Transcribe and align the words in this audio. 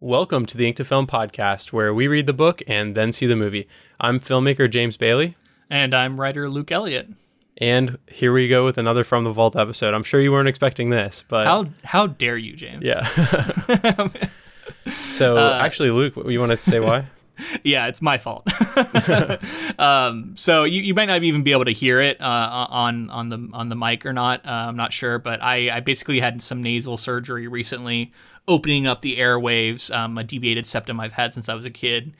Welcome 0.00 0.44
to 0.46 0.56
the 0.58 0.66
Ink 0.66 0.76
to 0.76 0.84
Film 0.84 1.06
podcast, 1.06 1.72
where 1.72 1.92
we 1.94 2.06
read 2.06 2.26
the 2.26 2.34
book 2.34 2.62
and 2.66 2.94
then 2.94 3.12
see 3.12 3.24
the 3.26 3.36
movie. 3.36 3.66
I'm 3.98 4.20
filmmaker 4.20 4.70
James 4.70 4.96
Bailey, 4.96 5.36
And 5.70 5.94
I'm 5.94 6.20
writer 6.20 6.48
Luke 6.50 6.70
Elliott. 6.70 7.08
and 7.58 7.98
here 8.06 8.32
we 8.32 8.46
go 8.48 8.64
with 8.66 8.76
another 8.76 9.04
From 9.04 9.24
the 9.24 9.32
Vault 9.32 9.56
episode. 9.56 9.94
I'm 9.94 10.02
sure 10.02 10.20
you 10.20 10.32
weren't 10.32 10.48
expecting 10.48 10.90
this, 10.90 11.24
but 11.26 11.46
How 11.46 11.66
how 11.84 12.06
dare 12.08 12.36
you, 12.36 12.54
James? 12.54 12.82
yeah. 12.84 13.06
so 14.88 15.38
Uh, 15.38 15.58
actually, 15.62 15.90
Luke, 15.90 16.14
you 16.26 16.40
wanted 16.40 16.56
to 16.56 16.62
say 16.62 16.78
why? 16.80 17.06
Yeah, 17.62 17.88
it's 17.88 18.00
my 18.00 18.16
fault. 18.16 18.48
um, 19.78 20.32
so 20.38 20.64
you, 20.64 20.80
you 20.80 20.94
might 20.94 21.04
not 21.04 21.22
even 21.22 21.42
be 21.42 21.52
able 21.52 21.66
to 21.66 21.70
hear 21.70 22.00
it 22.00 22.18
uh, 22.18 22.66
on 22.70 23.10
on 23.10 23.28
the 23.28 23.50
on 23.52 23.68
the 23.68 23.76
mic 23.76 24.06
or 24.06 24.14
not. 24.14 24.40
Uh, 24.46 24.64
I'm 24.68 24.76
not 24.76 24.90
sure, 24.94 25.18
but 25.18 25.42
I, 25.42 25.68
I 25.76 25.80
basically 25.80 26.18
had 26.20 26.40
some 26.40 26.62
nasal 26.62 26.96
surgery 26.96 27.46
recently, 27.46 28.10
opening 28.48 28.86
up 28.86 29.02
the 29.02 29.16
airwaves. 29.16 29.94
Um, 29.94 30.18
a 30.18 30.24
deviated 30.24 30.66
septum 30.66 31.00
I've 31.00 31.12
had 31.12 31.34
since 31.34 31.48
I 31.48 31.54
was 31.54 31.64
a 31.64 31.70
kid, 31.70 32.14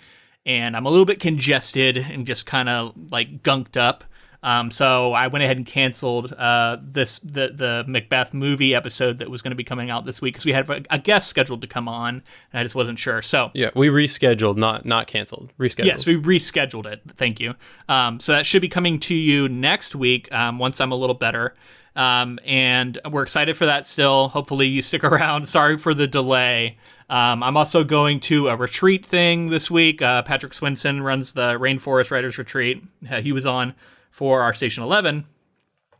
and 0.44 0.76
I'm 0.76 0.86
a 0.86 0.90
little 0.90 1.06
bit 1.06 1.20
congested 1.20 1.96
and 1.96 2.26
just 2.26 2.46
kind 2.46 2.68
of 2.68 2.94
like 3.10 3.42
gunked 3.42 3.76
up. 3.76 4.04
Um, 4.42 4.70
so 4.70 5.12
I 5.12 5.26
went 5.26 5.42
ahead 5.42 5.56
and 5.56 5.66
canceled 5.66 6.32
uh, 6.32 6.76
this 6.80 7.18
the 7.18 7.48
the 7.48 7.84
Macbeth 7.88 8.32
movie 8.32 8.76
episode 8.76 9.18
that 9.18 9.28
was 9.28 9.42
going 9.42 9.50
to 9.50 9.56
be 9.56 9.64
coming 9.64 9.90
out 9.90 10.06
this 10.06 10.22
week 10.22 10.34
because 10.34 10.44
we 10.44 10.52
had 10.52 10.70
a, 10.70 10.82
a 10.90 10.98
guest 11.00 11.28
scheduled 11.28 11.62
to 11.62 11.66
come 11.66 11.88
on, 11.88 12.22
and 12.52 12.60
I 12.60 12.62
just 12.62 12.76
wasn't 12.76 12.98
sure. 12.98 13.22
So 13.22 13.50
Yeah, 13.54 13.70
we 13.74 13.88
rescheduled, 13.88 14.56
not 14.56 14.84
not 14.84 15.08
canceled. 15.08 15.52
Rescheduled. 15.58 15.86
Yes, 15.86 16.06
we 16.06 16.16
rescheduled 16.16 16.86
it. 16.86 17.02
Thank 17.08 17.40
you. 17.40 17.56
Um, 17.88 18.20
so 18.20 18.32
that 18.32 18.46
should 18.46 18.62
be 18.62 18.68
coming 18.68 19.00
to 19.00 19.14
you 19.14 19.48
next 19.48 19.96
week 19.96 20.32
um, 20.32 20.60
once 20.60 20.80
I'm 20.80 20.92
a 20.92 20.96
little 20.96 21.14
better. 21.14 21.54
Um, 21.96 22.38
and 22.44 22.98
we're 23.10 23.22
excited 23.22 23.56
for 23.56 23.66
that 23.66 23.86
still. 23.86 24.28
Hopefully, 24.28 24.68
you 24.68 24.82
stick 24.82 25.02
around. 25.04 25.48
Sorry 25.48 25.76
for 25.76 25.94
the 25.94 26.06
delay. 26.06 26.78
Um, 27.08 27.42
I'm 27.42 27.56
also 27.56 27.84
going 27.84 28.20
to 28.20 28.48
a 28.48 28.56
retreat 28.56 29.06
thing 29.06 29.48
this 29.48 29.70
week. 29.70 30.02
Uh, 30.02 30.22
Patrick 30.22 30.54
Swenson 30.54 31.02
runs 31.02 31.32
the 31.32 31.54
Rainforest 31.54 32.10
Writers 32.10 32.36
Retreat. 32.36 32.82
Uh, 33.08 33.20
he 33.20 33.32
was 33.32 33.46
on 33.46 33.74
for 34.10 34.42
our 34.42 34.52
Station 34.52 34.82
11 34.82 35.24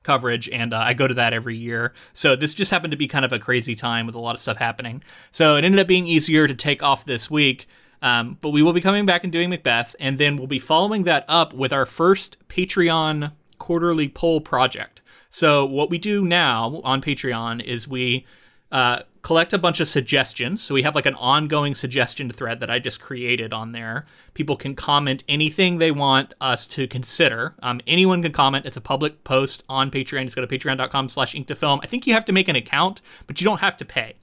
coverage, 0.02 0.48
and 0.48 0.72
uh, 0.72 0.78
I 0.78 0.94
go 0.94 1.06
to 1.06 1.14
that 1.14 1.32
every 1.32 1.56
year. 1.56 1.92
So 2.12 2.36
this 2.36 2.54
just 2.54 2.70
happened 2.70 2.92
to 2.92 2.96
be 2.96 3.08
kind 3.08 3.24
of 3.24 3.32
a 3.32 3.38
crazy 3.38 3.74
time 3.74 4.06
with 4.06 4.14
a 4.14 4.20
lot 4.20 4.34
of 4.34 4.40
stuff 4.40 4.56
happening. 4.56 5.02
So 5.30 5.56
it 5.56 5.64
ended 5.64 5.80
up 5.80 5.86
being 5.86 6.06
easier 6.06 6.46
to 6.46 6.54
take 6.54 6.82
off 6.82 7.04
this 7.04 7.30
week. 7.30 7.66
Um, 8.02 8.36
but 8.40 8.50
we 8.50 8.62
will 8.62 8.74
be 8.74 8.80
coming 8.80 9.06
back 9.06 9.24
and 9.24 9.32
doing 9.32 9.48
Macbeth, 9.48 9.96
and 9.98 10.18
then 10.18 10.36
we'll 10.36 10.46
be 10.46 10.58
following 10.58 11.04
that 11.04 11.24
up 11.28 11.54
with 11.54 11.72
our 11.72 11.86
first 11.86 12.36
Patreon 12.48 13.32
quarterly 13.58 14.08
poll 14.08 14.40
project. 14.40 15.00
So 15.36 15.66
what 15.66 15.90
we 15.90 15.98
do 15.98 16.24
now 16.24 16.80
on 16.82 17.02
Patreon 17.02 17.62
is 17.62 17.86
we 17.86 18.24
uh, 18.72 19.02
collect 19.20 19.52
a 19.52 19.58
bunch 19.58 19.80
of 19.80 19.86
suggestions. 19.86 20.62
So 20.62 20.74
we 20.74 20.80
have 20.80 20.94
like 20.94 21.04
an 21.04 21.14
ongoing 21.16 21.74
suggestion 21.74 22.30
thread 22.30 22.58
that 22.60 22.70
I 22.70 22.78
just 22.78 23.02
created 23.02 23.52
on 23.52 23.72
there. 23.72 24.06
People 24.32 24.56
can 24.56 24.74
comment 24.74 25.24
anything 25.28 25.76
they 25.76 25.90
want 25.90 26.32
us 26.40 26.66
to 26.68 26.88
consider. 26.88 27.54
Um, 27.62 27.82
anyone 27.86 28.22
can 28.22 28.32
comment. 28.32 28.64
It's 28.64 28.78
a 28.78 28.80
public 28.80 29.24
post 29.24 29.62
on 29.68 29.90
Patreon. 29.90 30.24
Just 30.24 30.36
go 30.36 30.42
to 30.42 30.58
patreon.com 30.58 31.10
slash 31.10 31.34
ink 31.34 31.48
to 31.48 31.54
film. 31.54 31.80
I 31.82 31.86
think 31.86 32.06
you 32.06 32.14
have 32.14 32.24
to 32.24 32.32
make 32.32 32.48
an 32.48 32.56
account, 32.56 33.02
but 33.26 33.38
you 33.38 33.44
don't 33.44 33.60
have 33.60 33.76
to 33.76 33.84
pay. 33.84 34.14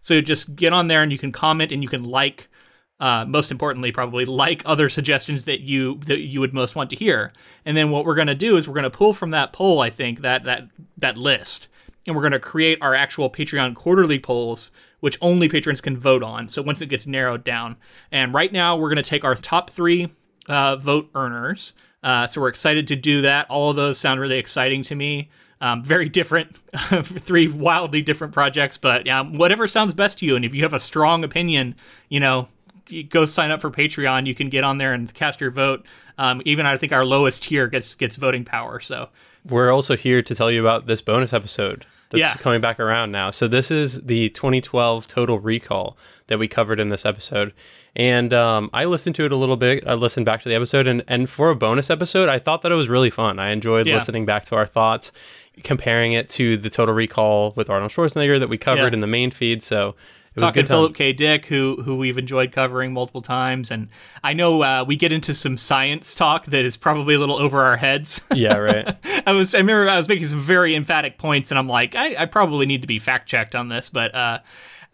So 0.00 0.22
just 0.22 0.56
get 0.56 0.72
on 0.72 0.88
there 0.88 1.02
and 1.02 1.12
you 1.12 1.18
can 1.18 1.32
comment 1.32 1.70
and 1.70 1.82
you 1.82 1.88
can 1.90 2.02
like 2.02 2.48
uh, 3.02 3.24
most 3.26 3.50
importantly, 3.50 3.90
probably 3.90 4.24
like 4.24 4.62
other 4.64 4.88
suggestions 4.88 5.44
that 5.44 5.60
you 5.60 5.96
that 6.06 6.20
you 6.20 6.38
would 6.38 6.54
most 6.54 6.76
want 6.76 6.88
to 6.88 6.94
hear. 6.94 7.32
And 7.64 7.76
then 7.76 7.90
what 7.90 8.04
we're 8.04 8.14
going 8.14 8.28
to 8.28 8.34
do 8.36 8.56
is 8.56 8.68
we're 8.68 8.74
going 8.74 8.84
to 8.84 8.90
pull 8.90 9.12
from 9.12 9.32
that 9.32 9.52
poll, 9.52 9.80
I 9.80 9.90
think 9.90 10.20
that 10.20 10.44
that 10.44 10.68
that 10.98 11.18
list, 11.18 11.66
and 12.06 12.14
we're 12.14 12.22
going 12.22 12.30
to 12.30 12.38
create 12.38 12.78
our 12.80 12.94
actual 12.94 13.28
Patreon 13.28 13.74
quarterly 13.74 14.20
polls, 14.20 14.70
which 15.00 15.18
only 15.20 15.48
patrons 15.48 15.80
can 15.80 15.98
vote 15.98 16.22
on. 16.22 16.46
So 16.46 16.62
once 16.62 16.80
it 16.80 16.86
gets 16.86 17.04
narrowed 17.04 17.42
down, 17.42 17.76
and 18.12 18.32
right 18.32 18.52
now 18.52 18.76
we're 18.76 18.88
going 18.88 19.02
to 19.02 19.10
take 19.10 19.24
our 19.24 19.34
top 19.34 19.70
three 19.70 20.08
uh, 20.46 20.76
vote 20.76 21.10
earners. 21.16 21.72
Uh, 22.04 22.28
so 22.28 22.40
we're 22.40 22.48
excited 22.48 22.86
to 22.86 22.94
do 22.94 23.22
that. 23.22 23.50
All 23.50 23.70
of 23.70 23.74
those 23.74 23.98
sound 23.98 24.20
really 24.20 24.38
exciting 24.38 24.82
to 24.84 24.94
me. 24.94 25.28
Um, 25.60 25.82
very 25.82 26.08
different, 26.08 26.56
three 26.76 27.48
wildly 27.48 28.02
different 28.02 28.32
projects, 28.32 28.76
but 28.78 29.08
um, 29.08 29.34
whatever 29.34 29.66
sounds 29.66 29.92
best 29.94 30.18
to 30.18 30.26
you. 30.26 30.36
And 30.36 30.44
if 30.44 30.54
you 30.54 30.62
have 30.62 30.74
a 30.74 30.80
strong 30.80 31.22
opinion, 31.22 31.76
you 32.08 32.18
know, 32.18 32.48
you 32.92 33.02
go 33.02 33.26
sign 33.26 33.50
up 33.50 33.60
for 33.60 33.70
Patreon. 33.70 34.26
You 34.26 34.34
can 34.34 34.48
get 34.48 34.62
on 34.64 34.78
there 34.78 34.92
and 34.92 35.12
cast 35.14 35.40
your 35.40 35.50
vote. 35.50 35.84
Um, 36.18 36.42
even 36.44 36.66
I 36.66 36.76
think 36.76 36.92
our 36.92 37.04
lowest 37.04 37.42
tier 37.44 37.66
gets 37.66 37.94
gets 37.94 38.16
voting 38.16 38.44
power. 38.44 38.78
So 38.80 39.08
We're 39.48 39.72
also 39.72 39.96
here 39.96 40.22
to 40.22 40.34
tell 40.34 40.50
you 40.50 40.60
about 40.60 40.86
this 40.86 41.02
bonus 41.02 41.32
episode 41.32 41.84
that's 42.10 42.20
Yeah. 42.20 42.34
coming 42.34 42.60
back 42.60 42.78
around 42.78 43.10
now. 43.10 43.30
So 43.32 43.48
this 43.48 43.70
is 43.70 44.02
the 44.02 44.28
2012 44.28 45.08
Total 45.08 45.40
Recall 45.40 45.96
that 46.28 46.38
we 46.38 46.46
covered 46.46 46.78
in 46.78 46.90
this 46.90 47.04
episode, 47.04 47.52
and 47.96 48.32
um, 48.32 48.70
I 48.72 48.84
listened 48.84 49.16
to 49.16 49.24
it 49.24 49.32
a 49.32 49.36
little 49.36 49.56
bit. 49.56 49.82
I 49.86 49.94
listened 49.94 50.26
back 50.26 50.42
to 50.42 50.48
the 50.48 50.54
episode, 50.54 50.86
and 50.86 51.02
and 51.08 51.28
for 51.28 51.50
a 51.50 51.56
bonus 51.56 51.90
episode, 51.90 52.28
I 52.28 52.38
thought 52.38 52.62
that 52.62 52.70
it 52.72 52.76
was 52.76 52.88
really 52.88 53.10
fun. 53.10 53.38
I 53.38 53.50
enjoyed 53.50 53.86
Yeah. 53.86 53.94
listening 53.96 54.24
back 54.26 54.44
to 54.46 54.56
our 54.56 54.66
thoughts, 54.66 55.10
comparing 55.64 56.12
it 56.12 56.28
to 56.30 56.56
the 56.56 56.70
Total 56.70 56.94
Recall 56.94 57.52
with 57.56 57.68
Arnold 57.68 57.90
Schwarzenegger 57.90 58.38
that 58.38 58.48
we 58.48 58.58
covered 58.58 58.92
Yeah. 58.92 58.94
in 58.94 59.00
the 59.00 59.06
main 59.06 59.30
feed. 59.30 59.62
So. 59.62 59.94
It 60.34 60.40
was 60.40 60.50
a 60.50 60.52
talking. 60.52 60.66
Philip 60.66 60.94
K. 60.94 61.12
Dick, 61.12 61.46
who 61.46 61.82
who 61.82 61.96
we've 61.96 62.16
enjoyed 62.16 62.52
covering 62.52 62.92
multiple 62.92 63.20
times, 63.20 63.70
and 63.70 63.88
I 64.24 64.32
know 64.32 64.62
uh, 64.62 64.84
we 64.86 64.96
get 64.96 65.12
into 65.12 65.34
some 65.34 65.58
science 65.58 66.14
talk 66.14 66.46
that 66.46 66.64
is 66.64 66.76
probably 66.78 67.14
a 67.14 67.18
little 67.18 67.36
over 67.36 67.62
our 67.62 67.76
heads. 67.76 68.24
Yeah, 68.32 68.56
right. 68.56 68.96
I 69.26 69.32
was 69.32 69.54
I 69.54 69.58
remember 69.58 69.88
I 69.90 69.96
was 69.96 70.08
making 70.08 70.26
some 70.26 70.40
very 70.40 70.74
emphatic 70.74 71.18
points, 71.18 71.50
and 71.50 71.58
I'm 71.58 71.68
like, 71.68 71.94
I, 71.94 72.14
I 72.22 72.26
probably 72.26 72.64
need 72.64 72.80
to 72.80 72.86
be 72.86 72.98
fact 72.98 73.28
checked 73.28 73.54
on 73.54 73.68
this, 73.68 73.90
but 73.90 74.14
uh, 74.14 74.38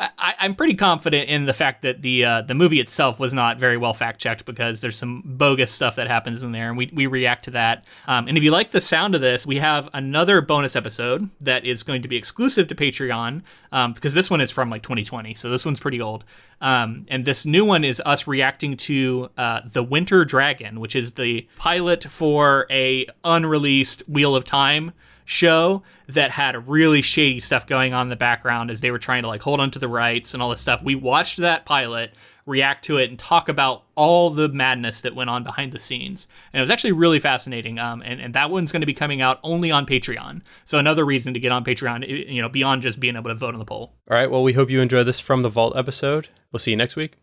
I, 0.01 0.35
I'm 0.39 0.55
pretty 0.55 0.75
confident 0.75 1.29
in 1.29 1.47
the 1.47 1.53
fact 1.53 1.83
that 1.83 2.03
the 2.03 2.25
uh, 2.25 2.43
the 2.43 2.55
movie 2.55 2.79
itself 2.79 3.19
was 3.19 3.33
not 3.33 3.59
very 3.59 3.77
well 3.77 3.95
fact 3.95 4.21
checked 4.21 4.45
because 4.45 4.81
there's 4.81 4.97
some 4.97 5.23
bogus 5.25 5.73
stuff 5.73 5.97
that 5.97 6.07
happens 6.07 6.45
in 6.45 6.53
there, 6.53 6.69
and 6.69 6.79
we, 6.79 6.89
we 6.93 7.07
react 7.07 7.47
to 7.47 7.51
that. 7.53 7.85
Um, 8.07 8.29
and 8.29 8.37
if 8.37 8.45
you 8.45 8.53
like 8.53 8.71
the 8.71 8.81
sound 8.81 9.17
of 9.17 9.21
this, 9.21 9.45
we 9.45 9.57
have 9.57 9.89
another 9.93 10.41
bonus 10.41 10.77
episode 10.77 11.29
that 11.41 11.65
is 11.65 11.83
going 11.83 12.03
to 12.03 12.09
be 12.09 12.17
exclusive 12.17 12.69
to 12.69 12.77
Patreon 12.77 13.43
um, 13.73 13.93
because 13.93 14.15
this 14.15 14.31
one 14.31 14.41
is 14.41 14.53
from 14.53 14.71
like 14.71 14.83
2020, 14.83 15.35
so 15.35 15.51
this 15.51 15.65
one's 15.65 15.81
pretty 15.81 16.01
old. 16.01 16.25
Um, 16.61 17.07
and 17.09 17.25
this 17.25 17.45
new 17.45 17.65
one 17.65 17.83
is 17.83 18.01
us 18.05 18.29
reacting 18.29 18.77
to 18.77 19.31
uh, 19.37 19.63
the 19.65 19.83
Winter 19.83 20.25
Dragon, 20.25 20.79
which 20.79 20.95
is 20.95 21.15
the 21.15 21.49
pilot 21.57 22.05
for 22.05 22.67
a 22.71 23.07
unreleased 23.25 24.09
Wheel 24.09 24.37
of 24.37 24.45
Time 24.45 24.93
show 25.29 25.83
that 26.07 26.31
had 26.31 26.67
really 26.67 27.03
shady 27.03 27.39
stuff 27.39 27.67
going 27.67 27.93
on 27.93 28.07
in 28.07 28.09
the 28.09 28.17
background 28.17 28.71
as 28.71 28.81
they 28.81 28.91
were 28.91 28.99
trying 28.99 29.23
to 29.23 29.29
like 29.29 29.43
hold 29.43 29.61
on 29.61 29.71
to 29.71 29.79
the 29.79 29.87
rights 29.87 30.33
and 30.33 30.43
all 30.43 30.49
this 30.49 30.61
stuff. 30.61 30.83
We 30.83 30.95
watched 30.95 31.37
that 31.37 31.67
pilot, 31.67 32.15
react 32.47 32.83
to 32.87 32.97
it, 32.97 33.11
and 33.11 33.19
talk 33.19 33.51
about 33.51 33.85
all 33.95 34.31
the 34.31 34.49
madness 34.49 35.03
that 35.03 35.15
went 35.15 35.29
on 35.29 35.45
behind 35.45 35.73
the 35.73 35.79
scenes. 35.79 36.29
And 36.51 36.61
it 36.61 36.63
was 36.63 36.71
actually 36.71 36.93
really 36.93 37.21
fascinating. 37.21 37.79
Um, 37.79 38.01
and, 38.03 38.23
and 38.23 38.35
that 38.35 38.51
one's 38.51 38.73
going 38.73 38.81
to 38.81 38.87
be 38.87 38.95
coming 38.95 39.21
out 39.21 39.39
only 39.43 39.71
on 39.71 39.85
Patreon. 39.85 40.41
So 40.65 40.79
another 40.79 41.05
reason 41.05 41.35
to 41.35 41.41
get 41.41 41.53
on 41.53 41.63
Patreon, 41.63 42.09
you 42.09 42.41
know, 42.41 42.49
beyond 42.49 42.81
just 42.81 42.99
being 42.99 43.15
able 43.15 43.29
to 43.29 43.35
vote 43.35 43.53
on 43.53 43.59
the 43.59 43.67
poll. 43.67 43.93
All 44.11 44.17
right. 44.17 44.31
Well, 44.31 44.43
we 44.43 44.55
hope 44.55 44.71
you 44.71 44.81
enjoy 44.81 45.05
this 45.05 45.21
from 45.21 45.43
the 45.43 45.51
Vault 45.51 45.77
episode. 45.77 46.29
We'll 46.53 46.61
see 46.61 46.71
you 46.71 46.79
next 46.79 46.97
week. 46.97 47.17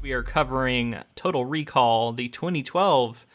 We 0.00 0.12
are 0.12 0.22
covering 0.22 0.96
Total 1.14 1.44
Recall, 1.44 2.14
the 2.14 2.30
2012. 2.30 3.26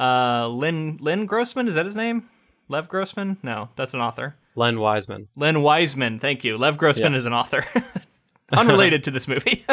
Uh, 0.00 0.48
Lynn 0.48 0.96
Lynn 1.00 1.26
Grossman 1.26 1.68
is 1.68 1.74
that 1.74 1.84
his 1.84 1.94
name? 1.94 2.28
Lev 2.68 2.88
Grossman? 2.88 3.36
No, 3.42 3.68
that's 3.76 3.92
an 3.94 4.00
author. 4.00 4.36
Len 4.54 4.80
Wiseman. 4.80 5.28
Len 5.36 5.60
Wiseman, 5.62 6.18
thank 6.18 6.42
you. 6.44 6.56
Lev 6.56 6.78
Grossman 6.78 7.12
Yes. 7.12 7.20
is 7.20 7.24
an 7.26 7.32
author, 7.32 7.64
unrelated 8.52 9.04
to 9.04 9.10
this 9.10 9.28
movie. 9.28 9.64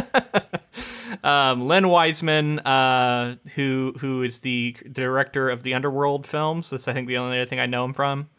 um, 1.24 1.68
Len 1.68 1.88
Wiseman, 1.90 2.60
uh, 2.60 3.36
who 3.56 3.94
who 4.00 4.24
is 4.24 4.42
the 4.42 4.76
director 4.92 5.50
of 5.50 5.64
the 5.64 5.74
Underworld 5.74 6.28
films. 6.28 6.70
That's 6.70 6.88
I 6.88 6.94
think 6.94 7.08
the 7.08 7.18
only 7.18 7.38
other 7.40 7.48
thing 7.48 7.60
I 7.60 7.66
know 7.66 7.86
him 7.86 7.94
from. 7.94 8.30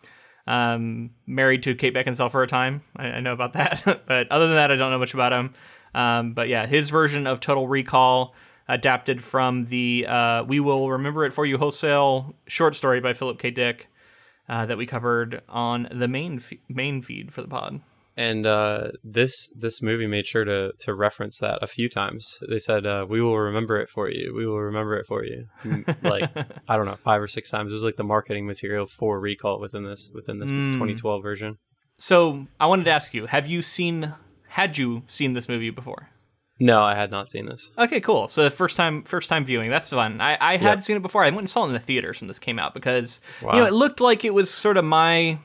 Um, 0.47 1.10
married 1.27 1.62
to 1.65 1.75
Kate 1.75 1.94
Beckinsale 1.94 2.31
for 2.31 2.43
a 2.43 2.47
time. 2.47 2.82
I, 2.97 3.06
I 3.06 3.21
know 3.21 3.32
about 3.32 3.53
that, 3.53 3.82
but 4.06 4.31
other 4.31 4.47
than 4.47 4.56
that, 4.56 4.71
I 4.71 4.77
don't 4.77 4.91
know 4.91 4.98
much 4.98 5.15
about 5.15 5.33
him. 5.33 5.54
Um, 5.95 6.33
but 6.33 6.48
yeah, 6.48 6.66
his 6.66 6.91
version 6.91 7.27
of 7.27 7.41
Total 7.41 7.66
Recall, 7.66 8.34
adapted 8.68 9.22
from 9.22 9.66
the 9.66 10.06
uh, 10.06 10.44
"We 10.44 10.60
Will 10.60 10.91
Remember 10.91 11.24
It 11.24 11.32
for 11.32 11.47
You" 11.47 11.59
wholesale 11.59 12.34
short 12.47 12.76
story 12.76 13.00
by 13.00 13.15
Philip 13.15 13.38
K. 13.38 13.50
Dick 13.50 13.88
uh, 14.48 14.66
that 14.66 14.78
we 14.78 14.86
covered 14.86 15.42
on 15.48 15.88
the 15.92 16.09
main 16.09 16.38
fe- 16.38 16.60
main 16.68 17.03
feed 17.03 17.32
for 17.32 17.42
the 17.42 17.48
pod. 17.48 17.80
And 18.16 18.47
uh, 18.47 18.88
this 19.04 19.48
this 19.54 19.80
movie 19.80 20.09
made 20.09 20.26
sure 20.26 20.44
to 20.44 20.72
to 20.80 20.92
reference 20.92 21.38
that 21.38 21.62
a 21.62 21.68
few 21.68 21.88
times. 21.88 22.38
They 22.48 22.59
said, 22.59 22.84
uh, 22.84 23.06
"We 23.09 23.22
will 23.22 23.38
remember 23.38 23.76
it 23.78 23.88
for 23.88 24.10
you. 24.10 24.34
We 24.34 24.44
will 24.44 24.60
remember 24.60 24.97
it 24.97 25.06
for 25.06 25.24
you." 25.24 25.47
Mm, 25.62 26.03
like 26.03 26.30
I 26.68 26.76
don't 26.76 26.86
know, 26.86 26.97
five 26.97 27.22
or 27.22 27.28
six 27.28 27.48
times. 27.48 27.71
It 27.71 27.74
was 27.74 27.84
like 27.84 27.97
the 27.97 28.03
marketing 28.04 28.44
material 28.47 28.86
for 28.86 29.21
Recall 29.21 29.60
within 29.60 29.84
this 29.84 30.10
within 30.12 30.41
this 30.41 30.50
2012 30.50 31.22
version. 31.22 31.59
So 31.97 32.48
I 32.59 32.66
wanted 32.66 32.84
to 32.84 32.91
ask 32.91 33.14
you: 33.14 33.26
Have 33.26 33.47
you 33.47 33.62
seen? 33.62 34.14
Had 34.48 34.78
you 34.78 35.04
seen 35.06 35.34
this 35.34 35.48
movie 35.48 35.71
before? 35.71 36.09
No, 36.60 36.83
I 36.83 36.95
had 36.97 37.10
not 37.10 37.28
seen 37.28 37.47
this. 37.47 37.71
Okay, 37.78 38.01
cool. 38.01 38.27
So 38.28 38.51
first 38.51 38.77
time, 38.77 39.05
first 39.05 39.28
time 39.28 39.45
viewing. 39.45 39.71
That's 39.71 39.91
fun. 39.91 40.21
I, 40.21 40.37
I 40.41 40.57
had 40.57 40.78
Yep. 40.78 40.83
seen 40.84 40.97
it 40.97 41.03
before. 41.03 41.22
I 41.22 41.28
went 41.31 41.41
and 41.41 41.51
saw 41.51 41.63
it 41.65 41.69
in 41.69 41.72
the 41.72 41.78
theaters 41.78 42.21
when 42.21 42.27
this 42.28 42.39
came 42.41 42.59
out 42.59 42.75
because 42.75 43.21
Wow. 43.43 43.55
you 43.55 43.60
know 43.60 43.66
it 43.66 43.72
looked 43.72 44.01
like 44.01 44.25
it 44.25 44.34
was 44.34 44.51
sort 44.51 44.77
of 44.77 44.84
my 44.84 45.39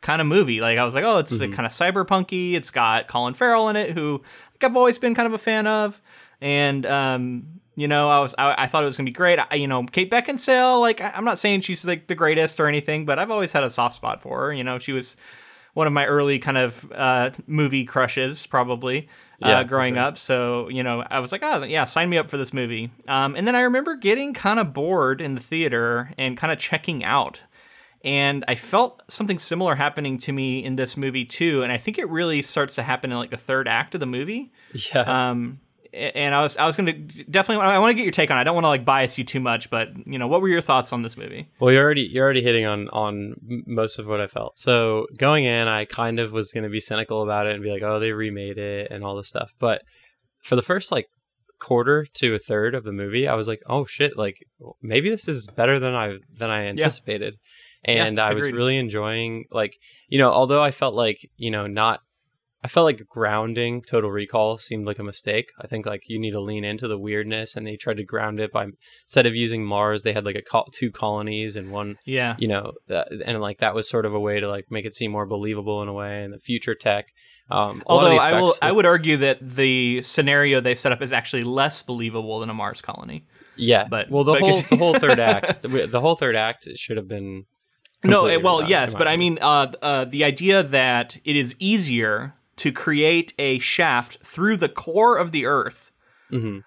kind 0.00 0.20
of 0.22 0.26
movie. 0.26 0.60
Like 0.62 0.78
I 0.78 0.84
was 0.84 0.94
like, 0.94 1.04
oh, 1.04 1.18
it's 1.18 1.32
Mm-hmm. 1.32 1.52
kind 1.52 1.66
of 1.66 1.72
cyberpunky. 1.72 2.54
It's 2.54 2.70
got 2.70 3.06
Colin 3.06 3.34
Farrell 3.34 3.68
in 3.68 3.76
it, 3.76 3.90
who 3.90 4.22
like 4.52 4.64
I've 4.64 4.76
always 4.76 4.98
been 4.98 5.14
kind 5.14 5.26
of 5.26 5.34
a 5.34 5.38
fan 5.38 5.66
of, 5.66 6.00
and 6.40 6.86
um, 6.86 7.60
you 7.76 7.86
know, 7.86 8.08
I 8.08 8.20
was 8.20 8.34
I, 8.38 8.64
I 8.64 8.66
thought 8.66 8.82
it 8.82 8.86
was 8.86 8.96
gonna 8.96 9.04
be 9.06 9.12
great. 9.12 9.38
I, 9.38 9.56
you 9.56 9.68
know, 9.68 9.84
Kate 9.84 10.10
Beckinsale. 10.10 10.80
Like 10.80 11.02
I, 11.02 11.10
I'm 11.14 11.24
not 11.26 11.38
saying 11.38 11.60
she's 11.62 11.84
like 11.84 12.06
the 12.06 12.14
greatest 12.14 12.58
or 12.60 12.66
anything, 12.66 13.04
but 13.04 13.18
I've 13.18 13.30
always 13.30 13.52
had 13.52 13.62
a 13.62 13.68
soft 13.70 13.96
spot 13.96 14.22
for 14.22 14.38
her. 14.40 14.52
You 14.54 14.64
know, 14.64 14.78
she 14.78 14.92
was 14.92 15.16
one 15.74 15.86
of 15.86 15.92
my 15.92 16.06
early 16.06 16.38
kind 16.38 16.58
of 16.58 16.90
uh, 16.92 17.30
movie 17.46 17.84
crushes, 17.84 18.46
probably 18.46 19.08
uh, 19.42 19.62
growing 19.62 19.94
sure. 19.94 20.02
up. 20.02 20.18
So 20.18 20.68
you 20.68 20.82
know, 20.82 21.04
I 21.10 21.20
was 21.20 21.32
like, 21.32 21.42
oh 21.42 21.64
yeah, 21.64 21.84
sign 21.84 22.08
me 22.10 22.18
up 22.18 22.28
for 22.28 22.36
this 22.36 22.52
movie. 22.52 22.90
Um, 23.08 23.36
and 23.36 23.46
then 23.46 23.54
I 23.54 23.62
remember 23.62 23.94
getting 23.94 24.34
kind 24.34 24.60
of 24.60 24.72
bored 24.72 25.20
in 25.20 25.34
the 25.34 25.40
theater 25.40 26.12
and 26.18 26.36
kind 26.36 26.52
of 26.52 26.58
checking 26.58 27.04
out. 27.04 27.42
And 28.02 28.44
I 28.48 28.54
felt 28.54 29.02
something 29.08 29.38
similar 29.38 29.74
happening 29.74 30.16
to 30.18 30.32
me 30.32 30.64
in 30.64 30.76
this 30.76 30.96
movie 30.96 31.26
too. 31.26 31.62
And 31.62 31.70
I 31.70 31.76
think 31.76 31.98
it 31.98 32.08
really 32.08 32.40
starts 32.40 32.74
to 32.76 32.82
happen 32.82 33.12
in 33.12 33.18
like 33.18 33.30
the 33.30 33.36
third 33.36 33.68
act 33.68 33.94
of 33.94 34.00
the 34.00 34.06
movie. 34.06 34.52
Yeah. 34.72 35.30
Um, 35.30 35.60
and 35.92 36.34
I 36.34 36.42
was 36.42 36.56
I 36.56 36.66
was 36.66 36.76
gonna 36.76 36.92
definitely 36.92 37.64
I 37.64 37.78
want 37.78 37.90
to 37.90 37.94
get 37.94 38.04
your 38.04 38.12
take 38.12 38.30
on. 38.30 38.36
it. 38.36 38.40
I 38.40 38.44
don't 38.44 38.54
want 38.54 38.64
to 38.64 38.68
like 38.68 38.84
bias 38.84 39.18
you 39.18 39.24
too 39.24 39.40
much, 39.40 39.70
but 39.70 39.88
you 40.06 40.18
know, 40.18 40.28
what 40.28 40.40
were 40.40 40.48
your 40.48 40.60
thoughts 40.60 40.92
on 40.92 41.02
this 41.02 41.16
movie? 41.16 41.48
Well, 41.60 41.72
you're 41.72 41.82
already 41.82 42.02
you're 42.02 42.24
already 42.24 42.42
hitting 42.42 42.66
on 42.66 42.88
on 42.90 43.34
most 43.66 43.98
of 43.98 44.06
what 44.06 44.20
I 44.20 44.26
felt. 44.26 44.58
So 44.58 45.06
going 45.18 45.44
in, 45.44 45.68
I 45.68 45.84
kind 45.84 46.18
of 46.18 46.32
was 46.32 46.52
going 46.52 46.64
to 46.64 46.70
be 46.70 46.80
cynical 46.80 47.22
about 47.22 47.46
it 47.46 47.54
and 47.54 47.62
be 47.62 47.70
like, 47.70 47.82
"Oh, 47.82 47.98
they 47.98 48.12
remade 48.12 48.58
it 48.58 48.90
and 48.90 49.04
all 49.04 49.16
this 49.16 49.28
stuff." 49.28 49.52
But 49.58 49.82
for 50.42 50.56
the 50.56 50.62
first 50.62 50.92
like 50.92 51.08
quarter 51.58 52.06
to 52.14 52.34
a 52.34 52.38
third 52.38 52.74
of 52.74 52.84
the 52.84 52.92
movie, 52.92 53.26
I 53.28 53.34
was 53.34 53.48
like, 53.48 53.62
"Oh 53.66 53.84
shit! 53.84 54.16
Like 54.16 54.38
maybe 54.82 55.10
this 55.10 55.28
is 55.28 55.46
better 55.46 55.78
than 55.78 55.94
I 55.94 56.18
than 56.32 56.50
I 56.50 56.66
anticipated." 56.66 57.38
And 57.82 58.20
I 58.20 58.34
was 58.34 58.52
really 58.52 58.76
enjoying 58.76 59.46
like 59.50 59.76
you 60.08 60.18
know, 60.18 60.30
although 60.30 60.62
I 60.62 60.70
felt 60.70 60.94
like 60.94 61.28
you 61.36 61.50
know 61.50 61.66
not. 61.66 62.00
I 62.62 62.68
felt 62.68 62.84
like 62.84 63.06
grounding 63.08 63.80
Total 63.80 64.10
Recall 64.10 64.58
seemed 64.58 64.86
like 64.86 64.98
a 64.98 65.02
mistake. 65.02 65.50
I 65.58 65.66
think 65.66 65.86
like 65.86 66.02
you 66.08 66.18
need 66.18 66.32
to 66.32 66.40
lean 66.40 66.62
into 66.64 66.86
the 66.88 66.98
weirdness, 66.98 67.56
and 67.56 67.66
they 67.66 67.76
tried 67.76 67.96
to 67.96 68.04
ground 68.04 68.38
it 68.38 68.52
by 68.52 68.66
instead 69.04 69.24
of 69.26 69.34
using 69.34 69.64
Mars, 69.64 70.02
they 70.02 70.12
had 70.12 70.24
like 70.26 70.36
a 70.36 70.42
col- 70.42 70.68
two 70.72 70.90
colonies 70.90 71.56
and 71.56 71.72
one 71.72 71.96
Yeah, 72.04 72.36
you 72.38 72.48
know 72.48 72.72
that, 72.88 73.08
and 73.24 73.40
like 73.40 73.58
that 73.60 73.74
was 73.74 73.88
sort 73.88 74.04
of 74.04 74.12
a 74.14 74.20
way 74.20 74.40
to 74.40 74.48
like 74.48 74.66
make 74.70 74.84
it 74.84 74.92
seem 74.92 75.10
more 75.10 75.26
believable 75.26 75.80
in 75.82 75.88
a 75.88 75.92
way 75.94 76.22
and 76.22 76.32
the 76.34 76.38
future 76.38 76.74
tech 76.74 77.06
um 77.50 77.82
a 77.86 77.94
lot 77.94 78.02
of 78.02 78.04
Although 78.04 78.08
the 78.10 78.20
I 78.20 78.32
will, 78.40 78.46
effects 78.50 78.58
I 78.62 78.72
would 78.72 78.86
argue 78.86 79.16
that 79.18 79.38
the 79.40 80.02
scenario 80.02 80.60
they 80.60 80.74
set 80.74 80.92
up 80.92 81.02
is 81.02 81.12
actually 81.12 81.42
less 81.42 81.82
believable 81.82 82.40
than 82.40 82.50
a 82.50 82.54
Mars 82.54 82.80
colony. 82.80 83.24
yeah 83.56 83.88
but- 83.88 84.10
well 84.10 84.22
the 84.24 84.32
but- 84.34 84.42
whole 84.42 84.60
the 84.70 84.76
whole 84.76 84.94
third 84.98 85.18
act 85.18 85.62
the, 85.62 85.86
the 85.86 86.00
whole 86.00 86.14
third 86.14 86.36
act 86.36 86.68
should 86.76 86.96
have 86.98 87.08
been 87.08 87.46
No, 88.04 88.24
well, 88.40 88.68
yes, 88.68 88.94
but 88.94 89.06
I 89.08 89.16
mean, 89.18 89.38
uh, 89.42 89.72
uh, 89.82 90.04
the 90.06 90.24
idea 90.24 90.62
that 90.62 91.18
it 91.24 91.36
is 91.36 91.54
easier 91.58 92.34
to 92.60 92.72
create 92.72 93.32
a 93.38 93.58
shaft 93.58 94.18
through 94.24 94.56
the 94.56 94.68
core 94.68 95.16
of 95.18 95.32
the 95.32 95.44
Earth 95.46 95.90
Mhm. 96.32 96.62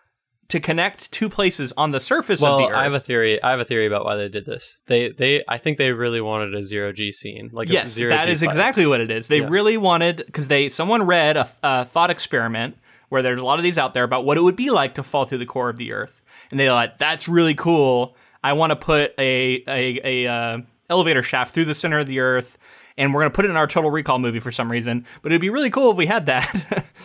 to 0.49 0.59
connect 0.59 1.11
two 1.11 1.29
places 1.29 1.71
on 1.77 1.91
the 1.91 1.99
surface 1.99 2.41
well 2.41 2.59
of 2.59 2.65
the 2.65 2.71
Earth. 2.71 2.77
i 2.79 2.83
have 2.83 2.93
a 2.93 2.99
theory 2.99 3.41
i 3.41 3.49
have 3.51 3.59
a 3.59 3.65
theory 3.65 3.85
about 3.85 4.03
why 4.05 4.15
they 4.15 4.27
did 4.29 4.45
this 4.45 4.77
they 4.87 5.09
they 5.09 5.43
i 5.47 5.57
think 5.57 5.77
they 5.77 5.91
really 5.93 6.19
wanted 6.21 6.53
a 6.53 6.61
zero 6.63 6.91
g 6.91 7.11
scene 7.11 7.49
like 7.53 7.69
a 7.69 7.73
yes, 7.73 7.89
zero 7.91 8.09
that 8.09 8.25
G 8.25 8.31
is 8.31 8.43
exactly 8.43 8.85
what 8.85 8.99
it 9.01 9.09
is. 9.09 9.27
They 9.29 9.39
Yeah. 9.39 9.47
really 9.49 9.77
wanted 9.77 10.17
because 10.25 10.47
they 10.49 10.67
someone 10.69 11.03
read 11.03 11.37
a, 11.37 11.47
a 11.63 11.85
thought 11.85 12.09
experiment 12.11 12.77
where 13.09 13.21
there's 13.21 13.39
a 13.39 13.45
lot 13.45 13.59
of 13.59 13.63
these 13.63 13.77
out 13.77 13.93
there 13.93 14.03
about 14.03 14.25
what 14.25 14.37
it 14.37 14.41
would 14.41 14.55
be 14.55 14.69
like 14.71 14.93
to 14.95 15.03
fall 15.03 15.25
through 15.25 15.37
the 15.37 15.45
core 15.45 15.69
of 15.69 15.77
the 15.77 15.91
Earth, 15.93 16.21
and 16.51 16.59
they 16.59 16.65
thought 16.65 16.97
that's 16.97 17.27
really 17.29 17.53
cool. 17.53 18.15
I 18.43 18.53
want 18.53 18.71
to 18.71 18.75
put 18.75 19.13
a 19.19 19.63
a, 19.67 19.99
a 20.03 20.27
uh, 20.27 20.57
elevator 20.89 21.21
shaft 21.23 21.53
through 21.53 21.65
the 21.65 21.75
center 21.75 21.99
of 21.99 22.07
the 22.07 22.19
Earth, 22.19 22.57
and 22.97 23.13
we're 23.13 23.21
gonna 23.21 23.29
put 23.31 23.45
it 23.45 23.51
in 23.51 23.57
our 23.57 23.67
Total 23.67 23.89
Recall 23.91 24.19
movie 24.19 24.39
for 24.39 24.51
some 24.51 24.71
reason. 24.71 25.05
But 25.21 25.31
it'd 25.31 25.41
be 25.41 25.49
really 25.49 25.69
cool 25.69 25.91
if 25.91 25.97
we 25.97 26.05
had 26.05 26.25
that. 26.27 26.85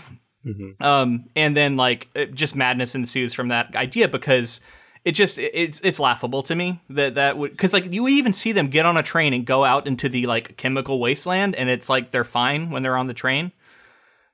Um, 0.81 1.25
and 1.37 1.55
then 1.57 1.77
like 1.77 2.09
it, 2.15 2.35
just 2.35 2.57
madness 2.57 2.95
ensues 2.95 3.35
from 3.35 3.49
that 3.49 3.75
idea 3.77 4.09
because 4.09 4.61
it 5.05 5.13
just 5.13 5.39
it- 5.39 5.51
it's 5.55 5.81
it's 5.83 6.01
laughable 6.01 6.43
to 6.45 6.55
me 6.55 6.81
that 6.89 7.17
that 7.17 7.37
would 7.37 7.51
because 7.51 7.75
like 7.75 7.93
you 7.93 8.09
even 8.09 8.33
see 8.33 8.53
them 8.53 8.69
get 8.69 8.87
on 8.87 8.97
a 8.97 9.03
train 9.03 9.35
and 9.35 9.45
go 9.45 9.65
out 9.65 9.87
into 9.87 10.09
the 10.09 10.27
like 10.27 10.57
chemical 10.57 11.01
wasteland 11.01 11.55
and 11.55 11.69
it's 11.69 11.89
like 11.91 12.13
they're 12.13 12.25
fine 12.25 12.71
when 12.71 12.83
they're 12.83 12.97
on 12.97 13.09
the 13.09 13.15
train. 13.15 13.53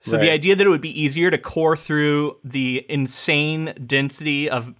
So 0.00 0.12
the 0.19 0.31
idea 0.31 0.55
that 0.55 0.65
it 0.67 0.71
would 0.71 0.83
be 0.83 1.00
easier 1.00 1.31
to 1.31 1.39
core 1.39 1.77
through 1.77 2.37
the 2.45 2.85
insane 2.89 3.75
density 3.87 4.49
of 4.50 4.73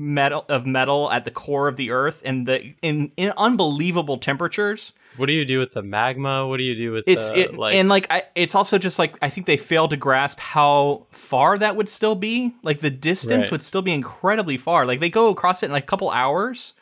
metal 0.00 0.44
of 0.48 0.64
metal 0.64 1.10
at 1.10 1.24
the 1.24 1.30
core 1.32 1.66
of 1.66 1.76
the 1.76 1.90
earth 1.90 2.22
and 2.24 2.46
the 2.46 2.72
in, 2.82 3.10
in 3.16 3.32
unbelievable 3.36 4.16
temperatures 4.16 4.92
what 5.16 5.26
do 5.26 5.32
you 5.32 5.44
do 5.44 5.58
with 5.58 5.72
the 5.72 5.82
magma 5.82 6.46
what 6.46 6.58
do 6.58 6.62
you 6.62 6.76
do 6.76 6.92
with 6.92 7.02
it's 7.08 7.28
the, 7.30 7.40
it, 7.40 7.54
like 7.56 7.74
and 7.74 7.88
like 7.88 8.06
I, 8.08 8.22
it's 8.36 8.54
also 8.54 8.78
just 8.78 8.96
like 9.00 9.18
I 9.20 9.28
think 9.28 9.48
they 9.48 9.56
failed 9.56 9.90
to 9.90 9.96
grasp 9.96 10.38
how 10.38 11.08
far 11.10 11.58
that 11.58 11.74
would 11.74 11.88
still 11.88 12.14
be. 12.14 12.54
Like 12.62 12.78
the 12.78 12.90
distance 12.90 13.46
Right. 13.46 13.50
would 13.50 13.62
still 13.64 13.82
be 13.82 13.92
incredibly 13.92 14.56
far. 14.56 14.86
Like 14.86 15.00
they 15.00 15.10
go 15.10 15.30
across 15.30 15.64
it 15.64 15.66
in 15.66 15.72
like 15.72 15.82
a 15.82 15.86
couple 15.88 16.10
hours 16.10 16.74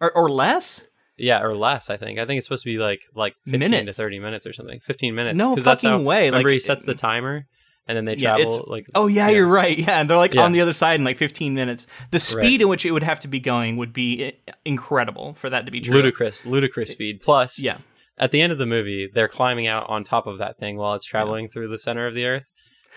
or, 0.00 0.12
or 0.12 0.30
less. 0.30 0.84
yeah 1.18 1.42
or 1.42 1.56
less 1.56 1.90
i 1.90 1.96
think 1.96 2.20
i 2.20 2.24
think 2.24 2.38
it's 2.38 2.46
supposed 2.46 2.62
to 2.62 2.70
be 2.70 2.78
like 2.78 3.02
like 3.14 3.34
15 3.48 3.86
to 3.86 3.92
30 3.92 4.18
minutes 4.20 4.46
or 4.46 4.52
something 4.52 4.78
15 4.80 5.12
minutes 5.14 5.36
No 5.36 5.54
'cause 5.56 5.64
that's 5.64 5.82
how, 5.82 5.90
fucking 5.90 6.04
way, 6.06 6.26
remember 6.26 6.48
like- 6.50 6.54
he 6.54 6.60
sets 6.60 6.84
the 6.84 6.94
timer 6.94 7.46
and 7.90 7.96
then 7.96 8.04
they 8.06 8.14
Yeah, 8.16 8.36
travel 8.36 8.64
like 8.68 8.86
Oh 8.94 9.06
yeah, 9.06 9.28
you're 9.28 9.46
right. 9.48 9.78
Yeah, 9.78 10.00
and 10.00 10.08
they're 10.08 10.16
like 10.16 10.34
Yeah. 10.34 10.42
on 10.44 10.52
the 10.52 10.60
other 10.60 10.72
side 10.72 10.98
in 11.00 11.04
like 11.04 11.16
15 11.18 11.54
minutes. 11.54 11.86
The 12.10 12.18
speed 12.20 12.42
Right. 12.42 12.60
in 12.62 12.68
which 12.68 12.86
it 12.86 12.92
would 12.92 13.02
have 13.02 13.20
to 13.20 13.28
be 13.28 13.40
going 13.40 13.76
would 13.76 13.92
be 13.92 14.32
incredible 14.64 15.34
for 15.34 15.50
that 15.50 15.66
to 15.66 15.72
be 15.72 15.80
true. 15.80 15.94
ludicrous 15.94 16.46
ludicrous 16.46 16.90
speed 16.90 17.20
plus 17.22 17.58
Yeah. 17.60 17.78
at 18.18 18.30
the 18.30 18.40
end 18.40 18.52
of 18.52 18.58
the 18.58 18.66
movie 18.66 19.08
they're 19.12 19.28
climbing 19.28 19.66
out 19.66 19.88
on 19.88 20.04
top 20.04 20.26
of 20.26 20.38
that 20.38 20.56
thing 20.58 20.76
while 20.76 20.94
it's 20.94 21.04
traveling 21.04 21.48
through 21.48 21.68
the 21.68 21.78
center 21.78 22.06
of 22.06 22.14
the 22.14 22.24
earth 22.26 22.46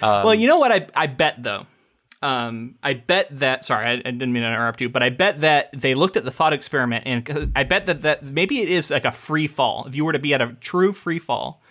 um, 0.01 0.23
Well, 0.23 0.35
you 0.35 0.47
know 0.47 0.57
what 0.59 0.71
I 0.71 0.87
I 0.95 1.07
bet 1.07 1.43
though. 1.43 1.65
Um, 2.23 2.75
I 2.81 2.93
bet 2.93 3.27
that. 3.39 3.65
Sorry, 3.65 3.85
I, 3.85 3.91
I 3.95 3.97
didn't 3.97 4.31
mean 4.31 4.43
to 4.43 4.47
interrupt 4.47 4.79
you, 4.79 4.87
but 4.87 5.03
I 5.03 5.09
bet 5.09 5.41
that 5.41 5.69
they 5.73 5.93
looked 5.93 6.15
at 6.15 6.23
the 6.23 6.31
thought 6.31 6.53
experiment, 6.53 7.03
and 7.05 7.51
I 7.53 7.63
bet 7.63 7.85
that 7.87 8.01
that 8.03 8.23
maybe 8.23 8.61
it 8.61 8.69
is 8.69 8.89
like 8.91 9.03
a 9.03 9.11
free 9.11 9.45
fall. 9.45 9.85
If 9.87 9.93
you 9.95 10.05
were 10.05 10.13
to 10.13 10.19
be 10.19 10.33
at 10.33 10.41
a 10.41 10.53
true 10.61 10.93
free 10.93 11.19
fall, 11.19 11.61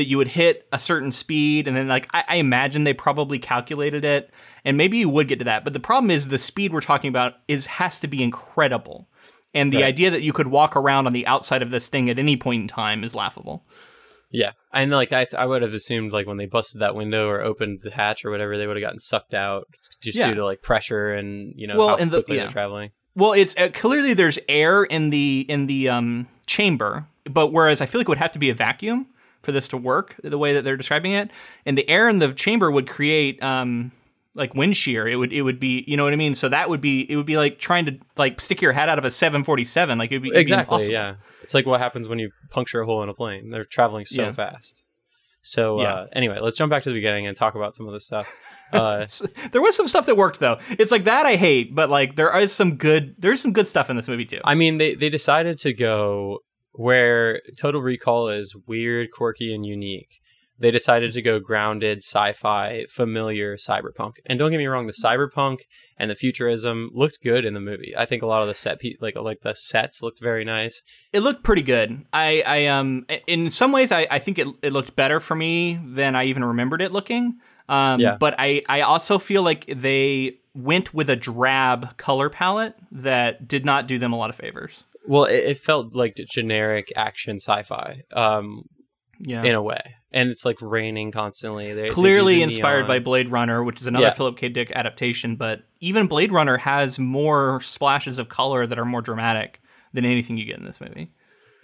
that 0.00 0.08
you 0.08 0.16
would 0.18 0.28
hit 0.28 0.66
a 0.72 0.78
certain 0.78 1.12
speed, 1.12 1.68
and 1.68 1.76
then 1.76 1.86
like 1.86 2.08
I, 2.12 2.24
I 2.28 2.36
imagine 2.36 2.84
they 2.84 2.92
probably 2.94 3.38
calculated 3.38 4.04
it, 4.04 4.30
and 4.64 4.76
maybe 4.76 4.98
you 4.98 5.08
would 5.08 5.28
get 5.28 5.38
to 5.38 5.44
that. 5.44 5.62
But 5.64 5.72
the 5.74 5.80
problem 5.80 6.10
is 6.10 6.28
the 6.28 6.38
speed 6.38 6.72
we're 6.72 6.80
talking 6.80 7.08
about 7.08 7.34
is 7.48 7.66
has 7.66 8.00
to 8.00 8.08
be 8.08 8.22
incredible, 8.22 9.08
and 9.54 9.70
the 9.70 9.76
Right. 9.76 9.84
idea 9.84 10.10
that 10.10 10.22
you 10.22 10.32
could 10.32 10.48
walk 10.48 10.74
around 10.76 11.06
on 11.06 11.12
the 11.12 11.26
outside 11.26 11.62
of 11.62 11.70
this 11.70 11.88
thing 11.88 12.08
at 12.10 12.18
any 12.18 12.36
point 12.36 12.62
in 12.62 12.68
time 12.68 13.04
is 13.04 13.14
laughable. 13.14 13.64
yeah 14.32 14.52
and 14.72 14.92
like 14.92 15.12
I, 15.12 15.26
I 15.36 15.44
would 15.46 15.62
have 15.62 15.74
assumed 15.74 16.12
like 16.12 16.26
when 16.28 16.36
they 16.36 16.46
busted 16.46 16.80
that 16.80 16.94
window 16.94 17.26
or 17.28 17.40
opened 17.42 17.80
the 17.82 17.90
hatch 17.90 18.24
or 18.24 18.30
whatever 18.30 18.56
they 18.56 18.66
would 18.68 18.76
have 18.76 18.82
gotten 18.82 19.00
sucked 19.00 19.34
out 19.34 19.66
just 20.00 20.16
Yeah. 20.18 20.28
due 20.28 20.36
to 20.36 20.44
like 20.44 20.62
pressure 20.62 21.12
and 21.12 21.52
you 21.56 21.66
know 21.66 21.76
Well, 21.76 21.88
how 21.88 21.96
and 21.96 22.10
the- 22.12 22.18
quickly 22.18 22.36
yeah. 22.36 22.42
they're 22.42 22.50
traveling 22.50 22.90
Well, 23.16 23.32
it's 23.32 23.56
uh, 23.58 23.68
clearly 23.74 24.14
there's 24.14 24.38
air 24.48 24.84
in 24.84 25.10
the 25.10 25.44
in 25.48 25.66
the 25.66 25.88
um, 25.88 26.28
chamber, 26.46 27.06
but 27.24 27.48
whereas 27.48 27.80
I 27.80 27.86
feel 27.86 27.98
like 28.00 28.06
it 28.08 28.14
would 28.14 28.18
have 28.26 28.32
to 28.34 28.38
be 28.38 28.50
a 28.50 28.54
vacuum 28.54 29.06
for 29.42 29.52
this 29.52 29.68
to 29.68 29.76
work 29.76 30.16
the 30.22 30.38
way 30.38 30.52
that 30.54 30.62
they're 30.64 30.76
describing 30.76 31.12
it, 31.12 31.30
and 31.64 31.76
the 31.78 31.88
air 31.88 32.08
in 32.08 32.18
the 32.18 32.32
chamber 32.34 32.70
would 32.70 32.88
create 32.88 33.42
um, 33.42 33.92
like 34.34 34.54
wind 34.54 34.76
shear. 34.76 35.08
It 35.08 35.16
would 35.16 35.32
it 35.32 35.42
would 35.42 35.58
be 35.58 35.84
you 35.86 35.96
know 35.96 36.04
what 36.04 36.12
I 36.12 36.16
mean. 36.16 36.34
So 36.34 36.48
that 36.48 36.68
would 36.68 36.80
be 36.80 37.10
it 37.10 37.16
would 37.16 37.26
be 37.26 37.36
like 37.36 37.58
trying 37.58 37.86
to 37.86 37.98
like 38.16 38.40
stick 38.40 38.60
your 38.62 38.72
head 38.72 38.88
out 38.88 38.98
of 38.98 39.04
a 39.04 39.10
747. 39.10 39.98
Like 39.98 40.12
it'd 40.12 40.22
be 40.22 40.28
it'd 40.28 40.40
exactly 40.40 40.74
impossible. 40.76 40.92
yeah 40.92 41.14
it's 41.42 41.54
like 41.54 41.66
what 41.66 41.80
happens 41.80 42.06
when 42.08 42.18
you 42.18 42.30
puncture 42.50 42.80
a 42.80 42.86
hole 42.86 43.02
in 43.02 43.08
a 43.08 43.14
plane 43.14 43.50
they're 43.50 43.64
traveling 43.64 44.04
so 44.04 44.24
Yeah. 44.24 44.32
fast 44.32 44.82
so 45.42 45.80
Yeah. 45.80 45.92
uh, 45.94 46.06
anyway 46.12 46.38
let's 46.38 46.56
jump 46.56 46.70
back 46.70 46.82
to 46.84 46.90
the 46.90 46.94
beginning 46.94 47.26
and 47.26 47.34
talk 47.36 47.54
about 47.54 47.74
some 47.74 47.86
of 47.86 47.92
this 47.94 48.04
stuff 48.06 48.30
uh, 48.72 49.06
There 49.50 49.60
was 49.62 49.74
some 49.74 49.88
stuff 49.88 50.06
that 50.06 50.16
worked 50.16 50.38
though. 50.38 50.58
It's 50.78 50.92
like 50.92 51.04
that 51.04 51.26
I 51.26 51.34
hate, 51.36 51.74
but 51.74 51.90
like 51.90 52.14
there 52.14 52.38
is 52.38 52.52
some 52.52 52.76
good 52.76 53.16
there's 53.18 53.40
some 53.40 53.52
good 53.52 53.66
stuff 53.66 53.90
in 53.90 53.96
this 53.96 54.06
movie 54.06 54.26
too. 54.26 54.40
I 54.44 54.54
mean, 54.54 54.78
they, 54.78 54.94
they 54.94 55.08
decided 55.08 55.58
to 55.60 55.72
go 55.72 56.40
where 56.72 57.40
Total 57.58 57.80
Recall 57.82 58.28
is 58.28 58.56
weird, 58.66 59.10
quirky, 59.10 59.54
and 59.54 59.64
unique. 59.66 60.20
They 60.58 60.70
decided 60.70 61.14
to 61.14 61.22
go 61.22 61.40
grounded, 61.40 61.98
sci-fi, 62.02 62.84
familiar 62.90 63.56
cyberpunk. 63.56 64.16
And 64.26 64.38
don't 64.38 64.50
get 64.50 64.58
me 64.58 64.66
wrong, 64.66 64.86
the 64.86 64.92
cyberpunk 64.92 65.60
and 65.96 66.10
the 66.10 66.14
futurism 66.14 66.90
looked 66.92 67.20
good 67.22 67.46
in 67.46 67.54
the 67.54 67.60
movie. 67.60 67.94
I 67.96 68.04
think 68.04 68.22
a 68.22 68.26
lot 68.26 68.42
of 68.42 68.48
the 68.48 68.54
set, 68.54 68.78
pe- 68.78 68.96
like 69.00 69.16
like 69.16 69.40
the 69.40 69.54
sets, 69.54 70.02
looked 70.02 70.20
very 70.20 70.44
nice. 70.44 70.82
it 71.14 71.20
looked 71.20 71.44
pretty 71.44 71.62
good. 71.62 72.04
I, 72.12 72.42
I 72.46 72.66
um 72.66 73.06
in 73.26 73.48
some 73.48 73.72
ways 73.72 73.90
I, 73.90 74.06
I 74.10 74.18
think 74.18 74.38
it, 74.38 74.48
it 74.62 74.74
looked 74.74 74.94
better 74.96 75.18
for 75.18 75.34
me 75.34 75.80
than 75.82 76.14
I 76.14 76.24
even 76.24 76.44
remembered 76.44 76.82
it 76.82 76.92
looking. 76.92 77.38
Um 77.70 77.98
Yeah. 77.98 78.18
but 78.20 78.34
I, 78.38 78.60
I 78.68 78.82
also 78.82 79.18
feel 79.18 79.42
like 79.42 79.64
they 79.66 80.40
went 80.54 80.92
with 80.92 81.08
a 81.08 81.16
drab 81.16 81.96
color 81.96 82.28
palette 82.28 82.74
that 82.92 83.48
did 83.48 83.64
not 83.64 83.86
do 83.86 83.98
them 83.98 84.12
a 84.12 84.16
lot 84.16 84.28
of 84.28 84.36
favors. 84.36 84.84
Well, 85.06 85.24
it, 85.24 85.44
it 85.44 85.58
felt 85.58 85.94
like 85.94 86.16
generic 86.30 86.92
action 86.96 87.36
sci-fi, 87.36 88.02
um, 88.12 88.64
Yeah. 89.18 89.42
in 89.42 89.54
a 89.54 89.62
way, 89.62 89.96
and 90.12 90.30
it's 90.30 90.44
like 90.44 90.58
raining 90.60 91.10
constantly. 91.12 91.72
They, 91.72 91.82
they 91.82 91.88
Clearly 91.90 92.36
the 92.36 92.42
inspired 92.42 92.86
by. 92.86 92.98
Blade 92.98 93.30
Runner, 93.30 93.62
which 93.64 93.80
is 93.80 93.86
another 93.86 94.06
Yeah. 94.06 94.12
Philip 94.12 94.36
K. 94.36 94.48
Dick 94.48 94.70
adaptation, 94.74 95.36
but 95.36 95.62
even 95.80 96.06
Blade 96.06 96.32
Runner 96.32 96.58
has 96.58 96.98
more 96.98 97.60
splashes 97.62 98.18
of 98.18 98.28
color 98.28 98.66
that 98.66 98.78
are 98.78 98.84
more 98.84 99.02
dramatic 99.02 99.60
than 99.92 100.04
anything 100.04 100.36
you 100.36 100.44
get 100.44 100.58
in 100.58 100.64
this 100.64 100.80
movie, 100.80 101.12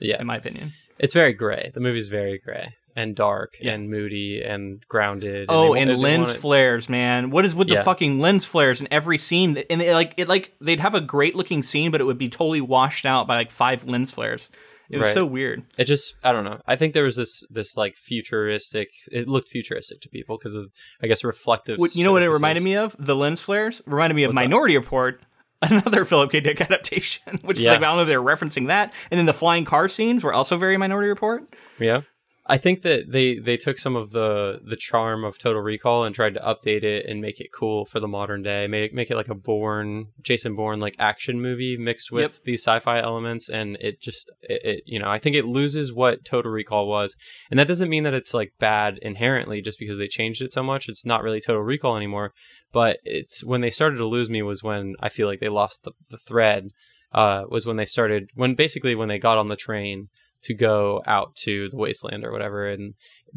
yeah. 0.00 0.20
in 0.20 0.26
my 0.26 0.36
opinion. 0.36 0.72
It's 0.98 1.14
very 1.14 1.32
gray. 1.34 1.70
The 1.74 1.80
movie's 1.80 2.08
very 2.08 2.38
gray 2.38 2.74
and 2.96 3.14
dark 3.14 3.54
Yeah. 3.60 3.74
and 3.74 3.88
moody 3.90 4.42
and 4.42 4.82
grounded. 4.88 5.46
Oh, 5.50 5.74
and 5.74 5.90
they 5.90 5.94
lens 5.94 6.28
wanted- 6.30 6.40
flares, 6.40 6.88
man! 6.88 7.30
What 7.30 7.44
is 7.44 7.54
with 7.54 7.68
the 7.68 7.82
fucking 7.84 8.18
lens 8.18 8.44
flares 8.44 8.80
in 8.80 8.88
every 8.90 9.18
scene? 9.18 9.62
And 9.70 9.80
they, 9.80 9.92
like 9.94 10.14
it, 10.16 10.26
like 10.28 10.54
they'd 10.60 10.80
have 10.80 10.94
a 10.94 11.00
great 11.00 11.34
looking 11.36 11.62
scene, 11.62 11.90
but 11.90 12.00
it 12.00 12.04
would 12.04 12.18
be 12.18 12.28
totally 12.28 12.60
washed 12.60 13.06
out 13.06 13.26
by 13.26 13.36
like 13.36 13.50
five 13.50 13.84
lens 13.84 14.10
flares. 14.10 14.48
It 14.88 14.98
was 14.98 15.06
Right. 15.06 15.14
so 15.14 15.26
weird. 15.26 15.64
It 15.76 15.84
just 15.84 16.14
I 16.24 16.30
don't 16.32 16.44
know. 16.44 16.60
I 16.66 16.76
think 16.76 16.94
there 16.94 17.02
was 17.04 17.16
this 17.16 17.42
this 17.50 17.76
like 17.76 17.96
futuristic. 17.96 18.90
It 19.10 19.28
looked 19.28 19.48
futuristic 19.48 20.00
to 20.02 20.08
people 20.08 20.38
because 20.38 20.54
of 20.54 20.70
I 21.02 21.06
guess 21.06 21.24
reflective. 21.24 21.78
What- 21.78 21.94
you 21.96 22.04
know 22.04 22.12
what 22.12 22.22
it 22.22 22.30
reminded 22.30 22.62
me 22.64 22.76
of? 22.76 22.94
The 22.98 23.16
lens 23.16 23.42
flares 23.42 23.82
reminded 23.86 24.14
me 24.14 24.22
of 24.24 24.30
What's 24.30 24.38
that? 24.38 24.44
Minority 24.44 24.76
Report, 24.78 25.20
another 25.62 26.04
Philip 26.04 26.30
K. 26.30 26.40
Dick 26.40 26.60
adaptation. 26.62 27.40
Which 27.42 27.58
is 27.58 27.66
like 27.66 27.78
I 27.78 27.80
don't 27.80 27.96
know 27.96 28.02
if 28.02 28.08
they're 28.08 28.22
referencing 28.22 28.68
that, 28.68 28.92
and 29.10 29.18
then 29.18 29.26
the 29.26 29.34
flying 29.34 29.64
car 29.64 29.88
scenes 29.88 30.22
were 30.22 30.32
also 30.32 30.56
very 30.56 30.76
Minority 30.76 31.08
Report. 31.08 31.42
Yeah. 31.80 32.02
I 32.48 32.58
think 32.58 32.82
that 32.82 33.10
they 33.10 33.38
they 33.38 33.56
took 33.56 33.76
some 33.78 33.96
of 33.96 34.12
the 34.12 34.60
the 34.64 34.76
charm 34.76 35.24
of 35.24 35.36
Total 35.38 35.60
Recall 35.60 36.04
and 36.04 36.14
tried 36.14 36.34
to 36.34 36.40
update 36.40 36.84
it 36.84 37.04
and 37.06 37.20
make 37.20 37.40
it 37.40 37.52
cool 37.52 37.84
for 37.84 37.98
the 37.98 38.06
modern 38.06 38.42
day. 38.42 38.68
Make 38.68 38.94
make 38.94 39.10
it 39.10 39.16
like 39.16 39.28
a 39.28 39.34
Bourne, 39.34 40.08
Jason 40.22 40.54
Bourne 40.54 40.78
like 40.78 40.94
action 40.98 41.40
movie 41.40 41.76
mixed 41.76 42.12
with 42.12 42.34
Yep. 42.34 42.44
these 42.44 42.62
sci-fi 42.62 43.00
elements, 43.00 43.48
and 43.48 43.76
it 43.80 44.00
just 44.00 44.30
it, 44.42 44.64
it 44.64 44.82
you 44.86 44.98
know 45.00 45.10
I 45.10 45.18
think 45.18 45.34
it 45.34 45.44
loses 45.44 45.92
what 45.92 46.24
Total 46.24 46.50
Recall 46.50 46.86
was, 46.86 47.16
and 47.50 47.58
that 47.58 47.68
doesn't 47.68 47.90
mean 47.90 48.04
that 48.04 48.14
it's 48.14 48.32
like 48.32 48.52
bad 48.60 48.98
inherently 49.02 49.60
just 49.60 49.78
because 49.80 49.98
they 49.98 50.08
changed 50.08 50.40
it 50.40 50.52
so 50.52 50.62
much. 50.62 50.88
It's 50.88 51.04
not 51.04 51.24
really 51.24 51.40
Total 51.40 51.62
Recall 51.62 51.96
anymore, 51.96 52.32
but 52.72 52.98
it's 53.04 53.42
when 53.44 53.60
they 53.60 53.70
started 53.70 53.96
to 53.96 54.06
lose 54.06 54.30
me 54.30 54.42
was 54.42 54.62
when 54.62 54.94
I 55.00 55.08
feel 55.08 55.26
like 55.26 55.40
they 55.40 55.48
lost 55.48 55.82
the 55.82 55.92
the 56.10 56.18
thread. 56.18 56.70
Uh, 57.12 57.44
was 57.48 57.64
when 57.64 57.76
they 57.76 57.86
started 57.86 58.28
when 58.34 58.54
basically 58.54 58.94
when 58.94 59.08
they 59.08 59.18
got 59.18 59.38
on 59.38 59.48
the 59.48 59.56
train 59.56 60.08
to 60.42 60.54
go 60.54 61.02
out 61.06 61.34
to 61.36 61.68
the 61.70 61.76
wasteland 61.76 62.24
or 62.24 62.32
whatever 62.32 62.68
and 62.68 62.94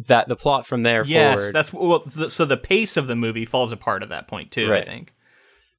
that 0.08 0.27
the 0.27 0.36
plot 0.36 0.65
from 0.65 0.84
there 0.84 1.03
Yes, 1.06 1.36
forward 1.38 1.56
that's 1.56 1.74
well. 1.74 2.00
th- 2.01 2.32
So 2.32 2.46
the 2.46 2.58
pace 2.58 2.98
of 2.98 3.08
the 3.08 3.15
movie 3.15 3.46
falls 3.46 3.72
apart 3.72 4.03
at 4.03 4.10
that 4.10 4.27
point 4.27 4.51
too. 4.51 4.74
I 4.74 4.84
think. 4.84 5.13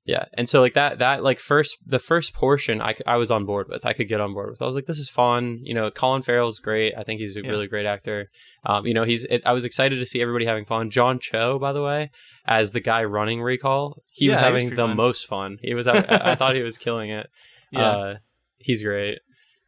yeah 0.07 0.25
and 0.35 0.49
so 0.49 0.61
like 0.61 0.75
that 0.75 0.99
that 0.99 1.23
like 1.23 1.39
first 1.39 1.77
the 1.87 1.99
first 1.99 2.33
portion 2.35 2.81
I, 2.83 2.95
I 3.07 3.17
was 3.17 3.31
on 3.31 3.45
board 3.45 3.67
with 3.69 3.85
i 3.87 3.93
could 3.93 4.09
get 4.09 4.21
on 4.21 4.33
board 4.33 4.49
with 4.51 4.63
i 4.63 4.67
was 4.67 4.75
like 4.75 4.87
this 4.87 4.99
is 4.99 5.11
fun 5.11 5.61
you 5.63 5.75
know 5.75 5.91
colin 5.91 6.23
farrell's 6.23 6.59
great 6.59 6.95
i 6.97 7.03
think 7.03 7.21
he's 7.21 7.37
a 7.37 7.43
Yeah. 7.45 7.51
really 7.51 7.67
great 7.69 7.87
actor 7.87 8.31
um 8.65 8.87
you 8.87 8.95
know 8.95 9.05
he's 9.05 9.25
it, 9.27 9.43
i 9.45 9.53
was 9.53 9.65
excited 9.67 9.99
to 9.99 10.07
see 10.07 10.21
everybody 10.23 10.47
having 10.47 10.65
fun 10.65 10.91
john 10.91 11.19
cho 11.21 11.59
by 11.59 11.73
the 11.75 11.83
way 11.83 12.11
as 12.47 12.73
the 12.73 12.81
guy 12.81 13.05
running 13.05 13.43
recall 13.43 14.03
he 14.11 14.27
Yeah, 14.27 14.33
was 14.33 14.41
having 14.41 14.71
the 14.71 14.87
fun. 14.89 14.97
most 14.97 15.27
fun 15.27 15.59
he 15.63 15.75
was 15.75 15.87
I, 15.87 15.99
I 16.33 16.35
thought 16.35 16.55
he 16.57 16.63
was 16.63 16.79
killing 16.79 17.11
it 17.11 17.29
Yeah. 17.71 17.83
uh 17.91 18.15
he's 18.59 18.83
great 18.83 19.19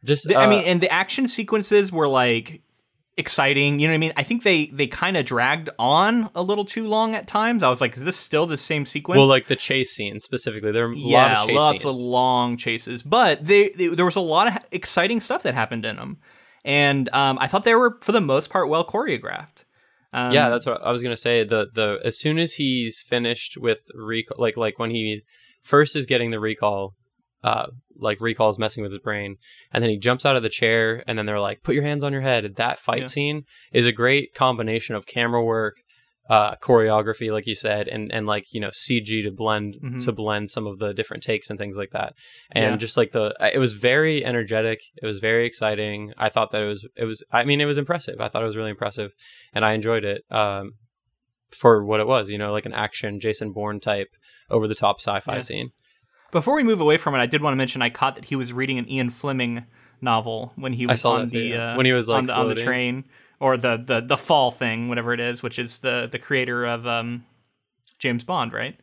just 0.03 0.27
The- 0.27 0.35
I 0.35 0.45
uh, 0.45 0.49
mean, 0.49 0.63
and 0.65 0.81
the 0.81 0.91
action 0.91 1.27
sequences 1.27 1.91
were 1.91 2.07
like 2.07 2.61
exciting. 3.17 3.79
You 3.79 3.87
know 3.87 3.93
what 3.93 3.95
I 3.95 3.99
mean? 3.99 4.13
I 4.17 4.23
think 4.23 4.43
they 4.43 4.67
they 4.67 4.87
kind 4.87 5.17
of 5.17 5.25
dragged 5.25 5.69
on 5.77 6.29
a 6.35 6.41
little 6.41 6.65
too 6.65 6.87
long 6.87 7.15
at 7.15 7.27
times. 7.27 7.63
I 7.63 7.69
was 7.69 7.81
like, 7.81 7.95
is 7.97 8.03
this 8.03 8.17
still 8.17 8.45
the 8.45 8.57
same 8.57 8.85
sequence? 8.85 9.17
well 9.17 9.27
like 9.27 9.47
the 9.47 9.55
chase 9.55 9.93
scene 9.93 10.19
specifically 10.19 10.71
there 10.71 10.87
are 10.87 10.91
a 10.91 10.97
yeah, 10.97 11.39
lot 11.39 11.49
of 11.49 11.55
lots 11.55 11.83
scenes. 11.83 11.85
of 11.85 11.95
long 11.95 12.57
chases, 12.57 13.03
but 13.03 13.45
they, 13.45 13.69
they 13.69 13.87
there 13.87 14.05
was 14.05 14.15
a 14.15 14.21
lot 14.21 14.47
of 14.47 14.57
exciting 14.71 15.19
stuff 15.19 15.43
that 15.43 15.53
happened 15.53 15.85
in 15.85 15.95
them, 15.95 16.17
and 16.65 17.09
um, 17.13 17.37
I 17.39 17.47
thought 17.47 17.63
they 17.63 17.75
were 17.75 17.97
for 18.01 18.11
the 18.11 18.21
most 18.21 18.49
part 18.49 18.69
well 18.69 18.85
choreographed. 18.85 19.65
Um, 20.11 20.31
yeah, 20.31 20.49
that's 20.49 20.65
what 20.65 20.81
I 20.83 20.91
was 20.91 21.01
gonna 21.01 21.17
say. 21.17 21.43
The 21.43 21.67
the 21.73 21.99
as 22.03 22.17
soon 22.17 22.37
as 22.37 22.55
he's 22.55 22.99
finished 23.01 23.57
with 23.57 23.79
recall, 23.95 24.37
like 24.39 24.57
like 24.57 24.79
when 24.79 24.91
he 24.91 25.23
first 25.61 25.95
is 25.95 26.05
getting 26.05 26.31
the 26.31 26.39
recall, 26.39 26.93
uh, 27.43 27.67
like 27.95 28.19
recalls 28.21 28.57
messing 28.57 28.81
with 28.83 28.91
his 28.91 28.99
brain, 29.01 29.37
and 29.71 29.83
then 29.83 29.89
he 29.89 29.97
jumps 29.97 30.25
out 30.25 30.35
of 30.35 30.43
the 30.43 30.49
chair, 30.49 31.03
and 31.07 31.17
then 31.17 31.25
they're 31.25 31.39
like, 31.39 31.63
"Put 31.63 31.75
your 31.75 31.83
hands 31.83 32.03
on 32.03 32.13
your 32.13 32.21
head." 32.21 32.55
That 32.55 32.79
fight 32.79 33.01
Yeah. 33.01 33.05
scene 33.07 33.45
is 33.71 33.85
a 33.85 33.91
great 33.91 34.33
combination 34.33 34.95
of 34.95 35.05
camera 35.05 35.43
work, 35.43 35.75
uh, 36.29 36.55
choreography, 36.55 37.31
like 37.31 37.45
you 37.45 37.53
said, 37.53 37.87
and 37.89 38.11
and 38.13 38.25
like 38.25 38.45
you 38.53 38.59
know 38.61 38.69
CG 38.71 39.21
to 39.23 39.31
blend 39.31 39.75
Mhm. 39.83 40.03
to 40.05 40.11
blend 40.13 40.49
some 40.49 40.65
of 40.65 40.79
the 40.79 40.93
different 40.93 41.21
takes 41.21 41.49
and 41.49 41.59
things 41.59 41.75
like 41.77 41.91
that, 41.91 42.13
and 42.51 42.71
Yeah. 42.73 42.77
just 42.77 42.95
like 42.97 43.11
the 43.11 43.35
it 43.53 43.59
was 43.59 43.73
very 43.73 44.23
energetic. 44.23 44.79
It 45.01 45.05
was 45.05 45.19
very 45.19 45.45
exciting. 45.45 46.13
I 46.17 46.29
thought 46.29 46.51
that 46.51 46.63
it 46.63 46.67
was 46.67 46.87
it 46.95 47.05
was. 47.05 47.23
I 47.31 47.43
mean, 47.43 47.59
it 47.61 47.65
was 47.65 47.77
impressive. 47.77 48.21
I 48.21 48.29
thought 48.29 48.41
it 48.43 48.47
was 48.47 48.57
really 48.57 48.69
impressive, 48.71 49.11
and 49.53 49.65
I 49.65 49.73
enjoyed 49.73 50.05
it. 50.05 50.23
Um, 50.31 50.75
for 51.51 51.83
what 51.85 51.99
it 51.99 52.07
was, 52.07 52.31
you 52.31 52.37
know, 52.39 52.51
like 52.51 52.65
an 52.65 52.73
action 52.73 53.19
Jason 53.19 53.51
Bourne 53.53 53.79
type 53.79 54.09
over 54.49 54.67
the 54.67 54.73
top 54.73 54.99
sci-fi 54.99 55.35
Yeah. 55.35 55.41
scene. 55.41 55.71
Before 56.33 56.55
we 56.55 56.63
move 56.63 56.81
away 56.81 56.97
from 56.97 57.15
it, 57.15 57.19
I 57.19 57.25
did 57.25 57.41
want 57.41 57.53
to 57.53 57.57
mention 57.57 57.81
I 57.81 57.89
caught 57.89 58.15
that 58.15 58.25
he 58.25 58.35
was 58.35 58.51
reading 58.51 58.77
an 58.77 58.89
Ian 58.89 59.09
Fleming 59.09 59.65
novel 60.01 60.51
when 60.57 60.73
he 60.73 60.85
was 60.85 61.05
on 61.05 61.21
that 61.21 61.31
too, 61.31 61.39
the 61.39 61.45
yeah. 61.45 61.73
uh, 61.73 61.77
When 61.77 61.85
he 61.85 61.93
was, 61.93 62.09
like, 62.09 62.17
on 62.17 62.25
the, 62.25 62.35
on 62.35 62.49
the 62.49 62.55
train 62.55 63.05
or 63.39 63.55
the, 63.55 63.77
the 63.77 64.01
the 64.01 64.17
fall 64.17 64.51
thing, 64.51 64.89
whatever 64.89 65.13
it 65.13 65.21
is, 65.21 65.41
which 65.41 65.57
is 65.57 65.79
the 65.79 66.09
the 66.11 66.19
creator 66.19 66.65
of 66.65 66.85
um, 66.85 67.23
James 67.99 68.25
Bond, 68.25 68.51
right? 68.51 68.77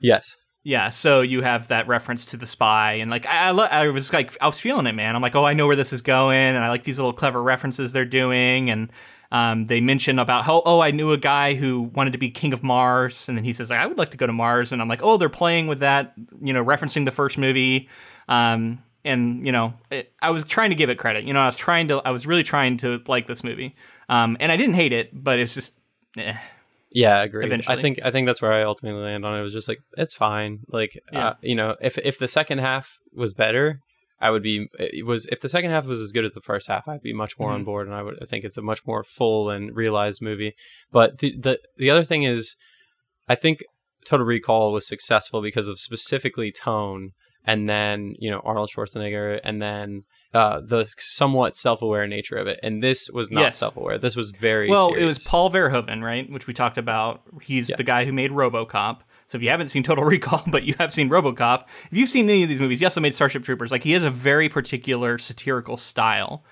Yes. 0.00 0.38
Yeah, 0.62 0.88
so 0.88 1.20
you 1.20 1.42
have 1.42 1.68
that 1.68 1.86
reference 1.86 2.26
to 2.26 2.36
the 2.36 2.46
spy, 2.46 2.94
and 2.94 3.08
like 3.10 3.24
I, 3.26 3.48
I, 3.48 3.50
lo- 3.52 3.68
I 3.70 3.86
was 3.88 4.12
like, 4.12 4.36
I 4.40 4.46
was 4.46 4.58
feeling 4.58 4.88
it, 4.88 4.94
man. 4.94 5.14
I'm 5.14 5.22
like, 5.22 5.36
oh, 5.36 5.44
I 5.44 5.54
know 5.54 5.68
where 5.68 5.76
this 5.76 5.92
is 5.92 6.02
going, 6.02 6.56
and 6.56 6.58
I 6.58 6.70
like 6.70 6.82
these 6.82 6.98
little 6.98 7.12
clever 7.12 7.40
references 7.40 7.92
they're 7.92 8.04
doing, 8.04 8.68
and 8.68 8.90
um, 9.32 9.66
they 9.66 9.80
mention 9.80 10.18
about 10.18 10.44
how, 10.44 10.62
oh, 10.64 10.80
I 10.80 10.90
knew 10.90 11.12
a 11.12 11.18
guy 11.18 11.54
who 11.54 11.82
wanted 11.94 12.12
to 12.12 12.18
be 12.18 12.30
king 12.30 12.52
of 12.52 12.62
Mars, 12.62 13.28
and 13.28 13.36
then 13.36 13.44
he 13.44 13.52
says, 13.52 13.70
I 13.70 13.86
would 13.86 13.98
like 13.98 14.10
to 14.10 14.16
go 14.16 14.26
to 14.26 14.32
Mars, 14.32 14.72
and 14.72 14.80
I'm 14.80 14.88
like, 14.88 15.02
oh, 15.02 15.16
they're 15.16 15.28
playing 15.28 15.66
with 15.66 15.80
that, 15.80 16.14
you 16.42 16.52
know, 16.52 16.64
referencing 16.64 17.04
the 17.04 17.10
first 17.10 17.38
movie, 17.38 17.88
um, 18.28 18.82
and 19.04 19.44
you 19.46 19.52
know, 19.52 19.74
it, 19.90 20.12
I 20.20 20.30
was 20.30 20.44
trying 20.44 20.70
to 20.70 20.76
give 20.76 20.90
it 20.90 20.98
credit, 20.98 21.24
you 21.24 21.32
know, 21.32 21.40
I 21.40 21.46
was 21.46 21.56
trying 21.56 21.88
to, 21.88 21.98
I 22.04 22.10
was 22.10 22.26
really 22.26 22.42
trying 22.42 22.76
to 22.78 23.02
like 23.06 23.26
this 23.26 23.42
movie, 23.42 23.74
um, 24.08 24.36
and 24.40 24.50
I 24.52 24.56
didn't 24.56 24.74
hate 24.74 24.92
it, 24.92 25.10
but 25.12 25.38
it's 25.38 25.54
just, 25.54 25.72
eh. 26.16 26.36
Yeah, 26.92 27.22
agreed. 27.22 27.46
Eventually. 27.46 27.76
I 27.76 27.82
think 27.82 27.98
I 28.02 28.10
think 28.10 28.26
that's 28.26 28.40
where 28.40 28.54
I 28.54 28.62
ultimately 28.62 29.02
land 29.02 29.26
on 29.26 29.36
it. 29.36 29.40
It 29.40 29.42
was 29.42 29.52
just 29.52 29.68
like 29.68 29.80
it's 29.98 30.14
fine. 30.14 30.60
Like 30.68 30.98
Yeah. 31.12 31.28
uh, 31.28 31.34
you 31.42 31.54
know, 31.54 31.76
if 31.78 31.98
if 31.98 32.18
the 32.18 32.28
second 32.28 32.58
half 32.58 33.00
was 33.12 33.34
better, 33.34 33.82
I 34.20 34.30
would 34.30 34.42
be. 34.42 34.68
It 34.78 35.04
was 35.06 35.26
if 35.26 35.40
the 35.40 35.48
second 35.48 35.70
half 35.70 35.86
was 35.86 36.00
as 36.00 36.12
good 36.12 36.24
as 36.24 36.32
the 36.32 36.40
first 36.40 36.68
half, 36.68 36.88
I'd 36.88 37.02
be 37.02 37.12
much 37.12 37.38
more 37.38 37.50
on 37.50 37.62
Mhm. 37.62 37.66
board, 37.66 37.86
and 37.86 37.94
I 37.96 38.02
would 38.02 38.16
I 38.22 38.24
think 38.26 38.44
it's 38.44 38.56
a 38.56 38.62
much 38.62 38.80
more 38.86 39.04
full 39.04 39.50
and 39.50 39.74
realized 39.76 40.22
movie. 40.22 40.54
But 40.90 41.18
the 41.18 41.34
the 41.38 41.60
the 41.76 41.90
other 41.90 42.04
thing 42.04 42.22
is, 42.22 42.56
I 43.28 43.34
think 43.34 43.62
Total 44.06 44.24
Recall 44.24 44.72
was 44.72 44.86
successful 44.86 45.42
because 45.42 45.68
of 45.68 45.80
specifically 45.80 46.50
tone, 46.52 47.10
and 47.44 47.68
then 47.68 48.14
you 48.18 48.30
know 48.30 48.40
Arnold 48.44 48.70
Schwarzenegger, 48.74 49.40
and 49.44 49.60
then. 49.60 50.04
Uh, 50.34 50.60
the 50.60 50.84
somewhat 50.98 51.56
self-aware 51.56 52.06
nature 52.06 52.36
of 52.36 52.46
it, 52.46 52.60
and 52.62 52.82
this 52.82 53.08
was 53.10 53.30
not 53.30 53.40
Yes. 53.40 53.58
self-aware. 53.58 53.96
This 53.96 54.16
was 54.16 54.32
very 54.32 54.68
Well, 54.68 54.92
it 54.92 55.04
was. 55.06 55.18
Paul 55.20 55.50
Verhoeven, 55.50 56.02
right? 56.02 56.28
Which 56.30 56.46
we 56.46 56.52
talked 56.52 56.76
about. 56.76 57.22
He's 57.40 57.70
Yeah. 57.70 57.76
the 57.76 57.84
guy 57.84 58.04
who 58.04 58.12
made 58.12 58.32
RoboCop. 58.32 58.98
So 59.26 59.36
if 59.36 59.42
you 59.42 59.50
haven't 59.50 59.68
seen 59.68 59.82
Total 59.82 60.04
Recall, 60.16 60.42
but 60.46 60.62
you 60.64 60.74
have 60.78 60.92
seen 60.92 61.08
RoboCop, 61.10 61.64
if 61.90 61.96
you've 61.98 62.08
seen 62.08 62.28
any 62.30 62.42
of 62.42 62.48
these 62.48 62.60
movies, 62.60 62.78
he 62.80 62.86
also 62.86 63.00
made 63.00 63.14
Starship 63.14 63.42
Troopers. 63.44 63.70
Like 63.72 63.82
he 63.82 63.92
has 63.92 64.04
a 64.04 64.10
very 64.10 64.48
particular 64.48 65.18
satirical 65.18 65.76
style 65.76 66.44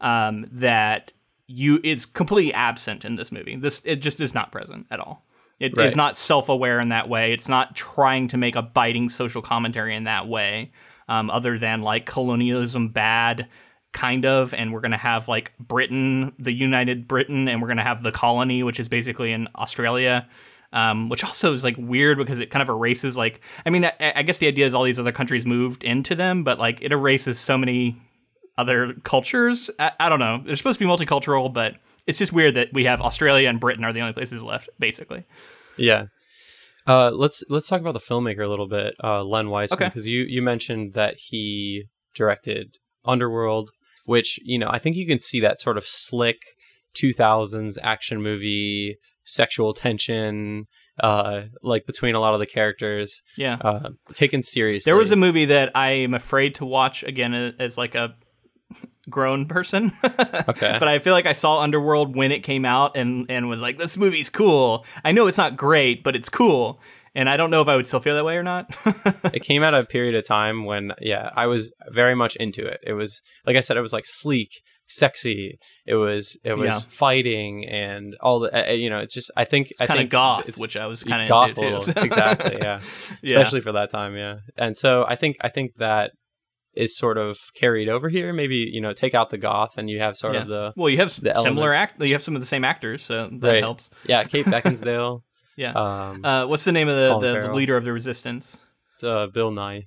um, 0.00 0.46
that 0.52 1.12
you 1.46 1.80
is 1.82 2.06
completely 2.06 2.54
absent 2.54 3.04
in 3.04 3.16
this 3.16 3.32
movie. 3.32 3.56
This 3.56 3.82
it 3.84 3.96
just 3.96 4.20
is 4.20 4.32
not 4.34 4.52
present 4.52 4.86
at 4.90 5.00
all. 5.00 5.24
It 5.58 5.72
is 5.72 5.76
Right. 5.76 5.96
not 5.96 6.16
self-aware 6.16 6.80
in 6.80 6.88
that 6.90 7.08
way. 7.08 7.32
It's 7.32 7.48
not 7.48 7.74
trying 7.76 8.28
to 8.28 8.36
make 8.38 8.56
a 8.56 8.62
biting 8.62 9.08
social 9.10 9.42
commentary 9.42 9.94
in 9.96 10.04
that 10.04 10.26
way. 10.28 10.70
Um, 11.08 11.28
other 11.28 11.58
than 11.58 11.82
like 11.82 12.06
colonialism 12.06 12.88
bad, 12.90 13.48
kind 13.92 14.24
of, 14.24 14.54
and 14.54 14.72
we're 14.72 14.80
gonna 14.80 14.96
have 14.96 15.26
like 15.26 15.52
Britain, 15.58 16.32
the 16.38 16.52
United 16.52 17.08
Britain, 17.08 17.48
and 17.48 17.60
we're 17.60 17.66
gonna 17.66 17.82
have 17.82 18.02
the 18.04 18.12
colony, 18.12 18.62
which 18.62 18.78
is 18.78 18.88
basically 18.88 19.32
in 19.32 19.48
Australia. 19.56 20.28
Um, 20.72 21.08
which 21.08 21.24
also 21.30 21.52
is 21.52 21.64
like 21.64 21.76
weird 21.78 22.16
because 22.18 22.38
it 22.38 22.50
kind 22.50 22.62
of 22.62 22.68
erases 22.68 23.16
like 23.16 23.40
I 23.66 23.70
mean 23.70 23.84
I, 23.84 24.12
I 24.16 24.22
guess 24.22 24.38
the 24.38 24.46
idea 24.46 24.66
is 24.66 24.74
all 24.74 24.84
these 24.84 25.00
other 25.00 25.12
countries 25.12 25.44
moved 25.44 25.82
into 25.82 26.14
them, 26.14 26.44
but 26.44 26.58
like 26.58 26.80
it 26.80 26.92
erases 26.92 27.38
so 27.40 27.58
many 27.58 28.00
other 28.56 28.94
cultures. 29.04 29.70
I, 29.78 29.92
I 29.98 30.08
don't 30.08 30.18
know. 30.20 30.42
They're 30.44 30.56
supposed 30.56 30.78
to 30.78 30.84
be 30.84 30.88
multicultural, 30.90 31.52
but 31.52 31.74
it's 32.06 32.18
just 32.18 32.32
weird 32.32 32.54
that 32.54 32.68
we 32.72 32.84
have 32.84 33.00
Australia 33.00 33.48
and 33.48 33.58
Britain 33.58 33.84
are 33.84 33.92
the 33.92 34.00
only 34.00 34.12
places 34.12 34.42
left, 34.42 34.68
basically. 34.78 35.24
Yeah. 35.76 36.06
Uh, 36.86 37.10
let's 37.10 37.42
let's 37.48 37.68
talk 37.68 37.80
about 37.80 37.94
the 37.94 38.00
filmmaker 38.00 38.44
a 38.44 38.48
little 38.48 38.68
bit, 38.68 38.94
uh, 39.02 39.22
Len 39.22 39.48
Wiseman, 39.48 39.76
Okay. 39.76 39.88
because 39.88 40.06
you 40.06 40.22
you 40.22 40.42
mentioned 40.42 40.92
that 40.94 41.16
he 41.18 41.84
directed 42.14 42.78
Underworld, 43.04 43.70
which 44.04 44.38
you 44.42 44.58
know 44.58 44.68
I 44.70 44.78
think 44.78 44.96
you 44.96 45.06
can 45.06 45.18
see 45.18 45.40
that 45.40 45.60
sort 45.60 45.78
of 45.78 45.86
slick 45.86 46.38
2000s 46.96 47.76
action 47.82 48.20
movie, 48.22 48.96
sexual 49.24 49.72
tension, 49.74 50.66
uh, 51.02 51.42
like 51.62 51.86
between 51.86 52.14
a 52.14 52.20
lot 52.20 52.34
of 52.34 52.40
the 52.40 52.46
characters, 52.46 53.22
Yeah. 53.36 53.56
uh, 53.60 53.90
taken 54.14 54.42
seriously. 54.42 54.88
There 54.90 54.96
was 54.96 55.10
a 55.10 55.16
movie 55.16 55.46
that 55.46 55.70
I 55.74 55.90
am 55.90 56.14
afraid 56.14 56.54
to 56.56 56.64
watch 56.66 57.02
again 57.02 57.34
as 57.58 57.78
like 57.78 57.94
a 57.94 58.14
grown 59.08 59.46
person. 59.46 59.92
Okay. 60.48 60.76
but 60.78 60.88
I 60.88 60.98
feel 60.98 61.12
like 61.12 61.26
I 61.26 61.32
saw 61.32 61.60
Underworld 61.60 62.16
when 62.16 62.32
it 62.32 62.40
came 62.42 62.64
out 62.64 62.96
and 62.96 63.30
and 63.30 63.48
was 63.48 63.60
like, 63.60 63.78
this 63.78 63.96
movie's 63.96 64.30
cool. 64.30 64.84
I 65.04 65.12
know 65.12 65.26
it's 65.28 65.38
not 65.38 65.56
great, 65.56 66.02
but 66.02 66.16
it's 66.16 66.28
cool. 66.28 66.80
And 67.14 67.28
I 67.28 67.36
don't 67.36 67.50
know 67.50 67.60
if 67.62 67.68
I 67.68 67.76
would 67.76 67.86
still 67.86 68.00
feel 68.00 68.14
that 68.16 68.24
way 68.24 68.36
or 68.36 68.42
not. 68.42 68.74
it 69.34 69.42
came 69.42 69.62
at 69.62 69.74
a 69.74 69.84
period 69.84 70.14
of 70.16 70.26
time 70.26 70.64
when 70.64 70.92
yeah 71.00 71.30
i 71.36 71.46
was 71.46 71.72
very 71.90 72.14
much 72.14 72.36
into 72.36 72.64
it 72.66 72.78
it 72.84 72.92
was 72.94 73.20
like 73.46 73.56
i 73.56 73.60
said 73.60 73.76
it 73.76 73.80
was 73.80 73.92
like 73.92 74.06
sleek 74.06 74.62
sexy. 74.90 75.58
It 75.86 75.94
was 75.94 76.38
it 76.44 76.54
was 76.54 76.82
Yeah. 76.84 76.88
fighting 76.90 77.66
and 77.68 78.16
all 78.20 78.40
the 78.40 78.70
uh, 78.70 78.72
you 78.72 78.90
know. 78.90 78.98
It's 79.00 79.14
just 79.14 79.30
I 79.36 79.44
think 79.44 79.72
I 79.80 79.86
kind 79.86 79.98
of 79.98 80.02
think 80.02 80.10
goth, 80.10 80.40
it's- 80.48 80.58
which 80.60 80.76
I 80.76 80.86
was 80.86 81.02
kind 81.04 81.22
of 81.22 81.28
goth 81.28 81.50
into 81.50 81.60
too. 81.62 81.76
little. 81.78 82.02
exactly 82.08 82.56
yeah 82.60 82.80
yeah. 83.22 83.36
especially 83.38 83.60
for 83.60 83.72
that 83.72 83.90
time 83.90 84.16
yeah 84.16 84.36
and 84.56 84.76
so 84.76 85.04
i 85.08 85.16
think 85.16 85.36
i 85.40 85.48
think 85.48 85.72
that 85.76 86.12
is 86.74 86.96
sort 86.96 87.18
of 87.18 87.38
carried 87.54 87.88
over 87.88 88.08
here 88.08 88.32
maybe 88.32 88.56
you 88.56 88.80
know 88.80 88.92
take 88.92 89.14
out 89.14 89.30
the 89.30 89.38
goth 89.38 89.76
and 89.78 89.88
you 89.90 89.98
have 90.00 90.16
sort 90.16 90.34
Yeah. 90.34 90.42
of 90.42 90.48
the 90.48 90.72
Well, 90.76 90.88
you 90.88 90.98
have 90.98 91.08
the 91.20 91.34
similar 91.42 91.70
elements. 91.70 91.74
act. 91.76 92.02
You 92.02 92.12
have 92.14 92.22
some 92.22 92.36
of 92.36 92.40
the 92.42 92.46
same 92.46 92.64
actors, 92.64 93.02
so 93.04 93.28
that 93.40 93.42
Right. 93.52 93.62
helps. 93.62 93.90
yeah 94.06 94.22
kate 94.24 94.46
beckinsale 94.54 95.22
Yeah. 95.56 95.72
um 95.72 96.24
Uh, 96.24 96.46
what's 96.46 96.64
the 96.64 96.72
name 96.72 96.88
of 96.88 96.96
the, 96.96 97.18
the, 97.26 97.40
the 97.48 97.54
leader 97.54 97.76
of 97.76 97.84
the 97.84 97.92
resistance? 97.92 98.58
it's, 98.94 99.02
uh, 99.04 99.26
bill 99.26 99.50
nighy 99.50 99.86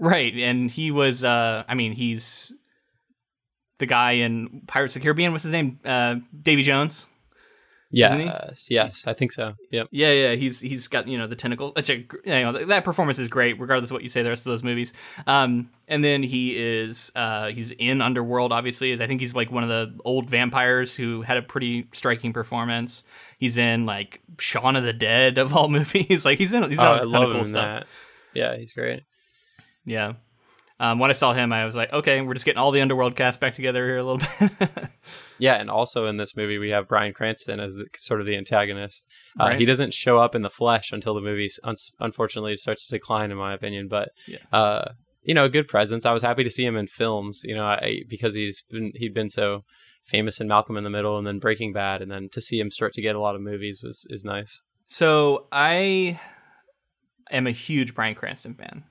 Right, 0.00 0.32
and 0.34 0.70
he 0.70 0.92
was. 0.92 1.24
Uh, 1.24 1.64
I 1.66 1.74
mean, 1.74 1.90
he's 1.92 2.52
the 3.78 3.86
guy 3.86 4.12
in 4.12 4.62
Pirates 4.66 4.94
of 4.96 5.00
the 5.00 5.04
Caribbean. 5.04 5.32
What's 5.32 5.44
his 5.44 5.52
name? 5.52 5.78
Uh, 5.84 6.16
Davy 6.42 6.62
Jones. 6.62 7.06
Isn't 8.08 8.20
yes 8.26 8.70
yes 8.70 9.04
i 9.06 9.14
think 9.14 9.32
so 9.32 9.54
yep 9.70 9.88
Yeah, 9.90 10.12
yeah, 10.12 10.34
he's 10.34 10.60
he's 10.60 10.88
got 10.88 11.08
you 11.08 11.16
know 11.16 11.26
the 11.26 11.34
tentacle. 11.36 11.72
It's 11.74 11.88
a, 11.88 11.96
you 11.96 12.06
know 12.26 12.66
that 12.66 12.84
performance 12.84 13.18
is 13.18 13.28
great, 13.28 13.58
regardless 13.58 13.90
of 13.90 13.94
what 13.94 14.02
you 14.02 14.10
say. 14.10 14.22
The 14.22 14.28
rest 14.28 14.44
of 14.46 14.50
those 14.50 14.62
movies, 14.62 14.92
um, 15.26 15.70
and 15.88 16.04
then 16.04 16.22
he 16.22 16.54
is 16.54 17.10
uh, 17.16 17.46
he's 17.46 17.70
in 17.70 18.02
Underworld. 18.02 18.52
Obviously, 18.52 18.90
is 18.92 19.00
I 19.00 19.06
think 19.06 19.22
he's 19.22 19.34
like 19.34 19.50
one 19.50 19.62
of 19.62 19.70
the 19.70 19.96
old 20.04 20.28
vampires 20.28 20.94
who 20.94 21.22
had 21.22 21.38
a 21.38 21.42
pretty 21.42 21.88
striking 21.94 22.34
performance. 22.34 23.04
He's 23.38 23.56
in 23.56 23.86
like 23.86 24.20
Shaun 24.38 24.76
of 24.76 24.84
the 24.84 24.92
Dead 24.92 25.38
of 25.38 25.56
all 25.56 25.68
movies. 25.78 26.26
like 26.26 26.36
he's 26.36 26.52
in 26.52 26.68
he's 26.68 26.78
oh, 26.78 26.82
i 26.82 27.02
love 27.04 27.34
him 27.34 27.46
stuff. 27.46 27.52
that 27.54 27.86
yeah 28.34 28.54
he's 28.54 28.74
great 28.74 29.04
Yeah. 29.86 30.12
Um, 30.80 30.98
when 31.00 31.10
I 31.10 31.12
saw 31.14 31.32
him, 31.32 31.52
I 31.52 31.64
was 31.64 31.74
like, 31.74 31.92
okay, 31.92 32.20
we're 32.20 32.34
just 32.34 32.46
getting 32.46 32.58
all 32.60 32.70
the 32.70 32.80
Underworld 32.80 33.16
cast 33.16 33.40
back 33.40 33.56
together 33.56 33.84
here 33.86 33.96
a 33.98 34.04
little 34.04 34.26
bit. 34.40 34.88
Yeah, 35.40 35.54
and 35.54 35.70
also 35.70 36.06
in 36.06 36.16
this 36.16 36.36
movie 36.36 36.58
we 36.58 36.70
have 36.70 36.88
Bryan 36.88 37.12
Cranston 37.12 37.60
as 37.60 37.74
the, 37.76 37.86
sort 37.96 38.20
of 38.20 38.26
the 38.26 38.36
antagonist. 38.36 39.06
Uh, 39.38 39.44
Right. 39.44 39.58
He 39.58 39.64
doesn't 39.64 39.94
show 39.94 40.18
up 40.18 40.34
in 40.34 40.42
the 40.42 40.50
flesh 40.50 40.90
until 40.92 41.14
the 41.14 41.20
movie 41.20 41.48
un- 41.62 41.76
unfortunately 42.00 42.56
starts 42.56 42.86
to 42.88 42.96
decline, 42.96 43.30
in 43.30 43.36
my 43.38 43.54
opinion. 43.54 43.86
But 43.88 44.10
Yeah. 44.26 44.38
uh, 44.52 44.92
you 45.22 45.34
know, 45.34 45.44
a 45.44 45.48
good 45.48 45.68
presence. 45.68 46.04
I 46.06 46.12
was 46.12 46.22
happy 46.24 46.42
to 46.42 46.50
see 46.50 46.64
him 46.64 46.76
in 46.76 46.86
films. 46.88 47.42
You 47.44 47.54
know, 47.54 47.66
I, 47.66 48.00
because 48.08 48.34
he's 48.34 48.62
been 48.70 48.90
he'd 48.96 49.14
been 49.14 49.28
so 49.28 49.64
famous 50.04 50.40
in 50.40 50.48
Malcolm 50.48 50.76
in 50.76 50.84
the 50.84 50.90
Middle 50.90 51.16
and 51.18 51.26
then 51.26 51.38
Breaking 51.38 51.72
Bad, 51.72 52.02
and 52.02 52.10
then 52.10 52.28
to 52.32 52.40
see 52.40 52.58
him 52.58 52.70
start 52.70 52.92
to 52.94 53.02
get 53.02 53.14
a 53.14 53.20
lot 53.20 53.34
of 53.36 53.40
movies 53.40 53.80
was 53.82 54.06
is 54.10 54.24
nice. 54.24 54.60
So 54.86 55.46
I 55.52 56.18
am 57.30 57.46
a 57.46 57.50
huge 57.52 57.94
Bryan 57.94 58.14
Cranston 58.16 58.54
fan. 58.54 58.84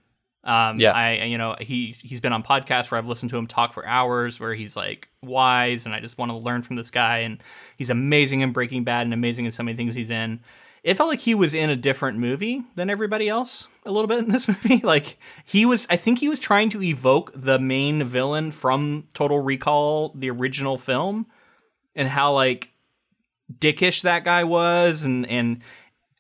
Um, 0.47 0.79
Yeah. 0.79 0.93
I 0.93 1.25
you 1.25 1.37
know 1.37 1.55
he 1.59 1.93
he's 2.01 2.21
been 2.21 2.33
on 2.33 2.41
podcasts 2.41 2.89
where 2.89 2.97
I've 2.97 3.05
listened 3.05 3.29
to 3.31 3.37
him 3.37 3.45
talk 3.45 3.73
for 3.73 3.85
hours, 3.85 4.39
where 4.39 4.53
he's 4.53 4.75
like 4.75 5.09
wise, 5.21 5.85
and 5.85 5.93
I 5.93 5.99
just 5.99 6.17
want 6.17 6.31
to 6.31 6.37
learn 6.37 6.63
from 6.63 6.77
this 6.77 6.89
guy. 6.89 7.19
And 7.19 7.43
he's 7.77 7.89
amazing 7.89 8.41
in 8.41 8.53
Breaking 8.53 8.83
Bad 8.83 9.05
and 9.05 9.13
amazing 9.13 9.45
in 9.45 9.51
so 9.51 9.61
many 9.61 9.75
things 9.77 9.93
he's 9.93 10.09
in. 10.09 10.39
It 10.83 10.95
felt 10.95 11.09
like 11.09 11.19
he 11.19 11.35
was 11.35 11.53
in 11.53 11.69
a 11.69 11.75
different 11.75 12.17
movie 12.17 12.63
than 12.75 12.89
everybody 12.89 13.27
else 13.27 13.67
a 13.85 13.91
little 13.91 14.07
bit 14.07 14.19
in 14.19 14.29
this 14.29 14.47
movie. 14.47 14.77
Like 14.77 15.17
he 15.43 15.65
was, 15.65 15.85
I 15.89 15.97
think 15.97 16.19
he 16.19 16.29
was 16.29 16.39
trying 16.39 16.69
to 16.69 16.81
evoke 16.81 17.31
the 17.35 17.59
main 17.59 18.05
villain 18.05 18.51
from 18.51 19.03
Total 19.13 19.39
Recall, 19.39 20.13
the 20.15 20.29
original 20.29 20.77
film, 20.77 21.25
and 21.93 22.07
how 22.07 22.31
like 22.31 22.69
dickish 23.59 24.01
that 24.03 24.23
guy 24.23 24.43
was 24.43 25.03
and 25.03 25.25
and 25.29 25.61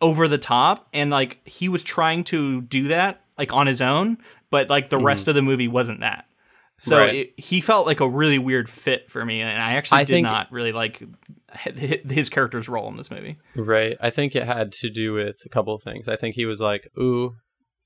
over 0.01 0.27
the 0.27 0.37
top 0.37 0.87
and 0.93 1.09
like 1.09 1.39
he 1.45 1.67
was 1.67 1.83
trying 1.83 2.23
to 2.23 2.61
do 2.61 2.87
that 2.87 3.21
like 3.37 3.53
on 3.53 3.67
his 3.67 3.81
own 3.81 4.17
but 4.49 4.69
like 4.69 4.89
the 4.89 4.97
rest 4.97 5.27
of 5.27 5.35
the 5.35 5.41
movie 5.41 5.67
wasn't 5.67 5.99
that 6.01 6.25
so 6.79 6.91
Mm-hmm. 6.91 7.05
Right. 7.05 7.15
it, 7.15 7.33
he 7.39 7.59
felt 7.61 7.87
like 7.87 7.99
a 8.01 8.07
really 8.09 8.37
weird 8.39 8.69
fit 8.69 9.09
for 9.09 9.25
me 9.25 9.41
and 9.41 9.61
i 9.61 9.73
actually 9.73 9.99
I 9.99 10.03
did 10.03 10.21
not 10.23 10.51
really 10.51 10.71
like 10.71 11.01
his 11.75 12.29
character's 12.29 12.69
role 12.69 12.87
in 12.89 12.97
this 12.97 13.09
movie 13.09 13.37
Right. 13.55 13.97
I 13.99 14.09
think 14.09 14.35
it 14.35 14.43
had 14.43 14.71
to 14.73 14.89
do 14.89 15.13
with 15.13 15.37
a 15.45 15.49
couple 15.49 15.73
of 15.73 15.81
things. 15.81 16.07
I 16.07 16.15
think 16.15 16.35
he 16.35 16.45
was 16.45 16.61
like, 16.61 16.87
ooh, 16.99 17.33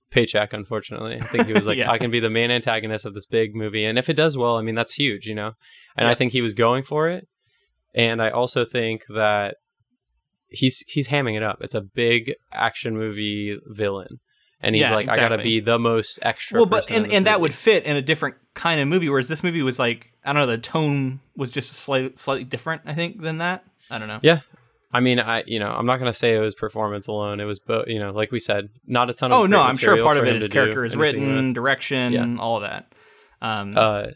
paycheck, 0.10 0.52
unfortunately. 0.52 1.16
I 1.22 1.26
think 1.26 1.48
he 1.48 1.54
was 1.54 1.68
like, 1.70 1.78
Yeah. 1.78 1.90
I 1.92 1.98
can 1.98 2.12
be 2.12 2.20
the 2.20 2.30
main 2.30 2.52
antagonist 2.52 3.06
of 3.06 3.14
this 3.14 3.26
big 3.26 3.56
movie. 3.56 3.86
And 3.86 3.98
if 3.98 4.10
it 4.10 4.16
does 4.18 4.38
well, 4.38 4.58
I 4.58 4.62
mean, 4.62 4.76
that's 4.76 4.96
huge, 4.96 5.26
you 5.28 5.36
know? 5.36 5.54
And 5.96 6.06
Yeah. 6.06 6.10
I 6.10 6.16
think 6.16 6.34
he 6.34 6.42
was 6.42 6.54
going 6.54 6.84
for 6.84 7.08
it. 7.08 7.28
And 7.96 8.22
I 8.22 8.30
also 8.30 8.66
think 8.66 9.04
that 9.14 9.56
he's 10.50 10.80
he's 10.88 11.08
hamming 11.08 11.38
it 11.38 11.44
up. 11.44 11.60
It's 11.62 11.76
a 11.76 11.82
big 11.82 12.34
action 12.52 12.98
movie 12.98 13.58
villain. 13.68 14.20
And 14.64 14.76
he's 14.76 14.84
Yeah, 14.84 14.94
like, 14.96 15.10
I 15.10 15.16
gotta 15.16 15.38
be 15.40 15.60
the 15.60 15.80
most 15.80 16.20
extra. 16.22 16.58
well 16.60 16.66
but 16.66 16.90
and, 16.92 17.12
and 17.12 17.26
that 17.26 17.42
would 17.42 17.54
fit 17.54 17.84
in 17.86 17.96
a 17.96 18.02
different 18.02 18.36
kind 18.54 18.80
of 18.82 18.88
movie 18.88 19.10
whereas 19.10 19.28
this 19.28 19.44
movie 19.44 19.62
was 19.64 19.80
like 19.80 20.12
i 20.26 20.32
don't 20.34 20.42
know 20.42 20.46
the 20.46 20.58
tone 20.58 21.20
was 21.38 21.52
just 21.52 21.72
slight, 21.74 22.20
slightly 22.20 22.44
different 22.44 22.82
i 22.86 22.94
think 22.94 23.22
than 23.22 23.38
that 23.40 23.64
i 23.90 23.98
don't 23.98 24.08
know 24.08 24.20
Yeah. 24.22 24.42
I 24.94 25.00
mean, 25.00 25.22
I 25.22 25.44
you 25.48 25.58
know, 25.58 25.72
I'm 25.72 25.86
not 25.86 26.00
gonna 26.00 26.14
say 26.14 26.36
it 26.36 26.40
was 26.42 26.54
performance 26.54 27.08
alone. 27.08 27.40
It 27.40 27.46
was, 27.46 27.60
bo- 27.60 27.86
you 27.88 27.98
know, 27.98 28.12
like 28.12 28.30
we 28.30 28.42
said, 28.42 28.68
not 28.86 29.10
a 29.10 29.14
ton 29.14 29.32
of. 29.32 29.40
oh 29.40 29.46
no 29.46 29.62
i'm 29.62 29.78
sure 29.78 29.96
part 30.04 30.18
of 30.18 30.26
it 30.26 30.28
is 30.28 30.34
him 30.34 30.42
is 30.42 30.44
to 30.44 30.50
do 30.50 30.54
character 30.54 30.84
is 30.84 30.98
written 30.98 31.46
with. 31.46 31.56
direction 31.56 32.12
Yeah. 32.12 32.36
all 32.38 32.58
of 32.58 32.64
that 32.64 32.92
um 33.42 33.78
Uh, 33.78 34.08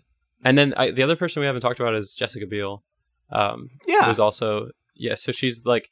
and 0.43 0.57
then 0.57 0.73
I, 0.75 0.91
the 0.91 1.01
other 1.01 1.15
person 1.15 1.39
we 1.39 1.45
haven't 1.47 1.61
talked 1.61 1.79
about 1.79 1.95
is 1.95 2.13
Jessica 2.13 2.45
Biel. 2.45 2.83
Um, 3.31 3.69
yeah 3.87 4.05
who's 4.05 4.19
also 4.19 4.71
yeah. 4.95 5.15
So 5.15 5.31
she's 5.31 5.65
like, 5.65 5.89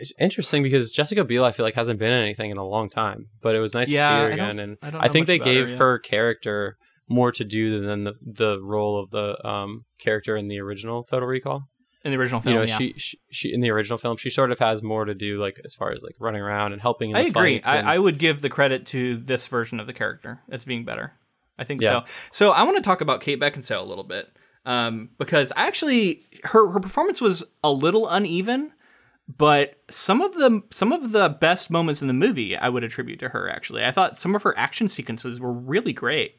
it's 0.00 0.12
interesting 0.18 0.62
because 0.62 0.90
Jessica 0.92 1.24
Biel 1.24 1.44
I 1.44 1.52
feel 1.52 1.64
like 1.64 1.74
hasn't 1.74 1.98
been 1.98 2.12
in 2.12 2.22
anything 2.22 2.50
in 2.50 2.56
a 2.56 2.64
long 2.66 2.88
time, 2.90 3.28
but 3.40 3.54
it 3.54 3.60
was 3.60 3.74
nice 3.74 3.90
Yeah, 3.90 4.08
to 4.08 4.12
see 4.14 4.20
her 4.24 4.30
I 4.30 4.34
again. 4.34 4.58
And 4.58 4.76
I 4.82 5.06
I, 5.06 5.08
think 5.08 5.26
they 5.26 5.38
gave 5.38 5.66
her, 5.68 5.72
yeah. 5.72 5.78
her 5.78 5.98
character 5.98 6.76
more 7.08 7.32
to 7.32 7.44
do 7.44 7.80
than 7.80 8.04
the 8.04 8.14
the 8.22 8.60
role 8.62 8.98
of 8.98 9.10
the 9.10 9.44
um 9.46 9.84
character 9.98 10.36
in 10.36 10.48
the 10.48 10.60
original 10.60 11.02
Total 11.04 11.28
Recall. 11.28 11.68
in 12.04 12.12
the 12.12 12.16
original 12.18 12.40
film 12.40 12.54
you 12.54 12.60
know, 12.60 12.66
yeah. 12.66 12.76
she, 12.78 12.94
she 12.96 13.18
she 13.30 13.52
in 13.52 13.60
the 13.60 13.70
original 13.70 13.98
film 13.98 14.16
she 14.16 14.30
sort 14.30 14.50
of 14.52 14.58
has 14.58 14.82
more 14.82 15.04
to 15.04 15.14
do 15.14 15.38
like 15.38 15.60
as 15.64 15.74
far 15.74 15.92
as 15.92 16.02
like 16.02 16.14
running 16.18 16.40
around 16.40 16.72
and 16.72 16.80
helping. 16.80 17.10
In 17.10 17.16
I 17.16 17.20
agree. 17.22 17.60
and- 17.64 17.88
I, 17.88 17.94
I 17.94 17.98
would 17.98 18.18
give 18.18 18.40
the 18.42 18.48
credit 18.48 18.86
to 18.88 19.16
this 19.18 19.46
version 19.48 19.80
of 19.80 19.86
the 19.86 19.92
character 19.92 20.40
as 20.50 20.64
being 20.64 20.84
better. 20.84 21.12
I 21.58 21.64
think 21.64 21.82
Yeah. 21.82 22.04
so. 22.04 22.04
So 22.30 22.50
I 22.52 22.62
want 22.62 22.76
to 22.76 22.82
talk 22.82 23.00
about 23.02 23.20
Kate 23.20 23.38
Beckinsale 23.38 23.82
a 23.82 23.84
little 23.84 24.04
bit 24.04 24.28
um, 24.64 25.10
because 25.18 25.52
actually 25.56 26.22
her 26.44 26.70
her 26.70 26.80
performance 26.80 27.20
was 27.20 27.44
a 27.64 27.70
little 27.72 28.08
uneven, 28.08 28.72
but 29.38 29.74
some 29.90 30.20
of 30.22 30.34
the 30.34 30.62
some 30.70 30.92
of 30.92 31.12
the 31.12 31.28
best 31.28 31.70
moments 31.70 32.00
in 32.02 32.08
the 32.08 32.14
movie 32.14 32.56
I 32.56 32.68
would 32.68 32.84
attribute 32.84 33.20
to 33.20 33.28
her. 33.30 33.48
Actually, 33.50 33.84
I 33.84 33.92
thought 33.92 34.16
some 34.16 34.34
of 34.34 34.42
her 34.42 34.56
action 34.58 34.88
sequences 34.88 35.40
were 35.40 35.52
really 35.52 35.92
great. 35.92 36.36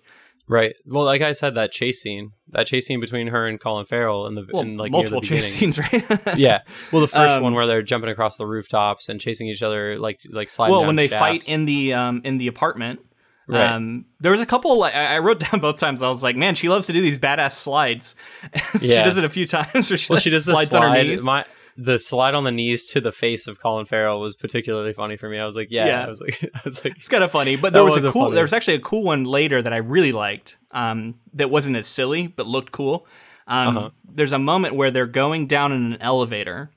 Right. 0.47 0.75
Well, 0.85 1.05
like 1.05 1.21
I 1.21 1.31
said, 1.31 1.55
that 1.55 1.71
chase 1.71 2.01
scene, 2.01 2.31
that 2.49 2.67
chase 2.67 2.85
scene 2.87 2.99
between 2.99 3.27
her 3.27 3.47
and 3.47 3.57
Colin 3.59 3.85
Farrell 3.85 4.27
in 4.27 4.35
the 4.35 4.45
Well, 4.51 4.63
in 4.63 4.75
like 4.75 4.91
multiple 4.91 5.21
chase 5.21 5.53
beginning. 5.53 5.73
scenes, 5.73 5.93
right? 5.93 6.21
yeah. 6.37 6.61
Well, 6.91 7.01
the 7.01 7.07
first 7.07 7.37
Um, 7.37 7.43
one 7.43 7.53
where 7.53 7.65
they're 7.67 7.83
jumping 7.83 8.09
across 8.09 8.35
the 8.37 8.45
rooftops 8.45 9.07
and 9.07 9.21
chasing 9.21 9.47
each 9.47 9.63
other, 9.63 9.97
like 9.97 10.19
like 10.29 10.49
sliding. 10.49 10.75
well 10.75 10.85
when 10.85 10.95
they 10.97 11.07
shafts. 11.07 11.19
fight 11.19 11.47
in 11.47 11.65
the 11.65 11.93
um 11.93 12.21
in 12.25 12.37
the 12.37 12.47
apartment 12.47 12.99
Right. 13.47 13.65
um 13.69 14.05
there 14.19 14.31
was 14.31 14.39
a 14.39 14.45
couple 14.45 14.77
like 14.77 14.95
i 14.95 15.17
wrote 15.17 15.39
down 15.51 15.59
both 15.59 15.77
times 15.79 16.01
i 16.01 16.09
was 16.09 16.23
like 16.23 16.37
man 16.37 16.55
she 16.55 16.69
loves 16.69 16.85
to 16.87 16.93
do 16.93 17.01
these 17.01 17.19
badass 17.19 17.51
slides 17.53 18.15
she 18.79 18.87
Yeah. 18.89 19.03
does 19.03 19.15
does 19.15 19.17
it 19.17 19.23
a 19.25 19.29
few 19.29 19.45
times 19.47 19.89
where 19.89 19.97
she, 19.97 20.13
well, 20.13 20.19
she 20.19 20.29
does 20.29 20.45
the 20.45 20.53
slides 20.53 20.73
on 20.73 20.83
her 20.83 21.03
knees 21.03 21.21
My 21.21 21.43
the 21.83 21.97
slide 21.99 22.33
on 22.35 22.43
the 22.43 22.51
knees 22.51 22.87
to 22.91 23.01
the 23.01 23.11
face 23.11 23.47
of 23.47 23.59
Colin 23.59 23.85
Farrell 23.85 24.19
was 24.19 24.35
particularly 24.35 24.93
funny 24.93 25.17
for 25.17 25.29
me. 25.29 25.39
I 25.39 25.45
was 25.45 25.55
like, 25.55 25.69
yeah. 25.71 25.85
Yeah. 25.87 26.05
I 26.05 26.09
was 26.09 26.21
like, 26.21 26.43
I 26.55 26.61
was 26.65 26.83
like, 26.83 26.97
it's 26.97 27.07
kind 27.09 27.23
of 27.23 27.31
funny 27.31 27.55
but 27.55 27.73
there 27.73 27.83
was, 27.83 27.95
was 27.95 28.05
a 28.05 28.11
cool 28.11 28.23
funny- 28.23 28.35
there 28.35 28.43
was 28.43 28.53
actually 28.53 28.75
a 28.75 28.79
cool 28.79 29.03
one 29.03 29.23
later 29.23 29.61
that 29.61 29.73
i 29.73 29.77
really 29.77 30.11
liked 30.11 30.57
um 30.71 31.15
that 31.33 31.49
wasn't 31.49 31.75
as 31.75 31.87
silly 31.87 32.27
but 32.27 32.45
looked 32.47 32.71
cool 32.71 33.05
um 33.47 33.77
Uh-huh. 33.77 33.89
there's 34.17 34.33
a 34.33 34.39
moment 34.39 34.75
where 34.75 34.91
they're 34.91 35.05
going 35.07 35.47
down 35.47 35.71
in 35.71 35.93
an 35.93 36.01
elevator 36.01 36.69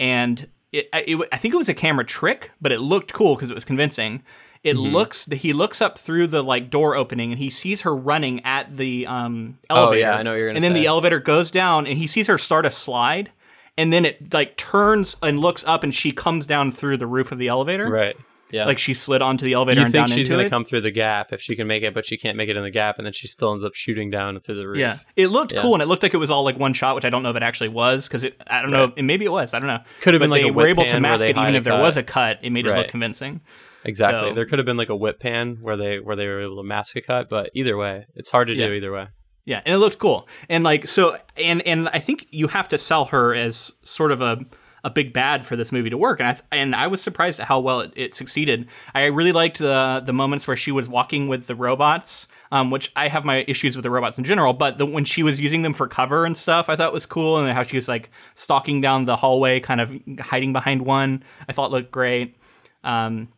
and 0.00 0.48
it, 0.72 0.88
it, 0.92 1.28
I 1.32 1.36
think 1.36 1.52
it 1.54 1.58
was 1.58 1.68
a 1.68 1.74
camera 1.74 2.04
trick, 2.04 2.50
but 2.60 2.72
it 2.72 2.80
looked 2.80 3.12
cool 3.12 3.34
because 3.34 3.50
it 3.50 3.54
was 3.54 3.64
convincing. 3.64 4.22
It 4.62 4.76
Mm-hmm. 4.76 4.92
looks 4.94 5.26
he 5.26 5.52
looks 5.52 5.82
up 5.82 5.98
through 5.98 6.28
the 6.28 6.42
like 6.42 6.70
door 6.70 6.94
opening 6.96 7.30
and 7.32 7.38
he 7.38 7.50
sees 7.50 7.82
her 7.82 7.94
running 7.94 8.44
at 8.44 8.76
the 8.76 9.06
um 9.06 9.58
Oh, 9.68 9.76
elevator. 9.76 10.00
yeah, 10.00 10.16
I 10.16 10.22
know 10.22 10.30
what 10.30 10.36
you're 10.38 10.48
gonna 10.48 10.56
And 10.56 10.64
then 10.64 10.72
say. 10.72 10.80
the 10.80 10.86
elevator 10.86 11.18
goes 11.20 11.50
down 11.50 11.86
and 11.86 11.98
he 11.98 12.06
sees 12.06 12.26
her 12.28 12.38
start 12.38 12.64
a 12.64 12.70
slide, 12.70 13.30
and 13.76 13.92
then 13.92 14.04
it 14.04 14.32
like 14.32 14.56
turns 14.56 15.16
and 15.22 15.38
looks 15.38 15.64
up 15.64 15.82
and 15.82 15.94
she 15.94 16.12
comes 16.12 16.46
down 16.46 16.72
through 16.72 16.96
the 16.98 17.06
roof 17.06 17.32
of 17.32 17.38
the 17.38 17.48
elevator. 17.48 17.88
right. 17.88 18.16
Yeah. 18.50 18.66
Like 18.66 18.78
she 18.78 18.92
slid 18.92 19.22
onto 19.22 19.46
the 19.46 19.54
elevator 19.54 19.80
you 19.80 19.86
and 19.86 19.92
think 19.94 20.08
down 20.08 20.14
she's 20.14 20.28
gonna 20.28 20.42
it. 20.42 20.50
come 20.50 20.66
through 20.66 20.82
the 20.82 20.90
gap 20.90 21.32
if 21.32 21.40
she 21.40 21.56
can 21.56 21.66
make 21.66 21.82
it, 21.82 21.94
but 21.94 22.04
she 22.04 22.18
can't 22.18 22.36
make 22.36 22.50
it 22.50 22.56
in 22.58 22.62
the 22.62 22.70
gap, 22.70 22.98
and 22.98 23.06
then 23.06 23.14
she 23.14 23.26
still 23.26 23.50
ends 23.50 23.64
up 23.64 23.72
shooting 23.74 24.10
down 24.10 24.38
through 24.40 24.56
the 24.56 24.68
roof. 24.68 24.76
Yeah, 24.78 24.98
it 25.16 25.28
looked 25.28 25.54
Yeah. 25.54 25.62
cool, 25.62 25.72
and 25.72 25.82
it 25.82 25.86
looked 25.86 26.02
like 26.02 26.12
it 26.12 26.18
was 26.18 26.30
all 26.30 26.44
like 26.44 26.58
one 26.58 26.74
shot, 26.74 26.94
which 26.94 27.06
I 27.06 27.08
don't 27.08 27.22
know 27.22 27.30
if 27.30 27.36
it 27.36 27.42
actually 27.42 27.70
was 27.70 28.06
because 28.06 28.26
I 28.46 28.60
don't 28.60 28.70
know, 28.70 28.92
and 28.94 29.06
maybe 29.06 29.24
it 29.24 29.32
was. 29.32 29.54
I 29.54 29.58
don't 29.58 29.68
know. 29.68 29.78
Could 30.02 30.12
have 30.12 30.20
been 30.20 30.28
like 30.28 30.42
they 30.42 30.48
a 30.50 30.52
were 30.52 30.66
able 30.66 30.84
to 30.84 31.00
mask 31.00 31.24
it, 31.24 31.30
even 31.38 31.54
if 31.54 31.64
there 31.64 31.80
was 31.80 31.96
a 31.96 32.02
cut. 32.02 32.40
It 32.42 32.50
made 32.50 32.66
it 32.66 32.74
look 32.76 32.88
convincing. 32.88 33.40
Exactly. 33.86 34.28
So- 34.28 34.34
there 34.34 34.44
could 34.44 34.58
have 34.58 34.66
been 34.66 34.76
like 34.76 34.90
a 34.90 34.96
whip 34.96 35.18
pan 35.18 35.56
where 35.62 35.78
they 35.78 35.98
where 35.98 36.14
they 36.14 36.26
were 36.26 36.40
able 36.40 36.56
to 36.56 36.62
mask 36.62 36.94
a 36.96 37.00
cut, 37.00 37.30
but 37.30 37.48
either 37.54 37.78
way, 37.78 38.04
it's 38.14 38.30
hard 38.30 38.48
to 38.48 38.54
Yeah. 38.54 38.66
do 38.66 38.74
either 38.74 38.92
way. 38.92 39.06
Yeah, 39.44 39.60
and 39.64 39.74
it 39.74 39.78
looked 39.78 39.98
cool. 39.98 40.28
And 40.48 40.62
like 40.62 40.86
so 40.86 41.16
and 41.36 41.62
and 41.62 41.88
I 41.88 41.98
think 41.98 42.26
you 42.30 42.48
have 42.48 42.68
to 42.68 42.78
sell 42.78 43.06
her 43.06 43.34
as 43.34 43.72
sort 43.82 44.12
of 44.12 44.20
a 44.20 44.44
a 44.84 44.90
big 44.90 45.12
bad 45.12 45.46
for 45.46 45.54
this 45.54 45.70
movie 45.70 45.90
to 45.90 45.96
work, 45.96 46.20
and 46.20 46.28
I 46.28 46.56
and 46.56 46.74
I 46.74 46.86
was 46.86 47.00
surprised 47.00 47.40
at 47.40 47.46
how 47.46 47.60
well 47.60 47.80
it, 47.80 47.92
it 47.94 48.14
succeeded. 48.14 48.68
I 48.94 49.04
really 49.06 49.32
liked 49.32 49.58
the 49.58 50.02
the 50.04 50.12
moments 50.12 50.46
where 50.46 50.56
she 50.56 50.72
was 50.72 50.88
walking 50.88 51.28
with 51.28 51.46
the 51.46 51.54
robots, 51.54 52.28
um, 52.50 52.70
which 52.70 52.92
I 52.96 53.08
have 53.08 53.24
my 53.24 53.44
issues 53.48 53.76
with 53.76 53.84
the 53.84 53.90
robots 53.90 54.18
in 54.18 54.24
general, 54.24 54.52
but 54.52 54.78
the, 54.78 54.86
when 54.86 55.04
she 55.04 55.22
was 55.22 55.40
using 55.40 55.62
them 55.62 55.72
for 55.72 55.86
cover 55.86 56.24
and 56.24 56.36
stuff, 56.36 56.68
I 56.68 56.76
thought 56.76 56.92
was 56.92 57.06
cool, 57.06 57.38
and 57.38 57.52
how 57.52 57.62
she 57.62 57.76
was 57.76 57.88
like 57.88 58.10
stalking 58.34 58.80
down 58.80 59.04
the 59.04 59.16
hallway, 59.16 59.60
kind 59.60 59.80
of 59.80 59.94
hiding 60.20 60.52
behind 60.52 60.82
one, 60.82 61.22
I 61.48 61.52
thought 61.52 61.70
looked 61.70 61.92
great. 61.92 62.36
Um, 62.84 63.28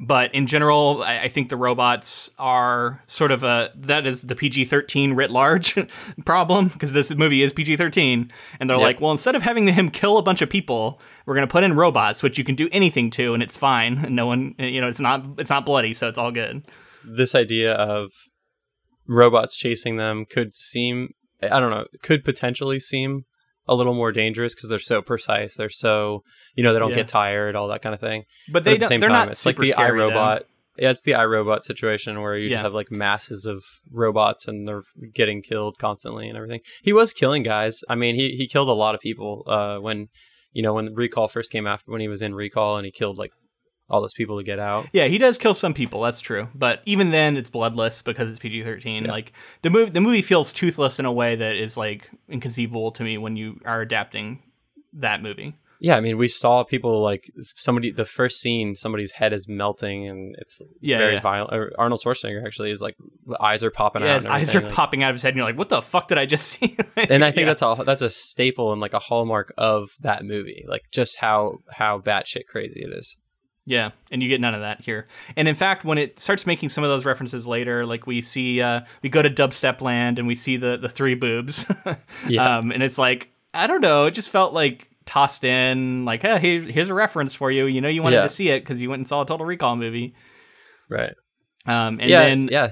but 0.00 0.34
in 0.34 0.46
general, 0.46 1.02
I, 1.02 1.22
I, 1.22 1.28
think 1.28 1.48
the 1.48 1.56
robots 1.56 2.30
are 2.38 3.02
sort 3.06 3.30
of 3.30 3.44
a 3.44 3.70
that 3.76 4.06
is 4.06 4.22
the 4.22 4.34
PG 4.34 4.66
thirteen 4.66 5.14
writ 5.14 5.30
large 5.30 5.78
problem 6.24 6.68
because 6.68 6.92
this 6.92 7.10
movie 7.14 7.42
is 7.42 7.52
PG 7.52 7.76
thirteen, 7.76 8.30
and 8.60 8.68
they're 8.68 8.76
yep. 8.76 8.84
like, 8.84 9.00
well, 9.00 9.12
instead 9.12 9.34
of 9.34 9.42
having 9.42 9.66
him 9.68 9.90
kill 9.90 10.18
a 10.18 10.22
bunch 10.22 10.42
of 10.42 10.50
people, 10.50 11.00
we're 11.24 11.34
gonna 11.34 11.46
put 11.46 11.64
in 11.64 11.74
robots, 11.74 12.22
which 12.22 12.38
you 12.38 12.44
can 12.44 12.54
do 12.54 12.68
anything 12.72 13.10
to, 13.12 13.34
and 13.34 13.42
it's 13.42 13.56
fine, 13.56 13.98
and 14.04 14.16
no 14.16 14.26
one, 14.26 14.54
you 14.58 14.80
know, 14.80 14.88
it's 14.88 15.00
not 15.00 15.24
it's 15.38 15.50
not 15.50 15.64
bloody, 15.64 15.94
so 15.94 16.08
it's 16.08 16.18
all 16.18 16.32
good. 16.32 16.66
This 17.04 17.34
idea 17.34 17.74
of 17.74 18.12
robots 19.06 19.56
chasing 19.56 19.96
them 19.96 20.24
could 20.24 20.54
seem, 20.54 21.14
I 21.42 21.60
don't 21.60 21.70
know, 21.70 21.86
could 22.02 22.24
potentially 22.24 22.80
seem 22.80 23.24
a 23.68 23.74
little 23.74 23.94
more 23.94 24.12
dangerous 24.12 24.54
because 24.54 24.68
they're 24.68 24.78
so 24.78 25.02
precise. 25.02 25.54
They're 25.54 25.68
so 25.68 26.22
you 26.54 26.62
know 26.62 26.72
they 26.72 26.78
don't 26.78 26.90
yeah. 26.90 26.96
get 26.96 27.08
tired, 27.08 27.56
all 27.56 27.68
that 27.68 27.82
kind 27.82 27.94
of 27.94 28.00
thing. 28.00 28.24
But 28.50 28.64
they 28.64 28.72
but 28.72 28.74
at 28.74 28.80
the 28.80 28.86
same 28.86 29.00
they're 29.00 29.08
time, 29.08 29.26
not 29.26 29.28
it's 29.28 29.46
like 29.46 29.58
the 29.58 29.74
I, 29.74 29.90
Robot. 29.90 30.44
Yeah, 30.78 30.90
it's 30.90 31.02
the 31.02 31.14
I, 31.14 31.24
Robot 31.24 31.64
situation 31.64 32.20
where 32.20 32.36
you 32.36 32.48
yeah. 32.48 32.54
just 32.54 32.62
have 32.62 32.74
like 32.74 32.90
masses 32.90 33.46
of 33.46 33.62
robots 33.92 34.46
and 34.46 34.68
they're 34.68 34.82
getting 35.14 35.40
killed 35.42 35.78
constantly 35.78 36.28
and 36.28 36.36
everything. 36.36 36.60
He 36.82 36.92
was 36.92 37.14
killing 37.14 37.42
guys. 37.42 37.82
I 37.88 37.94
mean, 37.94 38.14
he 38.14 38.36
he 38.36 38.46
killed 38.46 38.68
a 38.68 38.74
lot 38.74 38.94
of 38.94 39.00
people 39.00 39.44
uh, 39.46 39.78
when 39.78 40.08
you 40.52 40.62
know 40.62 40.74
when 40.74 40.94
Recall 40.94 41.28
first 41.28 41.50
came 41.50 41.66
after 41.66 41.90
when 41.90 42.00
he 42.00 42.08
was 42.08 42.22
in 42.22 42.34
Recall 42.34 42.76
and 42.76 42.84
he 42.84 42.92
killed 42.92 43.18
like 43.18 43.32
all 43.88 44.00
those 44.00 44.14
people 44.14 44.38
to 44.38 44.44
get 44.44 44.58
out. 44.58 44.88
Yeah, 44.92 45.06
he 45.06 45.18
does 45.18 45.38
kill 45.38 45.54
some 45.54 45.74
people. 45.74 46.02
That's 46.02 46.20
true. 46.20 46.48
But 46.54 46.82
even 46.86 47.10
then, 47.10 47.36
it's 47.36 47.50
bloodless 47.50 48.02
because 48.02 48.30
it's 48.30 48.38
PG 48.38 48.64
thirteen. 48.64 49.04
Yeah. 49.04 49.12
Like 49.12 49.32
the 49.62 49.70
movie, 49.70 49.90
the 49.90 50.00
movie 50.00 50.22
feels 50.22 50.52
toothless 50.52 50.98
in 50.98 51.06
a 51.06 51.12
way 51.12 51.36
that 51.36 51.56
is 51.56 51.76
like 51.76 52.10
inconceivable 52.28 52.92
to 52.92 53.04
me 53.04 53.18
when 53.18 53.36
you 53.36 53.60
are 53.64 53.80
adapting 53.80 54.42
that 54.94 55.22
movie. 55.22 55.54
Yeah, 55.78 55.96
I 55.96 56.00
mean, 56.00 56.16
we 56.16 56.28
saw 56.28 56.64
people 56.64 57.02
like 57.02 57.30
somebody. 57.54 57.90
The 57.90 58.06
first 58.06 58.40
scene, 58.40 58.74
somebody's 58.74 59.12
head 59.12 59.32
is 59.32 59.46
melting, 59.46 60.08
and 60.08 60.34
it's 60.38 60.62
yeah, 60.80 60.98
very 60.98 61.14
yeah. 61.14 61.20
violent. 61.20 61.74
Arnold 61.78 62.00
Schwarzenegger 62.02 62.44
actually 62.44 62.70
is 62.70 62.80
like 62.80 62.96
the 63.26 63.40
eyes 63.42 63.62
are 63.62 63.70
popping 63.70 64.02
yeah, 64.02 64.14
out. 64.14 64.16
His 64.16 64.26
eyes 64.26 64.54
are 64.54 64.62
like, 64.62 64.72
popping 64.72 65.02
out 65.02 65.10
of 65.10 65.16
his 65.16 65.22
head, 65.22 65.30
and 65.30 65.36
you're 65.36 65.44
like, 65.44 65.58
"What 65.58 65.68
the 65.68 65.82
fuck 65.82 66.08
did 66.08 66.16
I 66.16 66.24
just 66.24 66.46
see?" 66.60 66.78
and 66.96 67.22
I 67.22 67.30
think 67.30 67.46
that's 67.46 67.62
a 67.62 67.82
that's 67.84 68.02
a 68.02 68.08
staple 68.08 68.72
and 68.72 68.80
like 68.80 68.94
a 68.94 68.98
hallmark 68.98 69.52
of 69.58 69.90
that 70.00 70.24
movie, 70.24 70.64
like 70.66 70.90
just 70.92 71.18
how 71.18 71.58
how 71.70 71.98
batshit 71.98 72.46
crazy 72.46 72.80
it 72.80 72.92
is. 72.92 73.18
Yeah, 73.68 73.90
and 74.12 74.22
you 74.22 74.28
get 74.28 74.40
none 74.40 74.54
of 74.54 74.60
that 74.60 74.80
here. 74.80 75.08
And 75.36 75.48
in 75.48 75.56
fact, 75.56 75.84
when 75.84 75.98
it 75.98 76.20
starts 76.20 76.46
making 76.46 76.68
some 76.68 76.84
of 76.84 76.88
those 76.90 77.04
references 77.04 77.48
later, 77.48 77.84
like 77.84 78.06
we 78.06 78.20
see, 78.20 78.60
uh, 78.60 78.82
we 79.02 79.08
go 79.08 79.22
to 79.22 79.28
Dubstep 79.28 79.80
Land 79.80 80.20
and 80.20 80.28
we 80.28 80.36
see 80.36 80.56
the 80.56 80.76
the 80.76 80.88
three 80.88 81.14
boobs. 81.14 81.66
yeah. 82.28 82.58
Um, 82.58 82.70
and 82.70 82.82
it's 82.82 82.96
like 82.96 83.30
I 83.52 83.66
don't 83.66 83.80
know, 83.80 84.06
it 84.06 84.12
just 84.12 84.30
felt 84.30 84.52
like 84.52 84.88
tossed 85.04 85.44
in, 85.44 86.04
like, 86.04 86.22
hey, 86.22 86.60
here's 86.70 86.90
a 86.90 86.94
reference 86.94 87.34
for 87.34 87.50
you. 87.50 87.66
You 87.66 87.80
know, 87.80 87.88
you 87.88 88.02
wanted 88.02 88.16
yeah. 88.16 88.22
to 88.22 88.28
see 88.28 88.50
it 88.50 88.60
because 88.60 88.80
you 88.80 88.88
went 88.88 89.00
and 89.00 89.08
saw 89.08 89.22
a 89.22 89.26
Total 89.26 89.46
Recall 89.46 89.76
movie, 89.76 90.14
right? 90.88 91.14
Um, 91.66 91.98
and 92.00 92.08
yeah, 92.08 92.20
then 92.20 92.48
yeah, 92.50 92.70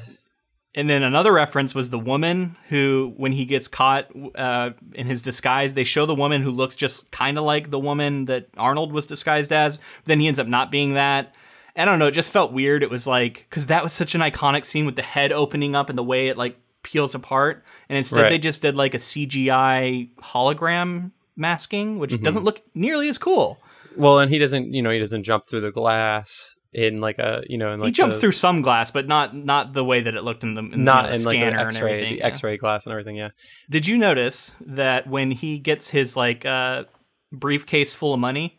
and 0.74 0.90
then 0.90 1.02
another 1.02 1.32
reference 1.32 1.74
was 1.74 1.90
the 1.90 1.98
woman 1.98 2.56
who, 2.68 3.12
when 3.16 3.32
he 3.32 3.44
gets 3.44 3.68
caught 3.68 4.08
uh, 4.34 4.70
in 4.92 5.06
his 5.06 5.22
disguise, 5.22 5.74
they 5.74 5.84
show 5.84 6.04
the 6.04 6.14
woman 6.14 6.42
who 6.42 6.50
looks 6.50 6.74
just 6.74 7.10
kind 7.12 7.38
of 7.38 7.44
like 7.44 7.70
the 7.70 7.78
woman 7.78 8.24
that 8.24 8.48
Arnold 8.56 8.92
was 8.92 9.06
disguised 9.06 9.52
as. 9.52 9.78
Then 10.04 10.18
he 10.18 10.26
ends 10.26 10.40
up 10.40 10.48
not 10.48 10.72
being 10.72 10.94
that. 10.94 11.32
I 11.76 11.84
don't 11.84 11.98
know. 11.98 12.08
It 12.08 12.12
just 12.12 12.30
felt 12.30 12.52
weird. 12.52 12.82
It 12.82 12.90
was 12.90 13.06
like 13.06 13.46
because 13.48 13.66
that 13.66 13.82
was 13.82 13.92
such 13.92 14.14
an 14.14 14.20
iconic 14.20 14.64
scene 14.64 14.86
with 14.86 14.96
the 14.96 15.02
head 15.02 15.32
opening 15.32 15.74
up 15.76 15.88
and 15.88 15.98
the 15.98 16.04
way 16.04 16.28
it 16.28 16.36
like 16.36 16.56
peels 16.82 17.14
apart, 17.14 17.64
and 17.88 17.96
instead 17.96 18.22
right. 18.22 18.28
they 18.28 18.38
just 18.38 18.62
did 18.62 18.76
like 18.76 18.94
a 18.94 18.98
CGI 18.98 20.10
hologram 20.18 21.10
masking, 21.36 21.98
which 21.98 22.12
mm-hmm. 22.12 22.22
doesn't 22.22 22.44
look 22.44 22.62
nearly 22.74 23.08
as 23.08 23.18
cool. 23.18 23.58
Well, 23.96 24.18
and 24.18 24.30
he 24.30 24.38
doesn't, 24.38 24.72
you 24.72 24.82
know, 24.82 24.90
he 24.90 24.98
doesn't 24.98 25.22
jump 25.24 25.48
through 25.48 25.62
the 25.62 25.72
glass 25.72 26.56
in 26.74 26.98
like 26.98 27.18
a 27.18 27.44
you 27.48 27.56
know 27.56 27.72
in 27.72 27.80
like 27.80 27.86
he 27.86 27.92
jumps 27.92 28.18
through 28.18 28.32
some 28.32 28.60
glass, 28.60 28.90
but 28.90 29.06
not 29.06 29.34
not 29.34 29.72
the 29.72 29.84
way 29.84 30.00
that 30.00 30.14
it 30.14 30.22
looked 30.22 30.42
in 30.42 30.54
the 30.54 30.60
in 30.60 30.84
not 30.84 31.08
the, 31.08 31.14
in 31.14 31.22
like 31.22 31.38
the 31.38 31.46
X-ray 31.46 32.10
the 32.10 32.18
yeah. 32.18 32.26
X-ray 32.26 32.56
glass 32.56 32.84
and 32.84 32.92
everything. 32.92 33.16
Yeah. 33.16 33.30
Did 33.70 33.86
you 33.86 33.96
notice 33.96 34.52
that 34.60 35.06
when 35.06 35.30
he 35.30 35.58
gets 35.58 35.90
his 35.90 36.16
like 36.16 36.44
uh, 36.44 36.84
briefcase 37.32 37.94
full 37.94 38.12
of 38.12 38.20
money? 38.20 38.58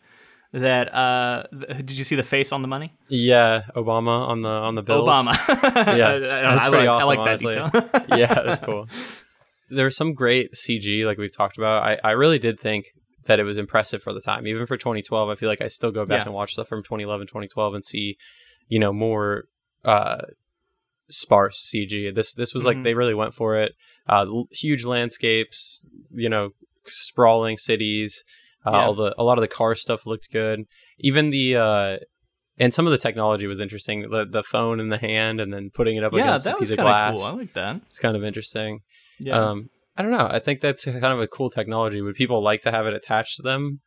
That 0.52 0.94
uh, 0.94 1.44
did 1.50 1.90
you 1.92 2.04
see 2.04 2.16
the 2.16 2.22
face 2.22 2.50
on 2.50 2.62
the 2.62 2.68
money? 2.68 2.94
Yeah, 3.08 3.64
Obama 3.74 4.26
on 4.26 4.40
the 4.40 4.48
on 4.48 4.74
the 4.74 4.82
bills. 4.82 5.06
Obama. 5.06 5.36
yeah, 5.96 6.18
that's 6.18 6.64
I, 6.64 6.68
pretty 6.70 6.86
I 6.86 6.92
awesome. 6.92 7.10
I 7.10 7.14
like 7.14 7.18
honestly. 7.18 7.54
that 7.56 8.06
yeah, 8.18 8.32
that's 8.32 8.60
cool. 8.60 8.88
There's 9.68 9.96
some 9.96 10.14
great 10.14 10.54
CG, 10.54 11.04
like 11.04 11.18
we've 11.18 11.36
talked 11.36 11.58
about. 11.58 11.82
I, 11.82 11.98
I 12.02 12.12
really 12.12 12.38
did 12.38 12.58
think 12.58 12.94
that 13.26 13.40
it 13.40 13.44
was 13.44 13.58
impressive 13.58 14.02
for 14.02 14.12
the 14.12 14.20
time. 14.20 14.46
Even 14.46 14.66
for 14.66 14.76
2012, 14.76 15.28
I 15.28 15.34
feel 15.34 15.48
like 15.48 15.60
I 15.60 15.68
still 15.68 15.92
go 15.92 16.04
back 16.04 16.20
yeah. 16.20 16.24
and 16.24 16.34
watch 16.34 16.52
stuff 16.52 16.68
from 16.68 16.82
2011, 16.82 17.26
2012 17.26 17.74
and 17.74 17.84
see, 17.84 18.16
you 18.68 18.78
know, 18.78 18.92
more 18.92 19.44
uh, 19.84 20.22
sparse 21.08 21.70
CG. 21.72 22.14
This 22.14 22.34
this 22.34 22.54
was 22.54 22.64
like 22.64 22.76
mm-hmm. 22.76 22.84
they 22.84 22.94
really 22.94 23.14
went 23.14 23.34
for 23.34 23.56
it. 23.56 23.74
Uh, 24.08 24.26
huge 24.50 24.84
landscapes, 24.84 25.84
you 26.10 26.28
know, 26.28 26.50
sprawling 26.86 27.56
cities. 27.56 28.24
Uh, 28.64 28.72
yeah. 28.72 28.84
All 28.84 28.94
the 28.94 29.14
a 29.18 29.22
lot 29.22 29.38
of 29.38 29.42
the 29.42 29.48
car 29.48 29.74
stuff 29.74 30.06
looked 30.06 30.30
good. 30.32 30.64
Even 30.98 31.30
the 31.30 31.56
uh, 31.56 31.96
and 32.58 32.72
some 32.72 32.86
of 32.86 32.90
the 32.90 32.98
technology 32.98 33.46
was 33.46 33.60
interesting. 33.60 34.10
The 34.10 34.26
the 34.26 34.42
phone 34.42 34.80
in 34.80 34.88
the 34.88 34.98
hand 34.98 35.40
and 35.40 35.52
then 35.52 35.70
putting 35.72 35.96
it 35.96 36.04
up 36.04 36.12
yeah, 36.12 36.24
against 36.24 36.46
a 36.46 36.56
piece 36.56 36.70
of 36.70 36.78
glass. 36.78 37.18
Cool. 37.18 37.26
I 37.26 37.30
like 37.32 37.52
that. 37.54 37.80
It's 37.88 37.98
kind 37.98 38.16
of 38.16 38.24
interesting. 38.24 38.80
Yeah. 39.18 39.50
Um, 39.50 39.70
I 39.96 40.02
don't 40.02 40.10
know. 40.10 40.28
I 40.30 40.38
think 40.38 40.60
that's 40.60 40.84
kind 40.84 41.04
of 41.04 41.20
a 41.20 41.26
cool 41.26 41.50
technology. 41.50 42.00
Would 42.00 42.16
people 42.16 42.42
like 42.42 42.60
to 42.62 42.70
have 42.70 42.86
it 42.86 42.94
attached 42.94 43.36
to 43.36 43.42
them? 43.42 43.80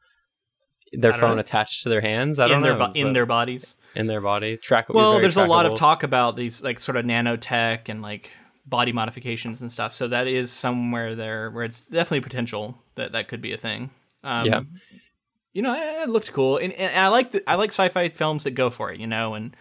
Their 0.92 1.14
phone 1.14 1.36
know. 1.36 1.42
attached 1.42 1.84
to 1.84 1.90
their 1.90 2.02
hands? 2.02 2.40
I 2.40 2.46
in 2.46 2.52
don't 2.52 2.62
their 2.64 2.78
know. 2.78 2.88
Bo- 2.88 2.94
in 2.94 3.14
their 3.14 3.28
bodies. 3.28 3.76
In 3.96 4.08
their 4.08 4.22
body. 4.22 4.58
Track. 4.58 4.90
Well, 4.90 5.20
there's 5.20 5.36
trackable. 5.36 5.46
a 5.46 5.50
lot 5.50 5.66
of 5.68 5.76
talk 5.76 6.04
about 6.04 6.36
these 6.36 6.64
like 6.64 6.80
sort 6.80 6.96
of 6.96 7.06
nanotech 7.06 7.90
and 7.90 8.02
like 8.02 8.32
body 8.66 8.92
modifications 8.92 9.62
and 9.62 9.72
stuff. 9.72 9.94
So 9.94 10.08
that 10.08 10.28
is 10.28 10.52
somewhere 10.52 11.14
there 11.14 11.52
where 11.52 11.64
it's 11.64 11.82
definitely 11.82 12.22
potential 12.22 12.78
that 12.96 13.12
that 13.12 13.28
could 13.28 13.42
be 13.42 13.54
a 13.54 13.58
thing. 13.58 13.92
Um, 14.24 14.46
yeah. 14.48 14.62
You 15.54 15.62
know, 15.62 15.74
it 15.76 16.10
looked 16.10 16.32
cool, 16.32 16.58
and, 16.58 16.72
and 16.74 16.96
I 16.96 17.08
like 17.08 17.32
the, 17.32 17.50
I 17.50 17.56
like 17.56 17.72
sci-fi 17.72 18.10
films 18.10 18.44
that 18.44 18.52
go 18.52 18.70
for 18.70 18.92
it. 18.92 19.00
You 19.00 19.08
know, 19.08 19.34
and 19.34 19.56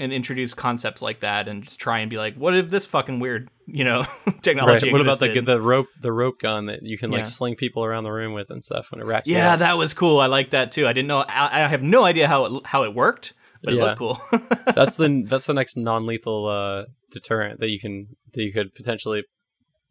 and 0.00 0.14
introduce 0.14 0.54
concepts 0.54 1.02
like 1.02 1.20
that 1.20 1.46
and 1.46 1.62
just 1.62 1.78
try 1.78 1.98
and 1.98 2.10
be 2.10 2.16
like, 2.16 2.34
what 2.34 2.56
if 2.56 2.70
this 2.70 2.86
fucking 2.86 3.20
weird, 3.20 3.50
you 3.72 3.84
know, 3.84 4.06
technology? 4.42 4.86
Right. 4.86 4.92
What 4.92 5.00
about 5.00 5.20
the 5.20 5.40
the 5.40 5.60
rope 5.60 5.88
the 6.00 6.12
rope 6.12 6.40
gun 6.40 6.66
that 6.66 6.82
you 6.82 6.98
can 6.98 7.10
like 7.10 7.20
yeah. 7.20 7.24
sling 7.24 7.56
people 7.56 7.84
around 7.84 8.04
the 8.04 8.10
room 8.10 8.32
with 8.32 8.50
and 8.50 8.62
stuff 8.62 8.90
when 8.90 9.00
it 9.00 9.04
wraps? 9.04 9.28
Yeah, 9.28 9.56
that 9.56 9.78
was 9.78 9.94
cool. 9.94 10.20
I 10.20 10.26
like 10.26 10.50
that 10.50 10.72
too. 10.72 10.86
I 10.86 10.92
didn't 10.92 11.08
know. 11.08 11.20
I, 11.20 11.64
I 11.64 11.68
have 11.68 11.82
no 11.82 12.04
idea 12.04 12.28
how 12.28 12.44
it 12.44 12.66
how 12.66 12.84
it 12.84 12.94
worked, 12.94 13.34
but 13.62 13.74
yeah. 13.74 13.80
it 13.80 13.84
looked 13.84 13.98
cool. 13.98 14.20
that's 14.74 14.96
the 14.96 15.24
that's 15.28 15.46
the 15.46 15.54
next 15.54 15.76
non 15.76 16.06
lethal 16.06 16.46
uh, 16.46 16.84
deterrent 17.10 17.60
that 17.60 17.70
you 17.70 17.80
can 17.80 18.16
that 18.32 18.42
you 18.42 18.52
could 18.52 18.74
potentially, 18.74 19.24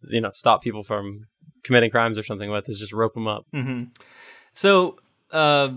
you 0.04 0.22
know, 0.22 0.32
stop 0.34 0.62
people 0.62 0.84
from 0.84 1.26
committing 1.64 1.92
crimes 1.92 2.18
or 2.18 2.24
something 2.24 2.50
with 2.50 2.70
is 2.70 2.80
just 2.80 2.94
rope 2.94 3.14
them 3.14 3.28
up. 3.28 3.46
Mm-hmm. 3.54 3.86
So. 4.54 4.98
Uh, 5.32 5.74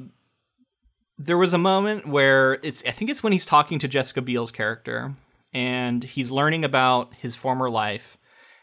there 1.18 1.36
was 1.36 1.52
a 1.52 1.58
moment 1.58 2.08
where 2.08 2.54
it's 2.62 2.82
I 2.84 2.90
think 2.90 3.10
it's 3.10 3.22
when 3.22 3.32
he's 3.32 3.44
talking 3.44 3.78
to 3.80 3.86
Jessica 3.86 4.22
Biel's 4.22 4.50
character 4.50 5.14
and 5.52 6.02
he's 6.02 6.30
learning 6.30 6.64
about 6.64 7.14
his 7.14 7.34
former 7.34 7.70
life 7.70 8.16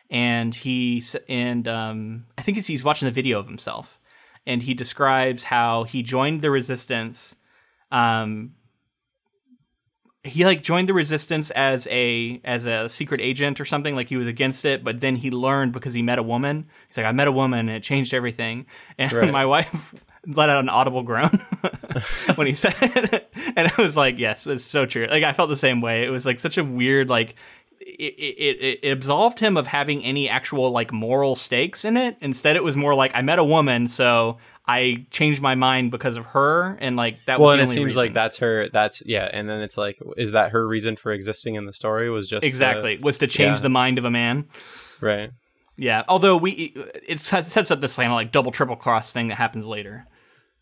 and 0.09 0.55
he 0.55 1.03
and 1.27 1.67
um, 1.67 2.25
I 2.37 2.41
think 2.41 2.57
he's 2.57 2.83
watching 2.83 3.05
the 3.05 3.11
video 3.11 3.39
of 3.39 3.47
himself 3.47 3.99
and 4.45 4.63
he 4.63 4.73
describes 4.73 5.45
how 5.45 5.83
he 5.83 6.01
joined 6.01 6.41
the 6.41 6.51
resistance 6.51 7.35
um, 7.91 8.55
he 10.23 10.45
like 10.45 10.61
joined 10.61 10.89
the 10.89 10.93
resistance 10.93 11.49
as 11.51 11.87
a 11.89 12.41
as 12.43 12.65
a 12.65 12.89
secret 12.89 13.21
agent 13.21 13.59
or 13.59 13.65
something 13.65 13.95
like 13.95 14.09
he 14.09 14.17
was 14.17 14.27
against 14.27 14.65
it 14.65 14.83
but 14.83 14.99
then 14.99 15.15
he 15.15 15.31
learned 15.31 15.71
because 15.71 15.93
he 15.93 16.01
met 16.01 16.19
a 16.19 16.23
woman 16.23 16.67
he's 16.87 16.97
like 16.97 17.05
i 17.05 17.11
met 17.11 17.27
a 17.27 17.31
woman 17.31 17.59
and 17.61 17.69
it 17.69 17.83
changed 17.83 18.13
everything 18.13 18.65
and 18.97 19.13
right. 19.13 19.31
my 19.31 19.45
wife 19.45 19.93
let 20.29 20.49
out 20.49 20.59
an 20.59 20.69
audible 20.69 21.03
groan 21.03 21.29
when 22.35 22.47
he 22.47 22.53
said 22.53 22.75
it, 22.79 23.31
and 23.55 23.71
I 23.75 23.81
was 23.81 23.97
like, 23.97 24.17
yes, 24.17 24.47
it's 24.47 24.63
so 24.63 24.85
true. 24.85 25.07
Like 25.09 25.23
I 25.23 25.33
felt 25.33 25.49
the 25.49 25.57
same 25.57 25.81
way. 25.81 26.05
It 26.05 26.09
was 26.09 26.25
like 26.25 26.39
such 26.39 26.57
a 26.57 26.63
weird 26.63 27.09
like. 27.09 27.35
It, 27.81 28.13
it, 28.13 28.79
it 28.83 28.91
absolved 28.91 29.39
him 29.39 29.55
of 29.55 29.65
having 29.65 30.03
any 30.03 30.29
actual 30.29 30.69
like 30.69 30.91
moral 30.91 31.33
stakes 31.35 31.85
in 31.85 31.97
it. 31.97 32.17
Instead, 32.21 32.55
it 32.55 32.63
was 32.63 32.75
more 32.75 32.93
like 32.93 33.11
I 33.15 33.21
met 33.21 33.39
a 33.39 33.43
woman, 33.43 33.87
so 33.87 34.37
I 34.67 35.07
changed 35.11 35.41
my 35.41 35.55
mind 35.55 35.89
because 35.89 36.17
of 36.17 36.25
her, 36.27 36.77
and 36.81 36.95
like 36.97 37.17
that. 37.25 37.39
Well, 37.39 37.51
and 37.51 37.61
it 37.61 37.69
seems 37.69 37.85
reason. 37.85 37.99
like 37.99 38.13
that's 38.13 38.37
her. 38.37 38.69
That's 38.69 39.01
yeah, 39.05 39.29
and 39.31 39.49
then 39.49 39.61
it's 39.61 39.77
like, 39.77 39.97
is 40.17 40.33
that 40.33 40.51
her 40.51 40.67
reason 40.67 40.97
for 40.97 41.11
existing 41.11 41.55
in 41.55 41.65
the 41.65 41.73
story? 41.73 42.09
Was 42.09 42.29
just 42.29 42.43
exactly 42.43 42.99
was 43.01 43.17
to 43.19 43.27
change 43.27 43.59
yeah. 43.59 43.63
the 43.63 43.69
mind 43.69 43.97
of 43.97 44.05
a 44.05 44.11
man, 44.11 44.47
right? 45.01 45.31
Yeah. 45.79 46.03
Although 46.09 46.35
we, 46.35 46.73
it 47.07 47.21
sets 47.21 47.71
up 47.71 47.79
this 47.79 47.95
kind 47.95 48.11
of 48.11 48.15
like 48.15 48.33
double 48.33 48.51
triple 48.51 48.75
cross 48.75 49.13
thing 49.13 49.29
that 49.29 49.35
happens 49.35 49.65
later. 49.65 50.05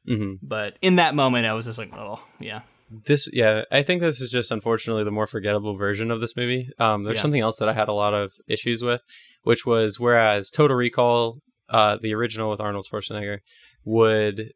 Hmm 0.08 0.34
But 0.42 0.78
in 0.82 0.96
that 0.96 1.14
moment, 1.16 1.46
I 1.46 1.54
was 1.54 1.66
just 1.66 1.78
like, 1.78 1.94
oh 1.94 2.20
yeah, 2.40 2.62
This, 2.90 3.28
yeah, 3.34 3.64
I 3.72 3.84
think 3.84 4.02
this 4.02 4.22
is 4.22 4.30
just 4.30 4.52
unfortunately 4.52 5.04
the 5.04 5.12
more 5.12 5.28
forgettable 5.28 5.76
version 5.76 6.10
of 6.12 6.22
this 6.22 6.36
movie. 6.36 6.70
Um, 6.80 7.04
there's 7.04 7.18
Yeah. 7.18 7.22
something 7.24 7.42
else 7.42 7.60
that 7.60 7.70
I 7.70 7.74
had 7.74 7.90
a 7.90 7.94
lot 7.94 8.14
of 8.14 8.34
issues 8.48 8.82
with, 8.82 9.02
which 9.44 9.66
was 9.66 10.00
whereas 10.00 10.50
Total 10.50 10.78
Recall, 10.78 11.40
uh, 11.70 11.98
the 12.02 12.14
original 12.14 12.50
with 12.50 12.62
Arnold 12.62 12.88
Schwarzenegger, 12.90 13.40
would 13.84 14.52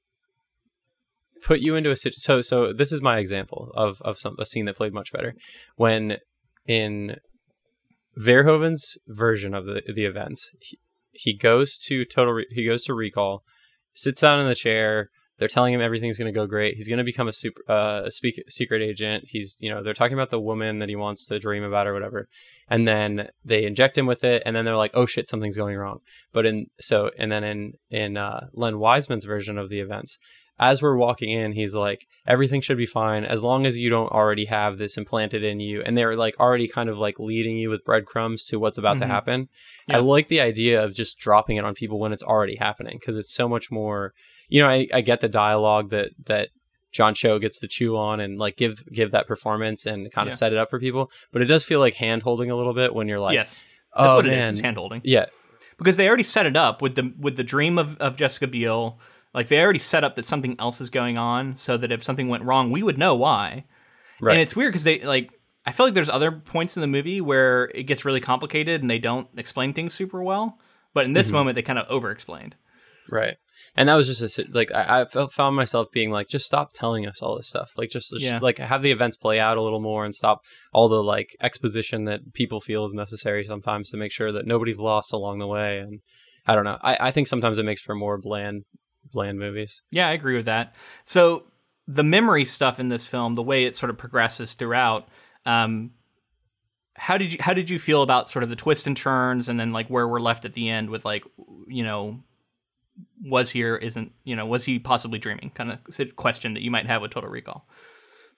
put 1.44 1.60
you 1.60 1.76
into 1.76 1.92
a 1.92 1.96
situation. 1.96 2.20
So, 2.22 2.42
so 2.42 2.72
this 2.74 2.92
is 2.92 3.02
my 3.02 3.18
example 3.18 3.72
of 3.76 4.02
of 4.04 4.18
some 4.18 4.36
a 4.40 4.46
scene 4.46 4.66
that 4.66 4.78
played 4.78 4.94
much 4.94 5.12
better 5.12 5.34
when 5.76 6.18
in 6.68 7.18
Verhoeven's 8.20 8.98
version 9.08 9.54
of 9.54 9.66
the 9.66 9.82
the 9.94 10.06
events, 10.06 10.52
he, 10.60 10.78
he 11.12 11.34
goes 11.34 11.78
to 11.88 12.06
Total, 12.06 12.34
Re- 12.34 12.48
he 12.52 12.66
goes 12.66 12.84
to 12.86 12.94
Recall, 12.94 13.44
sits 13.94 14.22
down 14.22 14.40
in 14.40 14.48
the 14.48 14.56
chair. 14.56 15.10
They're 15.42 15.48
telling 15.48 15.74
him 15.74 15.82
everything's 15.82 16.20
going 16.20 16.32
to 16.32 16.40
go 16.40 16.46
great. 16.46 16.76
He's 16.76 16.88
going 16.88 17.00
to 17.00 17.04
become 17.04 17.28
a 17.28 17.34
super 17.34 17.64
uh, 17.68 18.04
a 18.06 18.12
speak, 18.12 18.44
secret 18.48 18.84
agent. 18.84 19.24
He's 19.28 19.58
you 19.60 19.72
know 19.72 19.82
they're 19.82 19.96
talking 19.96 20.14
about 20.14 20.30
the 20.30 20.40
woman 20.40 20.78
that 20.78 20.88
he 20.88 20.96
wants 20.96 21.26
to 21.30 21.40
dream 21.40 21.64
about 21.64 21.88
or 21.88 21.94
whatever, 21.94 22.30
and 22.70 22.88
then 22.88 23.28
they 23.44 23.66
inject 23.66 23.98
him 23.98 24.06
with 24.06 24.24
it, 24.24 24.44
and 24.46 24.56
then 24.56 24.66
they're 24.66 24.76
like, 24.76 24.92
oh 24.94 25.08
shit, 25.08 25.28
something's 25.28 25.58
going 25.58 25.76
wrong. 25.78 26.02
But 26.32 26.46
in 26.46 26.68
so 26.80 27.10
and 27.18 27.32
then 27.32 27.44
in 27.44 27.74
in 27.90 28.18
uh, 28.18 28.50
Len 28.54 28.78
Wiseman's 28.78 29.26
version 29.26 29.58
of 29.58 29.70
the 29.70 29.80
events, 29.80 30.20
as 30.62 30.82
we're 30.82 30.96
walking 30.96 31.30
in, 31.32 31.52
he's 31.54 31.74
like, 31.76 32.06
everything 32.28 32.62
should 32.62 32.78
be 32.78 32.86
fine 32.86 33.26
as 33.26 33.44
long 33.44 33.66
as 33.66 33.80
you 33.80 33.90
don't 33.90 34.12
already 34.12 34.46
have 34.46 34.78
this 34.78 34.96
implanted 34.96 35.44
in 35.44 35.60
you. 35.60 35.82
And 35.82 35.98
they're 35.98 36.16
like 36.16 36.40
already 36.40 36.68
kind 36.68 36.88
of 36.88 36.98
like 37.00 37.20
leading 37.20 37.58
you 37.58 37.70
with 37.72 37.84
breadcrumbs 37.84 38.46
to 38.46 38.60
what's 38.60 38.78
about 38.78 38.98
Mhm. 38.98 39.00
to 39.02 39.08
happen. 39.08 39.50
Yeah. 39.88 39.98
I 39.98 40.00
like 40.00 40.28
the 40.28 40.40
idea 40.40 40.82
of 40.84 40.94
just 40.96 41.18
dropping 41.18 41.58
it 41.58 41.66
on 41.66 41.74
people 41.74 42.00
when 42.00 42.14
it's 42.14 42.22
already 42.24 42.58
happening 42.58 42.98
because 43.00 43.18
it's 43.18 43.34
so 43.34 43.50
much 43.50 43.72
more, 43.72 44.14
you 44.50 44.62
know, 44.62 44.70
I, 44.70 44.88
I 44.94 45.02
get 45.02 45.20
the 45.20 45.28
dialogue 45.28 45.90
that, 45.90 46.12
that, 46.28 46.50
John 46.94 47.14
Cho 47.14 47.40
gets 47.40 47.62
to 47.62 47.70
chew 47.70 47.96
on 47.96 48.20
and 48.20 48.38
like 48.38 48.58
give 48.58 48.84
give 48.92 49.12
that 49.12 49.26
performance 49.26 49.86
and 49.86 50.12
kind 50.12 50.28
of 50.28 50.34
Yeah. 50.34 50.36
set 50.36 50.52
it 50.52 50.60
up 50.60 50.70
for 50.70 50.78
people, 50.78 51.10
but 51.32 51.42
it 51.42 51.46
does 51.46 51.64
feel 51.64 51.80
like 51.80 51.94
hand 51.94 52.24
holding 52.24 52.52
a 52.52 52.56
little 52.58 52.74
bit 52.74 52.94
when 52.94 53.08
you're 53.08 53.18
like, 53.18 53.36
yes, 53.36 53.58
that's 53.96 54.12
oh 54.12 54.16
what 54.18 54.28
it 54.28 54.32
man, 54.32 54.54
is. 54.56 54.60
Hand 54.60 54.76
holding 54.76 55.00
yeah, 55.06 55.28
because 55.78 55.96
they 55.96 56.06
already 56.10 56.24
set 56.24 56.46
it 56.46 56.58
up 56.58 56.82
with 56.82 56.96
the 56.96 57.14
with 57.18 57.38
the 57.38 57.46
dream 57.46 57.80
of, 57.80 57.98
of 58.00 58.18
Jessica 58.18 58.46
Biel. 58.46 59.00
Like 59.34 59.48
they 59.48 59.62
already 59.62 59.80
set 59.80 60.04
up 60.04 60.16
that 60.16 60.26
something 60.26 60.56
else 60.60 60.82
is 60.82 60.90
going 60.90 61.18
on, 61.18 61.56
so 61.56 61.78
that 61.78 61.92
if 61.92 62.04
something 62.04 62.28
went 62.28 62.44
wrong, 62.44 62.72
we 62.72 62.84
would 62.84 62.98
know 62.98 63.16
why. 63.16 63.66
right, 64.22 64.34
And 64.34 64.42
it's 64.42 64.56
weird 64.56 64.72
because 64.74 64.84
they 64.84 65.00
like. 65.02 65.32
I 65.66 65.72
feel 65.72 65.86
like 65.86 65.94
there's 65.94 66.10
other 66.10 66.32
points 66.32 66.76
in 66.76 66.82
the 66.82 66.88
movie 66.88 67.22
where 67.22 67.66
it 67.76 67.84
gets 67.84 68.04
really 68.04 68.20
complicated 68.20 68.82
and 68.82 68.90
they 68.90 68.98
don't 68.98 69.28
explain 69.38 69.74
things 69.74 69.94
super 69.94 70.24
well. 70.24 70.58
But 70.94 71.06
in 71.06 71.14
this 71.14 71.30
Mhm. 71.30 71.34
moment, 71.34 71.56
they 71.56 71.62
kind 71.62 71.78
of 71.78 71.86
over-explained. 71.88 72.56
Right. 73.10 73.36
And 73.76 73.88
that 73.88 73.94
was 73.96 74.08
just 74.08 74.40
a 74.40 74.46
like 74.52 74.72
I, 74.74 75.02
I 75.02 75.28
found 75.28 75.56
myself 75.56 75.88
being 75.94 76.10
like, 76.10 76.28
just 76.28 76.46
stop 76.48 76.72
telling 76.74 77.06
us 77.06 77.22
all 77.22 77.36
this 77.38 77.48
stuff. 77.50 77.72
Like 77.78 77.90
just, 77.92 78.10
just 78.12 78.24
Yeah. 78.24 78.40
like 78.42 78.58
have 78.58 78.82
the 78.82 78.92
events 78.92 79.16
play 79.18 79.40
out 79.40 79.58
a 79.58 79.62
little 79.62 79.82
more 79.82 80.04
and 80.04 80.16
stop 80.16 80.40
all 80.74 80.90
the 80.90 81.04
like 81.04 81.36
exposition 81.42 82.06
that 82.06 82.34
people 82.34 82.60
feel 82.60 82.84
is 82.86 82.94
necessary 82.94 83.44
sometimes 83.44 83.92
to 83.92 83.98
make 83.98 84.12
sure 84.12 84.32
that 84.32 84.48
nobody's 84.48 84.80
lost 84.80 85.14
along 85.14 85.38
the 85.40 85.48
way. 85.48 85.78
And 85.78 86.00
I 86.48 86.56
don't 86.56 86.66
know. 86.66 86.80
I, 86.82 86.98
I 87.00 87.12
think 87.12 87.28
sometimes 87.28 87.60
it 87.60 87.66
makes 87.66 87.82
for 87.82 87.94
more 87.96 88.18
bland, 88.18 88.64
bland 89.12 89.40
movies. 89.40 89.82
Yeah, 89.92 90.08
I 90.08 90.12
agree 90.12 90.36
with 90.36 90.46
that. 90.46 90.76
So 91.04 91.44
the 91.88 92.04
memory 92.04 92.46
stuff 92.46 92.80
in 92.80 92.90
this 92.90 93.06
film, 93.06 93.36
the 93.36 93.44
way 93.44 93.66
it 93.66 93.76
sort 93.76 93.90
of 93.90 93.98
progresses 93.98 94.54
throughout, 94.54 95.08
um, 95.46 95.92
how 96.96 97.18
did 97.18 97.34
you 97.34 97.40
how 97.42 97.54
did 97.54 97.70
you 97.70 97.80
feel 97.80 98.04
about 98.04 98.30
sort 98.30 98.44
of 98.44 98.50
the 98.50 98.56
twists 98.56 98.86
and 98.86 98.96
turns, 98.96 99.50
and 99.50 99.60
then 99.60 99.72
like 99.72 99.88
where 99.88 100.08
we're 100.08 100.20
left 100.20 100.46
at 100.46 100.54
the 100.54 100.70
end 100.70 100.90
with 100.90 101.06
like 101.06 101.24
you 101.68 101.84
know 101.84 102.20
was 103.24 103.52
he 103.52 103.64
or 103.64 103.78
isn't 103.78 104.12
you 104.24 104.36
know 104.36 104.46
was 104.46 104.66
he 104.66 104.78
possibly 104.78 105.18
dreaming 105.18 105.52
kind 105.56 105.72
of 105.72 106.16
question 106.16 106.54
that 106.54 106.62
you 106.62 106.70
might 106.70 106.86
have 106.86 107.02
with 107.02 107.12
Total 107.12 107.30
Recall. 107.30 107.66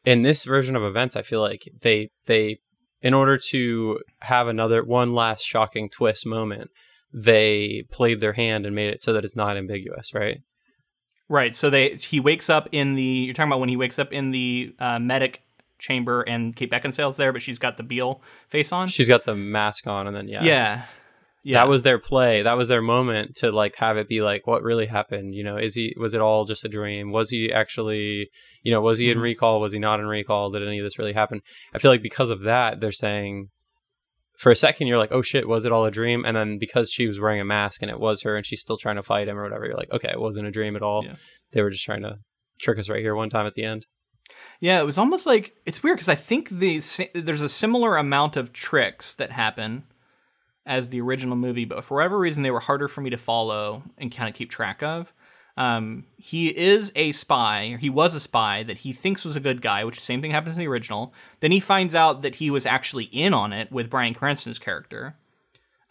In 0.06 0.22
this 0.22 0.46
version 0.46 0.76
of 0.76 0.84
events, 0.84 1.16
I 1.16 1.24
feel 1.24 1.42
like 1.42 1.68
they 1.82 2.10
they 2.26 2.60
in 3.02 3.14
order 3.14 3.38
to 3.38 4.00
have 4.22 4.48
another 4.48 4.84
one 4.84 5.14
last 5.14 5.44
shocking 5.44 5.90
twist 5.90 6.26
moment, 6.26 6.72
they 7.14 7.84
played 7.92 8.22
their 8.22 8.34
hand 8.34 8.66
and 8.66 8.74
made 8.74 8.90
it 8.90 9.02
so 9.02 9.14
that 9.14 9.26
it's 9.26 9.36
not 9.36 9.58
ambiguous, 9.58 10.14
right? 10.14 10.42
Right. 11.34 11.56
So 11.56 11.72
they 11.72 11.96
he 11.96 12.19
wakes 12.19 12.48
up 12.48 12.69
in 12.72 12.93
the 12.93 13.04
you're 13.04 13.34
talking 13.34 13.50
about 13.52 13.60
when 13.60 13.69
he 13.69 13.76
wakes 13.78 13.98
up 13.98 14.13
in 14.13 14.30
the 14.30 14.76
uh, 14.78 15.00
medic 15.00 15.41
chamber 15.80 16.22
and 16.22 16.56
Kate 16.56 16.69
Beckinsale's 16.72 17.17
there, 17.17 17.34
but 17.34 17.41
she's 17.41 17.58
got 17.58 17.78
the 17.78 17.84
Biel 17.84 18.22
face 18.50 18.72
on. 18.72 18.88
She's 18.88 19.08
got 19.10 19.24
the 19.24 19.36
mask 19.36 19.88
on, 19.88 20.06
and 20.06 20.15
then 20.15 20.28
yeah, 20.28 20.43
yeah. 20.43 20.84
Yeah. 21.46 21.60
that 21.60 21.67
was 21.67 21.84
their 21.84 22.00
play 22.00 22.41
that 22.43 22.56
was 22.56 22.69
their 22.69 22.82
moment 22.82 23.36
to 23.38 23.52
like 23.52 23.76
have 23.78 23.98
it 23.98 24.08
be 24.08 24.22
like 24.22 24.48
what 24.48 24.63
really 24.63 24.86
happened 24.86 25.36
you 25.36 25.43
know 25.43 25.58
is 25.58 25.76
he 25.76 25.93
was 26.00 26.13
it 26.13 26.22
all 26.22 26.46
just 26.46 26.63
a 26.63 26.69
dream 26.69 27.12
was 27.12 27.32
he 27.32 27.52
actually 27.52 28.30
you 28.62 28.72
know 28.72 28.80
was 28.80 28.98
he 29.00 29.12
in 29.12 29.17
Mhm. 29.17 29.24
recall 29.24 29.60
was 29.60 29.74
he 29.74 29.80
not 29.80 30.00
in 30.00 30.06
recall 30.06 30.52
did 30.52 30.65
any 30.65 30.80
of 30.80 30.86
this 30.86 30.98
really 30.98 31.12
happen 31.12 31.41
i 31.74 31.80
feel 31.80 31.91
like 31.91 32.02
because 32.02 32.30
of 32.30 32.43
that 32.43 32.80
they're 32.80 32.93
saying 32.93 33.50
for 34.38 34.52
a 34.52 34.56
second 34.56 34.88
you're 34.88 34.98
like 34.98 35.12
oh 35.12 35.22
shit 35.22 35.48
was 35.48 35.63
it 35.65 35.72
all 35.72 35.86
a 35.86 35.91
dream 35.91 36.26
and 36.26 36.36
then 36.36 36.58
because 36.58 36.91
she 36.91 37.08
was 37.08 37.19
wearing 37.19 37.39
a 37.39 37.46
mask 37.46 37.82
and 37.82 37.91
it 37.91 38.00
was 38.00 38.24
her 38.24 38.36
and 38.36 38.46
she's 38.46 38.62
still 38.62 38.78
trying 38.78 38.96
to 38.96 39.04
fight 39.04 39.28
him 39.28 39.38
or 39.38 39.43
whatever 39.43 39.65
you're 39.65 39.76
like 39.78 39.91
okay 39.91 40.10
it 40.12 40.19
wasn't 40.19 40.48
a 40.48 40.52
dream 40.52 40.76
at 40.76 40.82
all 40.82 41.04
Yeah. 41.06 41.15
they 41.52 41.62
were 41.62 41.69
just 41.69 41.84
trying 41.86 42.02
to 42.02 42.17
trick 42.60 42.78
us 42.80 42.89
right 42.89 43.00
here 43.02 43.15
one 43.15 43.30
time 43.30 43.46
at 43.46 43.54
the 43.54 43.63
end 43.63 43.86
Yeah, 44.60 44.80
it 44.80 44.86
was 44.86 44.98
almost 44.98 45.26
like 45.26 45.54
it's 45.65 45.84
weird 45.84 45.98
because 45.98 46.10
I 46.10 46.15
think 46.15 46.50
the 46.50 46.82
there's 47.13 47.41
a 47.41 47.50
similar 47.50 47.98
amount 47.98 48.36
of 48.38 48.54
tricks 48.54 49.13
that 49.13 49.32
happen 49.32 49.84
as 50.65 50.89
the 50.89 51.02
original 51.02 51.36
movie, 51.36 51.65
but 51.65 51.84
for 51.84 51.96
whatever 51.96 52.17
reason 52.17 52.41
they 52.43 52.52
were 52.52 52.62
harder 52.62 52.88
for 52.88 53.02
me 53.02 53.10
to 53.10 53.17
follow 53.17 53.84
and 53.98 54.15
kind 54.15 54.30
of 54.30 54.36
keep 54.36 54.50
track 54.50 54.82
of. 54.82 55.13
Um, 55.56 56.06
he 56.18 56.48
is 56.50 56.92
a 56.96 57.12
spy, 57.12 57.68
or 57.68 57.78
he 57.78 57.89
was 57.89 58.16
a 58.16 58.20
spy 58.20 58.63
that 58.63 58.80
he 58.80 58.92
thinks 58.92 59.24
was 59.24 59.36
a 59.36 59.39
good 59.39 59.62
guy, 59.62 59.84
which 59.84 59.98
the 59.98 60.02
same 60.02 60.22
thing 60.22 60.32
happens 60.32 60.56
in 60.56 60.60
the 60.60 60.68
original. 60.68 61.13
Then 61.42 61.52
he 61.52 61.60
finds 61.60 61.94
out 61.94 62.24
that 62.24 62.36
he 62.36 62.50
was 62.50 62.66
actually 62.66 63.06
in 63.06 63.34
on 63.34 63.54
it 63.54 63.72
with 63.72 63.89
Bryan 63.89 64.13
Cranston's 64.13 64.60
character. 64.60 65.16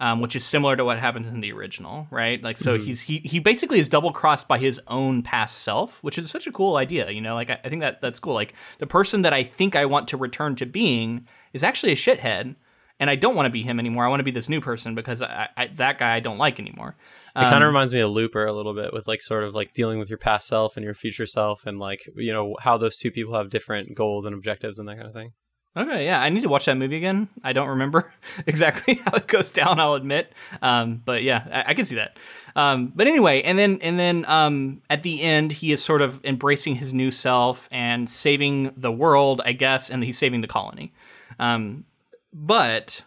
Um, 0.00 0.20
which 0.20 0.34
is 0.34 0.44
similar 0.44 0.74
to 0.74 0.84
what 0.84 0.98
happens 0.98 1.28
in 1.28 1.40
the 1.42 1.52
original, 1.52 2.08
right? 2.10 2.42
Like, 2.42 2.58
so 2.58 2.76
he's 2.76 3.02
he 3.02 3.18
he 3.18 3.38
basically 3.38 3.78
is 3.78 3.88
double 3.88 4.10
crossed 4.10 4.48
by 4.48 4.58
his 4.58 4.80
own 4.88 5.22
past 5.22 5.58
self, 5.58 6.02
which 6.02 6.18
is 6.18 6.28
such 6.28 6.48
a 6.48 6.50
cool 6.50 6.74
idea, 6.74 7.08
you 7.12 7.20
know. 7.20 7.36
Like, 7.36 7.50
I, 7.50 7.60
I 7.64 7.68
think 7.68 7.82
that 7.82 8.00
that's 8.00 8.18
cool. 8.18 8.34
Like, 8.34 8.54
the 8.80 8.86
person 8.88 9.22
that 9.22 9.32
I 9.32 9.44
think 9.44 9.76
I 9.76 9.84
want 9.86 10.08
to 10.08 10.16
return 10.16 10.56
to 10.56 10.66
being 10.66 11.28
is 11.52 11.62
actually 11.62 11.92
a 11.92 11.94
shithead, 11.94 12.56
and 13.00 13.08
I 13.10 13.16
don't 13.16 13.34
want 13.34 13.46
to 13.46 13.50
be 13.50 13.62
him 13.62 13.78
anymore. 13.78 14.04
I 14.04 14.08
want 14.08 14.20
to 14.20 14.24
be 14.24 14.30
this 14.30 14.48
new 14.48 14.60
person 14.60 14.94
because 14.94 15.22
I, 15.22 15.48
I, 15.56 15.66
that 15.76 15.98
guy 15.98 16.14
I 16.14 16.20
don't 16.20 16.38
like 16.38 16.58
anymore. 16.60 16.96
it 17.34 17.40
kind 17.40 17.54
Um, 17.56 17.62
of 17.62 17.66
reminds 17.66 17.92
me 17.92 18.00
of 18.00 18.10
looper 18.10 18.44
a 18.46 18.52
little 18.52 18.74
bit 18.74 18.92
with 18.92 19.06
like 19.08 19.22
sort 19.22 19.44
of 19.44 19.54
like 19.54 19.72
dealing 19.72 19.98
with 19.98 20.08
your 20.08 20.18
past 20.18 20.46
self 20.48 20.76
and 20.76 20.84
your 20.84 20.94
future 20.94 21.26
self 21.26 21.66
and 21.66 21.78
like 21.78 22.00
you 22.16 22.32
know 22.32 22.56
how 22.60 22.76
those 22.76 22.98
two 22.98 23.10
people 23.10 23.34
have 23.34 23.50
different 23.50 23.94
goals 23.96 24.24
and 24.24 24.34
objectives 24.34 24.78
and 24.78 24.88
that 24.88 24.96
kind 24.96 25.06
of 25.08 25.14
thing 25.14 25.32
Okay, 25.74 26.04
yeah, 26.04 26.20
I 26.20 26.28
need 26.28 26.42
to 26.42 26.50
watch 26.50 26.66
that 26.66 26.76
movie 26.76 26.98
again. 26.98 27.30
I 27.42 27.54
don't 27.54 27.68
remember 27.68 28.12
exactly 28.46 28.96
how 29.06 29.12
it 29.16 29.26
goes 29.26 29.48
down. 29.48 29.80
I'll 29.80 29.94
admit, 29.94 30.30
um, 30.60 31.00
but 31.02 31.22
yeah, 31.22 31.46
I, 31.50 31.70
I 31.70 31.74
can 31.74 31.86
see 31.86 31.94
that. 31.94 32.18
Um, 32.54 32.92
but 32.94 33.06
anyway, 33.06 33.40
and 33.40 33.58
then 33.58 33.78
and 33.80 33.98
then 33.98 34.26
um, 34.26 34.82
at 34.90 35.02
the 35.02 35.22
end, 35.22 35.50
he 35.50 35.72
is 35.72 35.82
sort 35.82 36.02
of 36.02 36.22
embracing 36.26 36.74
his 36.74 36.92
new 36.92 37.10
self 37.10 37.70
and 37.72 38.06
saving 38.10 38.74
the 38.76 38.92
world, 38.92 39.40
I 39.46 39.52
guess, 39.52 39.88
and 39.90 40.04
he's 40.04 40.18
saving 40.18 40.42
the 40.42 40.46
colony. 40.46 40.92
Um, 41.38 41.84
but 42.32 43.04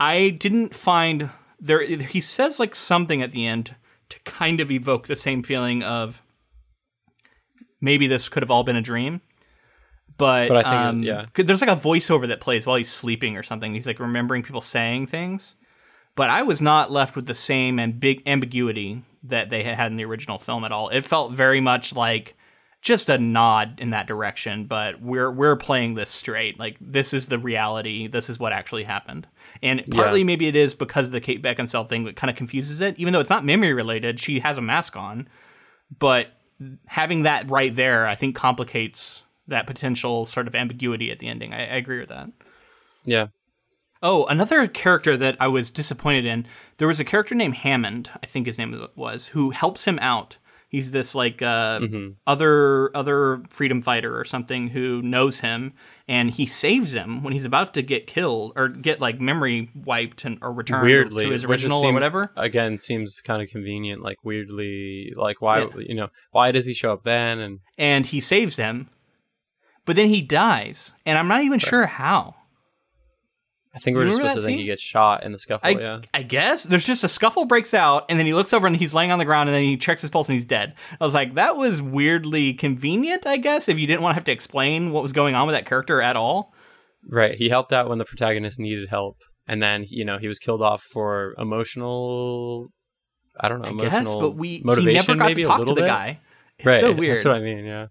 I 0.00 0.30
didn't 0.30 0.74
find 0.74 1.30
there. 1.60 1.82
He 1.82 2.20
says 2.20 2.58
like 2.58 2.74
something 2.74 3.22
at 3.22 3.32
the 3.32 3.46
end 3.46 3.76
to 4.08 4.18
kind 4.20 4.60
of 4.60 4.70
evoke 4.70 5.06
the 5.06 5.16
same 5.16 5.42
feeling 5.42 5.82
of 5.82 6.22
maybe 7.80 8.06
this 8.06 8.28
could 8.28 8.42
have 8.42 8.50
all 8.50 8.64
been 8.64 8.76
a 8.76 8.82
dream. 8.82 9.20
But, 10.16 10.48
But 10.48 10.56
I 10.56 10.62
think 10.62 10.74
um, 10.74 11.02
yeah. 11.02 11.26
there's 11.34 11.60
like 11.60 11.70
a 11.70 11.80
voiceover 11.80 12.26
that 12.28 12.40
plays 12.40 12.66
while 12.66 12.76
he's 12.76 12.90
sleeping 12.90 13.36
or 13.36 13.42
something. 13.42 13.74
He's 13.74 13.86
like 13.86 14.00
remembering 14.00 14.42
people 14.42 14.60
saying 14.60 15.06
things. 15.06 15.54
But 16.16 16.30
I 16.30 16.42
was 16.42 16.60
not 16.60 16.90
left 16.90 17.14
with 17.14 17.26
the 17.26 17.34
same 17.34 17.76
ambig- 17.76 18.26
ambiguity 18.26 19.04
that 19.22 19.50
they 19.50 19.62
had 19.62 19.92
in 19.92 19.96
the 19.96 20.04
original 20.04 20.38
film 20.38 20.64
at 20.64 20.72
all. 20.72 20.88
It 20.88 21.04
felt 21.04 21.32
very 21.32 21.60
much 21.60 21.94
like 21.94 22.36
just 22.80 23.08
a 23.08 23.18
nod 23.18 23.80
in 23.80 23.90
that 23.90 24.06
direction, 24.06 24.66
but 24.66 25.00
we're 25.02 25.30
we're 25.30 25.56
playing 25.56 25.94
this 25.94 26.10
straight. 26.10 26.58
Like 26.58 26.76
this 26.80 27.12
is 27.12 27.26
the 27.26 27.38
reality. 27.38 28.06
This 28.06 28.30
is 28.30 28.38
what 28.38 28.52
actually 28.52 28.84
happened. 28.84 29.26
And 29.62 29.84
partly 29.90 30.20
Yeah. 30.20 30.26
maybe 30.26 30.46
it 30.46 30.54
is 30.56 30.74
because 30.74 31.06
of 31.06 31.12
the 31.12 31.20
Kate 31.20 31.42
Beckinsale 31.42 31.88
thing 31.88 32.04
that 32.04 32.16
kind 32.16 32.30
of 32.30 32.36
confuses 32.36 32.80
it. 32.80 32.94
Even 32.98 33.12
though 33.12 33.20
it's 33.20 33.30
not 33.30 33.44
memory 33.44 33.72
related, 33.72 34.20
she 34.20 34.40
has 34.40 34.58
a 34.58 34.62
mask 34.62 34.96
on. 34.96 35.28
But 35.98 36.28
having 36.86 37.22
that 37.24 37.50
right 37.50 37.74
there, 37.74 38.06
I 38.06 38.14
think 38.14 38.36
complicates 38.36 39.24
that 39.48 39.66
potential 39.66 40.26
sort 40.26 40.46
of 40.46 40.54
ambiguity 40.54 41.10
at 41.10 41.18
the 41.18 41.26
ending. 41.28 41.52
I, 41.54 41.60
I 41.62 41.76
agree 41.76 41.98
with 42.00 42.10
that. 42.10 42.30
yeah 43.04 43.26
Oh, 44.00 44.26
another 44.26 44.68
character 44.68 45.16
that 45.16 45.36
I 45.40 45.48
was 45.48 45.72
disappointed 45.72 46.24
in. 46.24 46.46
There 46.76 46.86
was 46.86 47.00
a 47.00 47.04
character 47.04 47.34
named 47.34 47.56
Hammond, 47.56 48.10
I 48.22 48.26
think 48.26 48.46
his 48.46 48.56
name 48.56 48.86
was, 48.94 49.28
who 49.28 49.50
helps 49.50 49.86
him 49.86 49.98
out 50.00 50.36
He's 50.70 50.90
this 50.90 51.14
like 51.14 51.40
uh, 51.40 51.80
hmm 51.80 52.08
other 52.26 52.94
other 52.94 53.42
freedom 53.48 53.80
fighter 53.80 54.18
or 54.18 54.26
something 54.26 54.68
who 54.68 55.00
knows 55.00 55.40
him, 55.40 55.72
and 56.06 56.30
he 56.30 56.44
saves 56.44 56.92
him 56.92 57.22
when 57.22 57.32
he's 57.32 57.46
about 57.46 57.72
to 57.74 57.82
get 57.82 58.06
killed 58.06 58.52
or 58.54 58.68
get 58.68 59.00
like 59.00 59.18
memory 59.18 59.70
wiped 59.74 60.26
and 60.26 60.38
or 60.42 60.52
returned 60.52 60.82
Weirdly, 60.82 61.24
to 61.24 61.30
his 61.30 61.44
original 61.44 61.82
or 61.82 61.92
whatever. 61.94 62.32
Again, 62.36 62.78
seems 62.78 63.22
kind 63.22 63.40
of 63.40 63.48
convenient. 63.48 64.02
Like 64.02 64.18
weirdly, 64.22 65.12
like 65.16 65.40
why 65.40 65.60
Yeah. 65.60 65.68
you 65.78 65.94
know 65.94 66.08
why 66.32 66.52
does 66.52 66.66
he 66.66 66.74
show 66.74 66.92
up 66.92 67.02
then? 67.02 67.38
And 67.38 67.60
And 67.78 68.04
he 68.04 68.20
saves 68.20 68.58
him, 68.58 68.90
but 69.86 69.96
then 69.96 70.10
he 70.10 70.20
dies, 70.20 70.92
and 71.06 71.18
I'm 71.18 71.28
not 71.28 71.42
even 71.44 71.58
sure 71.58 71.86
how. 71.86 72.34
I 73.74 73.78
think 73.80 73.96
we're 73.96 74.06
just 74.06 74.16
supposed 74.16 74.34
to 74.34 74.40
that 74.40 74.46
think 74.46 74.58
he 74.60 74.64
gets 74.66 74.82
shot 74.82 75.22
in 75.24 75.32
the 75.32 75.38
scuffle. 75.38 75.68
I, 75.68 75.70
yeah, 75.78 76.00
I 76.14 76.22
guess 76.22 76.64
there's 76.64 76.84
just 76.84 77.04
a 77.04 77.08
scuffle 77.08 77.44
breaks 77.44 77.74
out, 77.74 78.06
and 78.08 78.18
then 78.18 78.26
he 78.26 78.34
looks 78.34 78.52
over 78.52 78.66
and 78.66 78.74
he's 78.76 78.94
laying 78.94 79.12
on 79.12 79.18
the 79.18 79.24
ground, 79.24 79.48
and 79.48 79.54
then 79.54 79.62
he 79.62 79.76
checks 79.76 80.00
his 80.00 80.10
pulse 80.10 80.28
and 80.28 80.34
he's 80.34 80.44
dead. 80.46 80.74
I 81.00 81.04
was 81.04 81.14
like, 81.14 81.34
that 81.34 81.56
was 81.56 81.80
weirdly 81.82 82.54
convenient, 82.54 83.26
I 83.26 83.36
guess, 83.36 83.68
if 83.68 83.78
you 83.78 83.86
didn't 83.86 84.02
want 84.02 84.12
to 84.12 84.14
have 84.16 84.24
to 84.24 84.32
explain 84.32 84.90
what 84.92 85.02
was 85.02 85.12
going 85.12 85.34
on 85.34 85.46
with 85.46 85.54
that 85.54 85.66
character 85.66 86.00
at 86.00 86.16
all. 86.16 86.52
right. 87.08 87.34
He 87.36 87.50
helped 87.50 87.72
out 87.72 87.88
when 87.88 87.98
the 87.98 88.04
protagonist 88.04 88.58
needed 88.58 88.88
help, 88.88 89.18
and 89.46 89.62
then 89.62 89.84
you 89.88 90.04
know 90.04 90.18
he 90.18 90.28
was 90.28 90.38
killed 90.38 90.62
off 90.62 90.82
for 90.82 91.34
emotional. 91.38 92.68
I 93.40 93.48
don't 93.48 93.60
know, 93.60 93.68
I 93.68 93.70
emotional 93.70 94.14
guess, 94.14 94.20
but 94.20 94.30
we 94.32 94.48
he 94.56 94.62
motivation. 94.64 94.94
never 94.94 95.14
got 95.18 95.26
maybe 95.28 95.42
to 95.42 95.48
a 95.48 95.50
talk 95.50 95.56
to 95.58 95.60
little 95.60 95.74
the 95.76 95.82
bit. 95.82 95.86
guy. 95.88 96.20
It's 96.58 96.66
right, 96.66 96.80
so 96.80 96.92
weird. 96.92 97.16
That's 97.16 97.24
what 97.24 97.34
I 97.36 97.40
mean. 97.40 97.64
Yeah, 97.64 97.86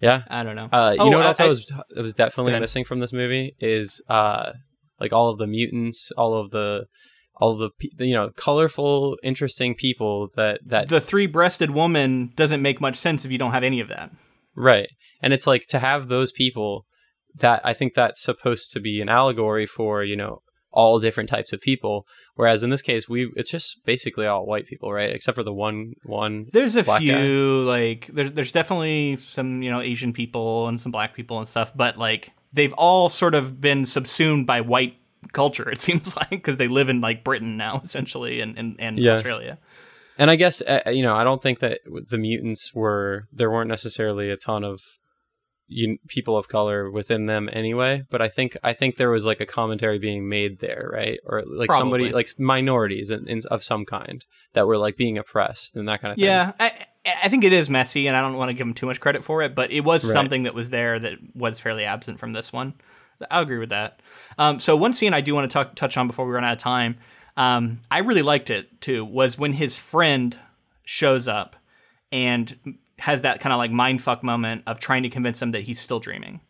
yeah. 0.00 0.22
I 0.28 0.42
don't 0.42 0.56
know. 0.56 0.68
Uh, 0.70 0.90
you 0.94 1.00
Oh, 1.00 1.08
know 1.10 1.16
what 1.18 1.24
I- 1.24 1.28
else 1.28 1.40
I, 1.40 1.44
I- 1.44 1.48
was 1.48 1.72
I 1.96 2.00
was 2.02 2.12
definitely 2.14 2.58
missing 2.60 2.84
from 2.84 2.98
this 3.00 3.12
movie 3.12 3.54
is 3.60 4.02
uh 4.10 4.52
like 5.00 5.12
all 5.12 5.30
of 5.30 5.38
the 5.38 5.46
mutants, 5.46 6.10
all 6.16 6.34
of 6.34 6.50
the 6.50 6.86
all 7.36 7.60
of 7.60 7.72
the 7.96 8.06
you 8.06 8.14
know 8.14 8.30
colorful, 8.30 9.16
interesting 9.22 9.74
people 9.74 10.30
that 10.36 10.60
that 10.66 10.88
the 10.88 11.00
three-breasted 11.00 11.70
woman 11.70 12.32
doesn't 12.36 12.62
make 12.62 12.80
much 12.80 12.96
sense 12.96 13.24
if 13.24 13.30
you 13.30 13.38
don't 13.38 13.52
have 13.52 13.64
any 13.64 13.80
of 13.80 13.88
that. 13.88 14.10
right, 14.54 14.88
and 15.22 15.32
it's 15.32 15.46
like 15.46 15.66
to 15.66 15.78
have 15.78 16.08
those 16.08 16.32
people 16.32 16.86
that 17.34 17.60
I 17.64 17.74
think 17.74 17.94
that's 17.94 18.22
supposed 18.22 18.72
to 18.72 18.80
be 18.80 19.00
an 19.00 19.08
allegory 19.08 19.66
for 19.66 20.02
you 20.02 20.16
know 20.16 20.42
all 20.70 20.98
different 20.98 21.28
types 21.28 21.52
of 21.52 21.60
people. 21.60 22.06
Whereas 22.34 22.62
in 22.62 22.70
this 22.70 22.82
case, 22.82 23.08
we 23.08 23.30
it's 23.36 23.50
just 23.50 23.84
basically 23.84 24.26
all 24.26 24.46
white 24.46 24.66
people, 24.66 24.92
right? 24.92 25.10
Except 25.10 25.34
for 25.34 25.42
the 25.42 25.52
one 25.52 25.94
one. 26.04 26.46
There's 26.52 26.76
a 26.76 26.84
few 26.84 27.62
like 27.62 28.08
there's 28.12 28.32
there's 28.32 28.52
definitely 28.52 29.16
some 29.16 29.62
you 29.62 29.70
know 29.70 29.80
Asian 29.80 30.12
people 30.12 30.68
and 30.68 30.80
some 30.80 30.92
black 30.92 31.14
people 31.14 31.38
and 31.38 31.48
stuff, 31.48 31.72
but 31.74 31.98
like 31.98 32.32
they've 32.52 32.72
all 32.74 33.08
sort 33.08 33.34
of 33.34 33.60
been 33.60 33.86
subsumed 33.86 34.46
by 34.46 34.60
white 34.60 34.96
culture. 35.32 35.70
It 35.72 35.80
seems 35.80 36.16
like 36.16 36.30
because 36.30 36.56
they 36.56 36.68
live 36.68 36.88
in 36.88 37.00
like 37.00 37.24
Britain 37.24 37.56
now 37.56 37.80
essentially 37.84 38.40
and 38.40 38.58
and, 38.58 38.76
and 38.80 38.98
Yeah. 38.98 39.14
Australia. 39.14 39.58
And 40.18 40.30
I 40.30 40.36
guess 40.36 40.62
uh, 40.62 40.90
you 40.90 41.02
know 41.02 41.14
I 41.14 41.24
don't 41.24 41.42
think 41.42 41.60
that 41.60 41.80
the 41.86 42.18
mutants 42.18 42.74
were 42.74 43.28
there 43.32 43.50
weren't 43.50 43.68
necessarily 43.68 44.30
a 44.30 44.36
ton 44.36 44.64
of 44.64 44.80
you, 45.68 45.98
people 46.08 46.36
of 46.36 46.48
color 46.48 46.90
within 46.90 47.26
them 47.26 47.48
anyway. 47.52 48.02
But 48.10 48.22
I 48.22 48.28
think 48.28 48.56
I 48.64 48.72
think 48.72 48.96
there 48.96 49.10
was 49.10 49.24
like 49.24 49.40
a 49.40 49.46
commentary 49.46 49.98
being 49.98 50.28
made 50.28 50.60
there, 50.60 50.88
right? 50.92 51.20
Or 51.24 51.44
like 51.46 51.70
somebody 51.70 52.10
like 52.10 52.28
minorities 52.38 53.10
in, 53.10 53.28
in, 53.28 53.42
of 53.50 53.62
some 53.62 53.84
kind 53.84 54.24
that 54.54 54.66
were 54.66 54.78
like 54.78 54.96
being 54.96 55.18
oppressed 55.18 55.76
and 55.76 55.86
that 55.88 56.00
kind 56.00 56.12
of 56.12 56.16
thing. 56.16 56.24
Yeah, 56.24 56.52
I 57.08 57.26
I 57.26 57.28
think 57.28 57.44
it 57.44 57.52
is 57.52 57.68
messy, 57.70 58.06
and 58.06 58.16
I 58.16 58.20
don't 58.20 58.36
want 58.36 58.48
to 58.50 58.54
give 58.54 58.66
him 58.66 58.74
too 58.74 58.86
much 58.86 59.00
credit 59.00 59.24
for 59.24 59.42
it, 59.42 59.54
but 59.54 59.70
it 59.70 59.80
was 59.84 60.04
Right. 60.04 60.12
something 60.12 60.42
that 60.44 60.54
was 60.54 60.70
there 60.70 60.98
that 60.98 61.18
was 61.34 61.58
fairly 61.58 61.84
absent 61.84 62.18
from 62.18 62.32
this 62.32 62.52
one. 62.52 62.74
I'll 63.30 63.42
agree 63.42 63.58
with 63.58 63.70
that. 63.70 64.00
Um, 64.38 64.60
so 64.60 64.76
one 64.76 64.92
scene 64.92 65.12
I 65.12 65.20
do 65.20 65.34
want 65.34 65.50
to 65.50 65.52
talk, 65.52 65.74
touch 65.74 65.96
on 65.96 66.06
before 66.06 66.24
we 66.26 66.32
run 66.32 66.44
out 66.44 66.52
of 66.52 66.58
time, 66.58 66.96
um, 67.36 67.80
I 67.90 67.98
really 67.98 68.22
liked 68.22 68.48
it 68.50 68.80
too, 68.80 69.04
was 69.04 69.36
when 69.36 69.54
his 69.54 69.76
friend 69.76 70.38
shows 70.84 71.26
up 71.26 71.56
and 72.12 72.76
has 73.00 73.22
that 73.22 73.40
kind 73.40 73.52
of 73.52 73.58
like 73.58 73.70
mindfuck 73.72 74.22
moment 74.22 74.62
of 74.66 74.78
trying 74.80 75.02
to 75.02 75.08
convince 75.10 75.42
him 75.42 75.50
that 75.52 75.62
he's 75.62 75.80
still 75.80 75.98
dreaming. 76.00 76.40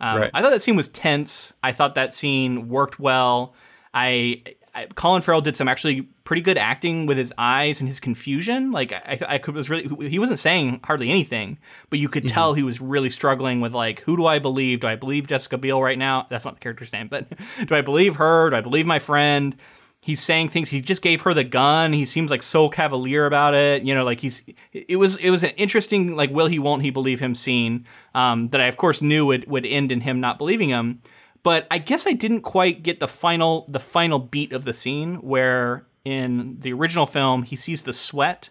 Um, 0.00 0.16
Right. 0.20 0.30
I 0.34 0.40
thought 0.42 0.50
that 0.50 0.62
scene 0.62 0.76
was 0.76 0.88
tense. 0.88 1.52
I 1.62 1.72
thought 1.72 1.94
that 1.96 2.12
scene 2.14 2.68
worked 2.68 2.98
well. 2.98 3.54
I, 3.94 4.42
I 4.46 4.54
Colin 4.94 5.22
Farrell 5.22 5.40
did 5.40 5.56
some 5.56 5.68
actually 5.68 6.02
pretty 6.24 6.42
good 6.42 6.58
acting 6.58 7.06
with 7.06 7.16
his 7.16 7.32
eyes 7.38 7.80
and 7.80 7.88
his 7.88 7.98
confusion. 7.98 8.72
Like 8.72 8.92
I, 8.92 9.18
I 9.26 9.38
could 9.38 9.54
was 9.54 9.70
really 9.70 10.08
he 10.08 10.18
wasn't 10.18 10.38
saying 10.38 10.80
hardly 10.84 11.08
anything, 11.08 11.58
but 11.88 11.98
you 11.98 12.08
could 12.08 12.28
tell 12.28 12.54
he 12.54 12.62
was 12.62 12.80
really 12.80 13.10
struggling 13.10 13.60
with 13.60 13.72
like 13.72 14.00
who 14.00 14.16
do 14.16 14.26
I 14.26 14.38
believe? 14.38 14.80
Do 14.80 14.86
I 14.86 14.96
believe 14.96 15.26
Jessica 15.26 15.56
Biel 15.56 15.82
right 15.82 15.98
now? 15.98 16.26
That's 16.28 16.44
not 16.44 16.54
the 16.54 16.60
character's 16.60 16.92
name, 16.92 17.08
but 17.08 17.26
do 17.66 17.74
I 17.74 17.80
believe 17.80 18.16
her? 18.16 18.50
Do 18.50 18.56
I 18.56 18.60
believe 18.60 18.86
my 18.86 18.98
friend? 18.98 19.56
He's 20.00 20.22
saying 20.22 20.50
things. 20.50 20.68
He 20.68 20.80
just 20.80 21.02
gave 21.02 21.22
her 21.22 21.34
the 21.34 21.42
gun. 21.42 21.92
He 21.92 22.04
seems 22.04 22.30
like 22.30 22.42
so 22.42 22.68
cavalier 22.68 23.26
about 23.26 23.54
it. 23.54 23.82
You 23.82 23.92
know, 23.92 24.04
like 24.04 24.20
he's. 24.20 24.42
It 24.72 24.96
was. 24.96 25.16
It 25.16 25.30
was 25.30 25.42
an 25.42 25.50
interesting 25.50 26.14
like 26.14 26.30
will 26.30 26.46
he 26.46 26.60
won't 26.60 26.82
he 26.82 26.90
believe 26.90 27.18
him 27.18 27.34
scene 27.34 27.86
um, 28.14 28.50
that 28.50 28.60
I 28.60 28.66
of 28.66 28.76
course 28.76 29.02
knew 29.02 29.26
would 29.26 29.48
would 29.48 29.66
end 29.66 29.90
in 29.90 30.02
him 30.02 30.20
not 30.20 30.38
believing 30.38 30.68
him. 30.68 31.02
But 31.46 31.68
I 31.70 31.78
guess 31.78 32.08
I 32.08 32.12
didn't 32.12 32.40
quite 32.40 32.82
get 32.82 32.98
the 32.98 33.06
final 33.06 33.66
the 33.68 33.78
final 33.78 34.18
beat 34.18 34.52
of 34.52 34.64
the 34.64 34.72
scene 34.72 35.14
where 35.22 35.86
in 36.04 36.56
the 36.58 36.72
original 36.72 37.06
film 37.06 37.44
he 37.44 37.54
sees 37.54 37.82
the 37.82 37.92
sweat, 37.92 38.50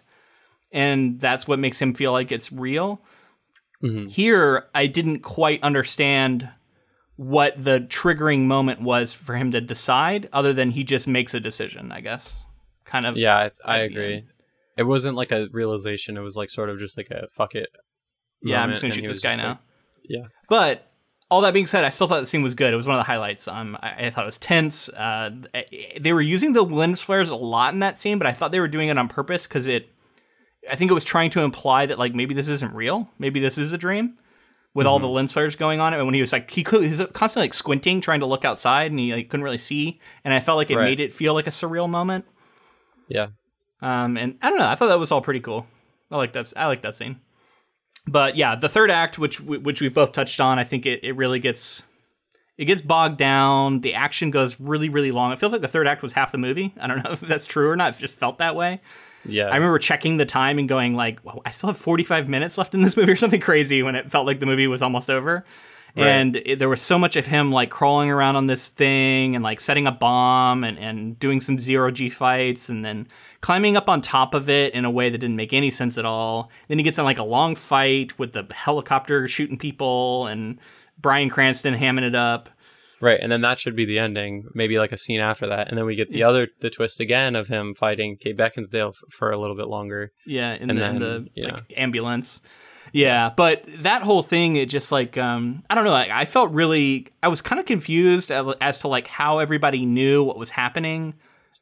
and 0.72 1.20
that's 1.20 1.46
what 1.46 1.58
makes 1.58 1.78
him 1.82 1.92
feel 1.92 2.12
like 2.12 2.32
it's 2.32 2.50
real. 2.50 3.02
Mhm. 3.82 4.10
Here, 4.10 4.64
I 4.74 4.86
didn't 4.86 5.20
quite 5.20 5.62
understand 5.62 6.48
what 7.16 7.62
the 7.62 7.80
triggering 7.80 8.44
moment 8.46 8.80
was 8.80 9.12
for 9.12 9.36
him 9.36 9.50
to 9.52 9.60
decide, 9.60 10.28
other 10.32 10.54
than 10.54 10.70
he 10.70 10.82
just 10.82 11.06
makes 11.06 11.34
a 11.34 11.40
decision. 11.40 11.92
I 11.92 12.00
guess, 12.00 12.44
kind 12.86 13.04
of. 13.04 13.18
Yeah, 13.18 13.50
I, 13.64 13.74
I 13.74 13.78
agree. 13.80 14.14
end. 14.14 14.26
It 14.78 14.84
wasn't 14.84 15.16
like 15.16 15.32
a 15.32 15.48
realization. 15.52 16.16
It 16.16 16.20
was 16.22 16.36
like 16.36 16.48
sort 16.48 16.70
of 16.70 16.78
just 16.78 16.96
like 16.96 17.10
a 17.10 17.28
fuck 17.28 17.54
it. 17.54 17.68
Yeah, 18.42 18.62
I'm 18.62 18.70
just 18.70 18.80
gonna 18.80 18.94
shoot 18.94 19.02
he 19.02 19.06
this 19.08 19.20
guy 19.20 19.36
now. 19.36 19.48
like- 19.48 19.58
yeah. 20.08 20.24
But 20.48 20.85
all 21.30 21.40
that 21.40 21.52
being 21.54 21.66
said, 21.66 21.84
I 21.84 21.88
still 21.88 22.06
thought 22.06 22.20
the 22.20 22.26
scene 22.26 22.42
was 22.42 22.54
good. 22.54 22.72
It 22.72 22.76
was 22.76 22.86
one 22.86 22.96
of 22.96 23.00
the 23.00 23.04
highlights. 23.12 23.48
Um, 23.48 23.76
I, 23.82 24.06
I 24.06 24.10
thought 24.10 24.22
it 24.24 24.26
was 24.26 24.38
tense. 24.38 24.88
Uh, 24.90 25.30
they 26.00 26.12
were 26.12 26.20
using 26.20 26.52
the 26.52 26.62
lens 26.62 27.00
flares 27.00 27.30
a 27.30 27.34
lot 27.36 27.74
in 27.74 27.80
that 27.80 27.98
scene, 27.98 28.18
but 28.18 28.26
I 28.26 28.32
thought 28.32 28.52
they 28.52 28.60
were 28.60 28.68
doing 28.68 28.88
it 28.88 28.98
on 28.98 29.08
purpose 29.08 29.46
because 29.46 29.66
it. 29.66 29.88
I 30.70 30.74
think 30.76 30.90
it 30.90 30.94
was 30.94 31.04
trying 31.04 31.30
to 31.30 31.40
imply 31.42 31.86
that 31.86 31.98
like 31.98 32.14
maybe 32.14 32.34
this 32.34 32.48
isn't 32.48 32.74
real. 32.74 33.08
Maybe 33.18 33.38
this 33.40 33.56
is 33.56 33.72
a 33.72 33.78
dream, 33.78 34.18
with 34.74 34.86
all 34.86 34.98
the 34.98 35.06
lens 35.06 35.32
flares 35.32 35.54
going 35.56 35.80
on. 35.80 35.94
And 35.94 36.04
when 36.04 36.14
he 36.14 36.20
was 36.20 36.32
like 36.32 36.50
he 36.50 36.62
could, 36.64 36.82
he 36.82 36.88
was 36.90 36.98
constantly 37.12 37.44
like 37.44 37.54
squinting, 37.54 38.00
trying 38.00 38.20
to 38.20 38.26
look 38.26 38.44
outside, 38.44 38.90
and 38.90 38.98
he 38.98 39.12
like 39.14 39.28
couldn't 39.28 39.44
really 39.44 39.58
see. 39.58 40.00
And 40.24 40.34
I 40.34 40.40
felt 40.40 40.56
like 40.56 40.70
it 40.70 40.76
Right. 40.76 40.84
made 40.84 41.00
it 41.00 41.14
feel 41.14 41.34
like 41.34 41.46
a 41.46 41.50
surreal 41.50 41.88
moment. 41.88 42.24
Yeah. 43.08 43.28
Um, 43.80 44.16
and 44.16 44.38
I 44.42 44.48
don't 44.50 44.58
know. 44.58 44.66
I 44.66 44.74
thought 44.74 44.88
that 44.88 44.98
was 44.98 45.12
all 45.12 45.20
pretty 45.20 45.40
cool. 45.40 45.66
I 46.10 46.16
like 46.16 46.32
that. 46.32 46.52
I 46.56 46.66
like 46.66 46.82
that 46.82 46.94
scene. 46.96 47.20
But 48.06 48.36
yeah, 48.36 48.54
the 48.54 48.68
third 48.68 48.90
act, 48.90 49.18
which 49.18 49.40
which 49.40 49.80
we 49.80 49.88
both 49.88 50.12
touched 50.12 50.40
on, 50.40 50.58
I 50.58 50.64
think 50.64 50.86
it, 50.86 51.02
it 51.02 51.16
really 51.16 51.40
gets 51.40 51.82
it 52.56 52.66
gets 52.66 52.80
bogged 52.80 53.18
down. 53.18 53.80
The 53.80 53.94
action 53.94 54.30
goes 54.30 54.58
really 54.60 54.88
really 54.88 55.10
long. 55.10 55.32
It 55.32 55.40
feels 55.40 55.52
like 55.52 55.62
the 55.62 55.68
third 55.68 55.88
act 55.88 56.02
was 56.02 56.12
half 56.12 56.32
the 56.32 56.38
movie. 56.38 56.72
I 56.80 56.86
don't 56.86 57.02
know 57.04 57.12
if 57.12 57.20
that's 57.20 57.46
true 57.46 57.68
or 57.68 57.76
not. 57.76 57.94
It 57.94 57.98
just 57.98 58.14
felt 58.14 58.38
that 58.38 58.54
way. 58.54 58.80
Yeah. 59.24 59.48
I 59.48 59.56
remember 59.56 59.78
checking 59.78 60.18
the 60.18 60.24
time 60.24 60.58
and 60.58 60.68
going 60.68 60.94
like, 60.94 61.18
well, 61.24 61.42
I 61.44 61.50
still 61.50 61.68
have 61.68 61.76
45 61.76 62.28
minutes 62.28 62.56
left 62.56 62.74
in 62.74 62.82
this 62.82 62.96
movie 62.96 63.10
or 63.12 63.16
something 63.16 63.40
crazy 63.42 63.82
when 63.82 63.96
it 63.96 64.10
felt 64.10 64.24
like 64.24 64.40
the 64.40 64.46
movie 64.46 64.68
was 64.68 64.82
almost 64.82 65.10
over. 65.10 65.44
Right. 65.96 66.08
And 66.08 66.36
it, 66.36 66.58
there 66.58 66.68
was 66.68 66.82
so 66.82 66.98
much 66.98 67.16
of 67.16 67.26
him 67.26 67.50
like 67.50 67.70
crawling 67.70 68.10
around 68.10 68.36
on 68.36 68.46
this 68.46 68.68
thing 68.68 69.34
and 69.34 69.42
like 69.42 69.60
setting 69.60 69.86
a 69.86 69.92
bomb 69.92 70.62
and, 70.62 70.78
and 70.78 71.18
doing 71.18 71.40
some 71.40 71.58
zero 71.58 71.90
G 71.90 72.10
fights 72.10 72.68
and 72.68 72.84
then 72.84 73.08
climbing 73.40 73.76
up 73.76 73.88
on 73.88 74.02
top 74.02 74.34
of 74.34 74.50
it 74.50 74.74
in 74.74 74.84
a 74.84 74.90
way 74.90 75.08
that 75.08 75.18
didn't 75.18 75.36
make 75.36 75.54
any 75.54 75.70
sense 75.70 75.96
at 75.96 76.04
all. 76.04 76.50
Then 76.68 76.78
he 76.78 76.84
gets 76.84 76.98
in 76.98 77.04
like 77.04 77.18
a 77.18 77.24
long 77.24 77.54
fight 77.54 78.18
with 78.18 78.32
the 78.34 78.46
helicopter 78.52 79.26
shooting 79.26 79.56
people 79.56 80.26
and 80.26 80.58
Bryan 81.00 81.30
Cranston 81.30 81.74
hamming 81.74 82.02
it 82.02 82.14
up. 82.14 82.50
Right, 83.00 83.18
and 83.20 83.30
then 83.30 83.42
that 83.42 83.58
should 83.58 83.76
be 83.76 83.84
the 83.84 83.98
ending. 83.98 84.48
Maybe 84.54 84.78
like 84.78 84.92
a 84.92 84.96
scene 84.96 85.20
after 85.20 85.46
that, 85.48 85.68
and 85.68 85.76
then 85.76 85.84
we 85.84 85.96
get 85.96 86.08
the 86.08 86.22
other 86.22 86.48
the 86.60 86.70
twist 86.70 86.98
again 86.98 87.36
of 87.36 87.48
him 87.48 87.74
fighting 87.74 88.16
Kate 88.16 88.36
Beckinsale 88.36 88.90
f- 88.90 89.02
for 89.10 89.30
a 89.30 89.38
little 89.38 89.54
bit 89.54 89.66
longer. 89.68 90.12
Yeah, 90.24 90.54
in 90.54 90.70
And 90.70 90.78
the, 90.78 90.82
then, 90.82 90.98
the 90.98 91.30
like 91.52 91.74
ambulance. 91.76 92.40
Yeah, 92.92 93.32
but 93.36 93.64
that 93.80 94.02
whole 94.02 94.22
thing, 94.22 94.56
it 94.56 94.68
just 94.68 94.92
like 94.92 95.18
um, 95.18 95.64
I 95.68 95.74
don't 95.74 95.84
know. 95.84 95.90
Like, 95.90 96.10
I 96.10 96.24
felt 96.24 96.52
really, 96.52 97.08
I 97.22 97.28
was 97.28 97.42
kind 97.42 97.60
of 97.60 97.66
confused 97.66 98.30
as, 98.30 98.78
to 98.80 98.88
like 98.88 99.08
how 99.08 99.38
everybody 99.38 99.84
knew 99.84 100.22
what 100.22 100.38
was 100.38 100.50
happening 100.50 101.14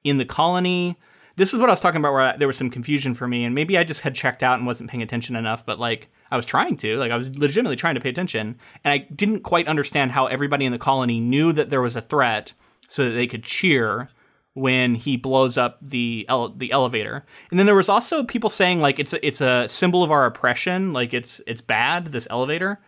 in 0.04 0.18
the 0.18 0.24
colony. 0.24 0.96
This 1.36 1.52
is 1.52 1.58
what 1.58 1.68
I 1.68 1.72
was 1.72 1.80
talking 1.80 1.98
about, 1.98 2.12
where 2.12 2.22
I, 2.22 2.36
there 2.36 2.46
was 2.46 2.56
some 2.56 2.70
confusion 2.70 3.14
for 3.14 3.26
me, 3.26 3.44
and 3.44 3.54
maybe 3.54 3.76
I 3.76 3.84
just 3.84 4.02
had 4.02 4.14
checked 4.14 4.42
out 4.42 4.58
and 4.58 4.66
wasn't 4.66 4.90
paying 4.90 5.02
attention 5.02 5.34
enough. 5.34 5.66
But 5.66 5.80
like, 5.80 6.08
I 6.30 6.36
was 6.36 6.46
trying 6.46 6.76
to, 6.78 6.96
like, 6.96 7.10
I 7.10 7.16
was 7.16 7.28
legitimately 7.36 7.76
trying 7.76 7.96
to 7.96 8.00
pay 8.00 8.10
attention, 8.10 8.56
and 8.84 8.92
I 8.92 8.98
didn't 8.98 9.40
quite 9.40 9.66
understand 9.66 10.12
how 10.12 10.26
everybody 10.26 10.64
in 10.64 10.72
the 10.72 10.78
colony 10.78 11.20
knew 11.20 11.52
that 11.52 11.70
there 11.70 11.82
was 11.82 11.96
a 11.96 12.00
threat, 12.00 12.52
so 12.86 13.04
that 13.04 13.12
they 13.12 13.26
could 13.26 13.42
cheer 13.42 14.08
when 14.54 14.94
he 14.94 15.16
blows 15.16 15.58
up 15.58 15.78
the 15.82 16.24
ele- 16.28 16.54
the 16.56 16.70
elevator. 16.72 17.26
And 17.50 17.58
then 17.58 17.66
there 17.66 17.74
was 17.74 17.88
also 17.88 18.22
people 18.22 18.48
saying 18.48 18.78
like 18.78 18.98
it's 18.98 19.12
a, 19.12 19.26
it's 19.26 19.40
a 19.40 19.66
symbol 19.68 20.02
of 20.02 20.10
our 20.10 20.24
oppression, 20.26 20.92
like 20.92 21.12
it's 21.12 21.40
it's 21.46 21.60
bad 21.60 22.12
this 22.12 22.26
elevator. 22.30 22.80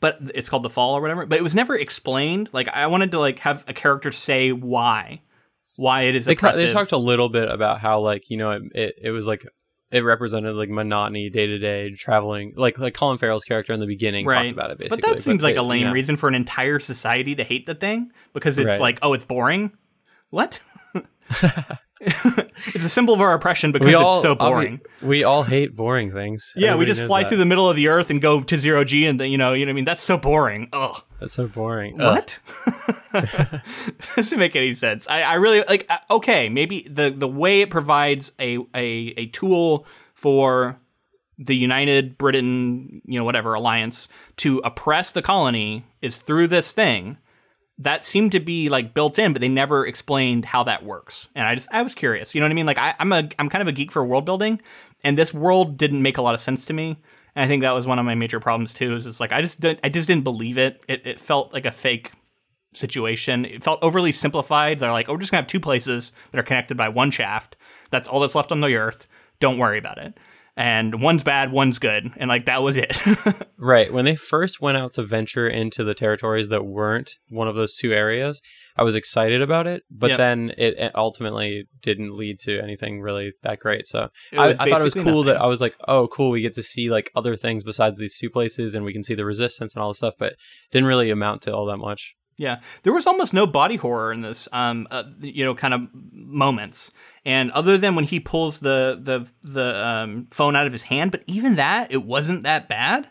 But 0.00 0.18
it's 0.34 0.48
called 0.48 0.62
the 0.64 0.70
fall 0.70 0.94
or 0.96 1.00
whatever. 1.00 1.24
But 1.24 1.38
it 1.38 1.42
was 1.42 1.54
never 1.54 1.76
explained. 1.76 2.50
Like 2.52 2.68
I 2.68 2.86
wanted 2.88 3.10
to 3.12 3.20
like 3.20 3.38
have 3.40 3.64
a 3.68 3.72
character 3.72 4.12
say 4.12 4.52
why, 4.52 5.22
why 5.76 6.02
it 6.02 6.14
is 6.14 6.24
They 6.26 6.34
ca- 6.34 6.52
they 6.52 6.66
talked 6.68 6.92
a 6.92 6.98
little 6.98 7.28
bit 7.28 7.48
about 7.50 7.80
how 7.80 8.00
like 8.00 8.28
you 8.28 8.36
know 8.36 8.50
it 8.52 8.62
it, 8.74 8.94
it 9.02 9.10
was 9.12 9.26
like 9.26 9.46
it 9.90 10.00
represented 10.00 10.56
like 10.56 10.68
monotony, 10.68 11.30
day 11.30 11.46
to 11.46 11.58
day 11.58 11.90
traveling, 11.92 12.52
like 12.56 12.78
like 12.78 12.94
Colin 12.94 13.16
Farrell's 13.18 13.44
character 13.44 13.72
in 13.72 13.80
the 13.80 13.86
beginning 13.86 14.26
Right. 14.26 14.44
talked 14.44 14.52
about 14.58 14.70
it 14.72 14.78
basically. 14.78 15.00
But 15.02 15.08
that 15.16 15.22
seems 15.22 15.42
like 15.42 15.54
they- 15.54 15.58
a 15.60 15.62
lame 15.62 15.82
yeah. 15.82 15.92
reason 15.92 16.16
for 16.16 16.28
an 16.28 16.34
entire 16.34 16.80
society 16.80 17.34
to 17.36 17.44
hate 17.44 17.64
the 17.66 17.74
thing 17.74 18.10
because 18.32 18.58
it's 18.58 18.66
Right. 18.66 18.80
like, 18.80 18.98
oh, 19.02 19.12
it's 19.12 19.24
boring. 19.24 19.72
What? 20.34 20.60
it's 22.00 22.84
a 22.84 22.88
symbol 22.88 23.14
of 23.14 23.20
our 23.20 23.34
oppression 23.34 23.70
because 23.70 23.86
We 23.86 23.94
it's 23.94 24.20
so 24.22 24.34
boring. 24.34 24.80
we 25.00 25.22
all 25.22 25.44
hate 25.44 25.76
boring 25.76 26.12
things. 26.12 26.52
yeah, 26.56 26.74
we 26.74 26.84
just 26.86 27.02
fly 27.02 27.22
that. 27.22 27.28
through 27.28 27.38
the 27.38 27.44
middle 27.46 27.70
of 27.70 27.76
the 27.76 27.86
earth 27.86 28.10
and 28.10 28.20
go 28.20 28.42
to 28.42 28.58
zero 28.58 28.82
g, 28.82 29.06
and 29.06 29.20
then, 29.20 29.30
you 29.30 29.38
know, 29.38 29.52
you 29.52 29.64
know, 29.64 29.70
what 29.70 29.74
I 29.74 29.76
mean, 29.76 29.84
that's 29.84 30.02
so 30.02 30.16
boring. 30.18 30.68
Ugh. 30.72 31.00
That's 31.20 31.34
so 31.34 31.46
boring. 31.46 31.98
What? 31.98 32.40
doesn't 34.16 34.38
make 34.38 34.56
any 34.56 34.74
sense. 34.74 35.06
I, 35.08 35.22
I 35.22 35.34
really 35.34 35.62
like. 35.68 35.86
uh, 35.88 35.98
Okay, 36.10 36.48
maybe 36.48 36.86
the 36.90 37.10
the 37.16 37.28
way 37.28 37.60
it 37.60 37.70
provides 37.70 38.32
a 38.40 38.58
a 38.74 39.14
a 39.16 39.26
tool 39.26 39.86
for 40.14 40.80
the 41.38 41.54
United 41.56 42.18
Britain, 42.18 43.02
you 43.04 43.18
know, 43.18 43.24
whatever 43.24 43.54
alliance 43.54 44.08
to 44.38 44.58
oppress 44.64 45.12
the 45.12 45.22
colony 45.22 45.84
is 46.02 46.18
through 46.22 46.48
this 46.48 46.72
thing. 46.72 47.18
That 47.78 48.04
seemed 48.04 48.32
to 48.32 48.40
be 48.40 48.68
like 48.68 48.94
built 48.94 49.18
in, 49.18 49.32
but 49.32 49.40
they 49.40 49.48
never 49.48 49.84
explained 49.84 50.44
how 50.44 50.62
that 50.64 50.84
works. 50.84 51.28
And 51.34 51.46
I 51.46 51.56
just 51.56 51.68
I 51.72 51.82
was 51.82 51.94
curious. 51.94 52.34
You 52.34 52.40
know 52.40 52.46
what 52.46 52.52
I 52.52 52.54
mean? 52.54 52.66
Like 52.66 52.78
I, 52.78 52.94
I'm 52.98 53.12
a 53.12 53.28
I'm 53.38 53.48
kind 53.48 53.62
of 53.62 53.68
a 53.68 53.72
geek 53.72 53.90
for 53.90 54.04
world 54.04 54.24
building, 54.24 54.60
and 55.02 55.18
this 55.18 55.34
world 55.34 55.76
didn't 55.76 56.02
make 56.02 56.18
a 56.18 56.22
lot 56.22 56.34
of 56.34 56.40
sense 56.40 56.64
to 56.66 56.72
me. 56.72 56.98
And 57.34 57.44
I 57.44 57.48
think 57.48 57.62
that 57.62 57.72
was 57.72 57.86
one 57.86 57.98
of 57.98 58.04
my 58.04 58.14
major 58.14 58.38
problems 58.38 58.74
too. 58.74 58.94
Is 58.94 59.06
it's 59.06 59.18
like 59.18 59.32
I 59.32 59.40
just 59.40 59.60
didn't 59.60 59.80
I 59.82 59.88
just 59.88 60.06
didn't 60.06 60.24
believe 60.24 60.56
it. 60.56 60.82
It 60.88 61.06
it 61.06 61.20
felt 61.20 61.52
like 61.52 61.64
a 61.64 61.72
fake 61.72 62.12
situation. 62.74 63.44
It 63.44 63.64
felt 63.64 63.82
overly 63.82 64.12
simplified. 64.12 64.78
They're 64.78 64.92
like, 64.92 65.08
oh, 65.08 65.14
we're 65.14 65.20
just 65.20 65.32
gonna 65.32 65.42
have 65.42 65.48
two 65.48 65.60
places 65.60 66.12
that 66.30 66.38
are 66.38 66.44
connected 66.44 66.76
by 66.76 66.88
one 66.88 67.10
shaft. 67.10 67.56
That's 67.90 68.08
all 68.08 68.20
that's 68.20 68.36
left 68.36 68.52
on 68.52 68.60
the 68.60 68.76
earth. 68.76 69.06
Don't 69.40 69.58
worry 69.58 69.78
about 69.78 69.98
it. 69.98 70.16
And 70.56 71.00
one's 71.02 71.24
bad, 71.24 71.50
one's 71.50 71.80
good, 71.80 72.12
and 72.16 72.28
like 72.28 72.46
that 72.46 72.62
was 72.62 72.76
it. 72.76 72.96
Right. 73.56 73.90
When 73.90 74.04
they 74.04 74.14
first 74.14 74.60
went 74.60 74.76
out 74.76 74.92
to 74.92 75.02
venture 75.02 75.48
into 75.48 75.84
the 75.84 75.94
territories 75.94 76.50
that 76.50 76.66
weren't 76.66 77.12
one 77.28 77.48
of 77.48 77.54
those 77.54 77.76
two 77.76 77.94
areas, 77.94 78.42
I 78.76 78.82
was 78.82 78.94
excited 78.94 79.40
about 79.40 79.66
it, 79.66 79.84
but 79.90 80.10
Yep. 80.10 80.18
then 80.18 80.52
it 80.58 80.92
ultimately 80.94 81.64
didn't 81.80 82.14
lead 82.14 82.38
to 82.40 82.60
anything 82.60 83.00
really 83.00 83.32
that 83.42 83.60
great. 83.60 83.86
So 83.86 84.10
I, 84.36 84.48
I 84.50 84.54
thought 84.54 84.80
it 84.82 84.84
was 84.84 84.92
cool 84.94 85.22
that. 85.24 85.40
I 85.40 85.46
was 85.46 85.62
like, 85.62 85.76
oh, 85.88 86.08
cool, 86.08 86.30
we 86.30 86.42
get 86.42 86.52
to 86.54 86.62
see 86.62 86.90
like 86.90 87.10
other 87.16 87.36
things 87.36 87.64
besides 87.64 87.98
these 87.98 88.18
two 88.18 88.28
places, 88.28 88.74
and 88.74 88.84
we 88.84 88.92
can 88.92 89.02
see 89.02 89.14
the 89.14 89.24
resistance 89.24 89.74
and 89.74 89.82
all 89.82 89.88
this 89.88 89.98
stuff, 89.98 90.14
but 90.18 90.34
didn't 90.70 90.86
really 90.86 91.08
amount 91.10 91.40
to 91.42 91.54
all 91.54 91.64
that 91.66 91.78
much. 91.78 92.14
Yeah, 92.36 92.60
there 92.82 92.92
was 92.92 93.06
almost 93.06 93.32
no 93.32 93.46
body 93.46 93.76
horror 93.76 94.12
in 94.12 94.20
this, 94.20 94.46
um, 94.52 94.88
uh, 94.90 95.04
you 95.20 95.44
know, 95.44 95.54
kind 95.54 95.72
of 95.72 95.82
moments. 96.12 96.90
And 97.26 97.50
other 97.52 97.78
than 97.78 97.94
when 97.94 98.04
he 98.04 98.20
pulls 98.20 98.60
the 98.60 98.98
the 99.00 99.26
the 99.42 99.86
um, 99.86 100.28
phone 100.30 100.54
out 100.56 100.66
of 100.66 100.72
his 100.72 100.82
hand, 100.84 101.10
but 101.10 101.22
even 101.26 101.56
that, 101.56 101.90
it 101.90 102.02
wasn't 102.04 102.42
that 102.42 102.68
bad. 102.68 103.08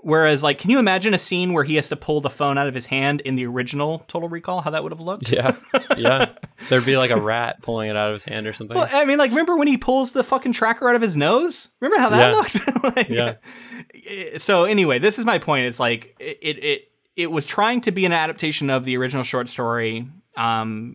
Whereas, 0.00 0.44
like, 0.44 0.58
can 0.58 0.70
you 0.70 0.78
imagine 0.78 1.12
a 1.12 1.18
scene 1.18 1.52
where 1.52 1.64
he 1.64 1.74
has 1.74 1.88
to 1.88 1.96
pull 1.96 2.20
the 2.20 2.30
phone 2.30 2.56
out 2.56 2.68
of 2.68 2.74
his 2.74 2.86
hand 2.86 3.20
in 3.22 3.34
the 3.34 3.44
original 3.46 4.04
Total 4.06 4.28
Recall? 4.28 4.60
How 4.60 4.70
that 4.70 4.84
would 4.84 4.92
have 4.92 5.00
looked? 5.00 5.32
Yeah, 5.32 5.56
yeah. 5.96 6.30
There'd 6.68 6.84
be 6.86 6.96
like 6.96 7.10
a 7.10 7.20
rat 7.20 7.62
pulling 7.62 7.90
it 7.90 7.96
out 7.96 8.10
of 8.10 8.14
his 8.14 8.24
hand 8.24 8.46
or 8.46 8.52
something. 8.52 8.76
Well, 8.76 8.88
I 8.92 9.04
mean, 9.04 9.18
like, 9.18 9.30
remember 9.30 9.56
when 9.56 9.66
he 9.66 9.76
pulls 9.76 10.12
the 10.12 10.22
fucking 10.22 10.52
tracker 10.52 10.88
out 10.88 10.94
of 10.94 11.02
his 11.02 11.16
nose? 11.16 11.70
Remember 11.80 12.00
how 12.00 12.10
that 12.10 12.30
Yeah. 12.30 12.32
looked? 12.36 12.84
Like, 12.96 13.08
Yeah. 13.08 14.36
So 14.38 14.64
anyway, 14.64 14.98
this 15.00 15.18
is 15.18 15.24
my 15.24 15.38
point. 15.38 15.66
It's 15.66 15.80
like 15.80 16.14
it 16.20 16.38
it 16.42 16.64
it, 16.64 16.88
it 17.16 17.30
was 17.32 17.44
trying 17.44 17.80
to 17.82 17.90
be 17.90 18.04
an 18.04 18.12
adaptation 18.12 18.70
of 18.70 18.84
the 18.84 18.96
original 18.96 19.24
short 19.24 19.48
story, 19.48 20.06
um, 20.36 20.94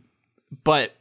but 0.63 0.95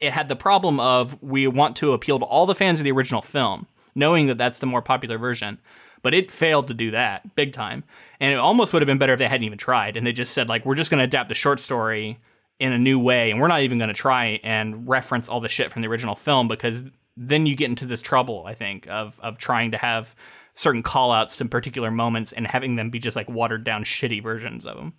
it 0.00 0.12
had 0.12 0.28
the 0.28 0.36
problem 0.36 0.80
of 0.80 1.20
we 1.22 1.46
want 1.46 1.76
to 1.76 1.92
appeal 1.92 2.18
to 2.18 2.24
all 2.24 2.46
the 2.46 2.54
fans 2.54 2.80
of 2.80 2.84
the 2.84 2.92
original 2.92 3.22
film, 3.22 3.66
knowing 3.94 4.26
that 4.26 4.38
that's 4.38 4.58
the 4.58 4.66
more 4.66 4.82
popular 4.82 5.18
version. 5.18 5.58
But 6.02 6.14
it 6.14 6.30
failed 6.30 6.68
to 6.68 6.74
do 6.74 6.92
that 6.92 7.34
big 7.34 7.52
time, 7.52 7.84
and 8.20 8.32
it 8.32 8.38
almost 8.38 8.72
would 8.72 8.82
have 8.82 8.86
been 8.86 8.98
better 8.98 9.14
if 9.14 9.18
they 9.18 9.28
hadn't 9.28 9.44
even 9.44 9.58
tried 9.58 9.96
and 9.96 10.06
they 10.06 10.12
just 10.12 10.32
said 10.32 10.48
like, 10.48 10.64
we're 10.64 10.76
just 10.76 10.90
going 10.90 10.98
to 10.98 11.04
adapt 11.04 11.28
the 11.28 11.34
short 11.34 11.60
story 11.60 12.18
in 12.60 12.72
a 12.72 12.78
new 12.78 12.98
way, 12.98 13.30
and 13.30 13.40
we're 13.40 13.48
not 13.48 13.62
even 13.62 13.78
going 13.78 13.88
to 13.88 13.94
try 13.94 14.40
and 14.42 14.88
reference 14.88 15.28
all 15.28 15.40
the 15.40 15.48
shit 15.48 15.72
from 15.72 15.82
the 15.82 15.88
original 15.88 16.14
film 16.14 16.48
because 16.48 16.82
then 17.16 17.46
you 17.46 17.56
get 17.56 17.68
into 17.68 17.86
this 17.86 18.00
trouble. 18.00 18.44
I 18.46 18.54
think 18.54 18.86
of 18.88 19.18
of 19.20 19.38
trying 19.38 19.72
to 19.72 19.78
have 19.78 20.14
certain 20.54 20.82
call 20.82 21.12
outs 21.12 21.36
to 21.36 21.44
particular 21.44 21.90
moments 21.90 22.32
and 22.32 22.46
having 22.46 22.76
them 22.76 22.90
be 22.90 22.98
just 22.98 23.16
like 23.16 23.28
watered 23.28 23.62
down 23.62 23.84
shitty 23.84 24.22
versions 24.22 24.66
of 24.66 24.76
them 24.76 24.92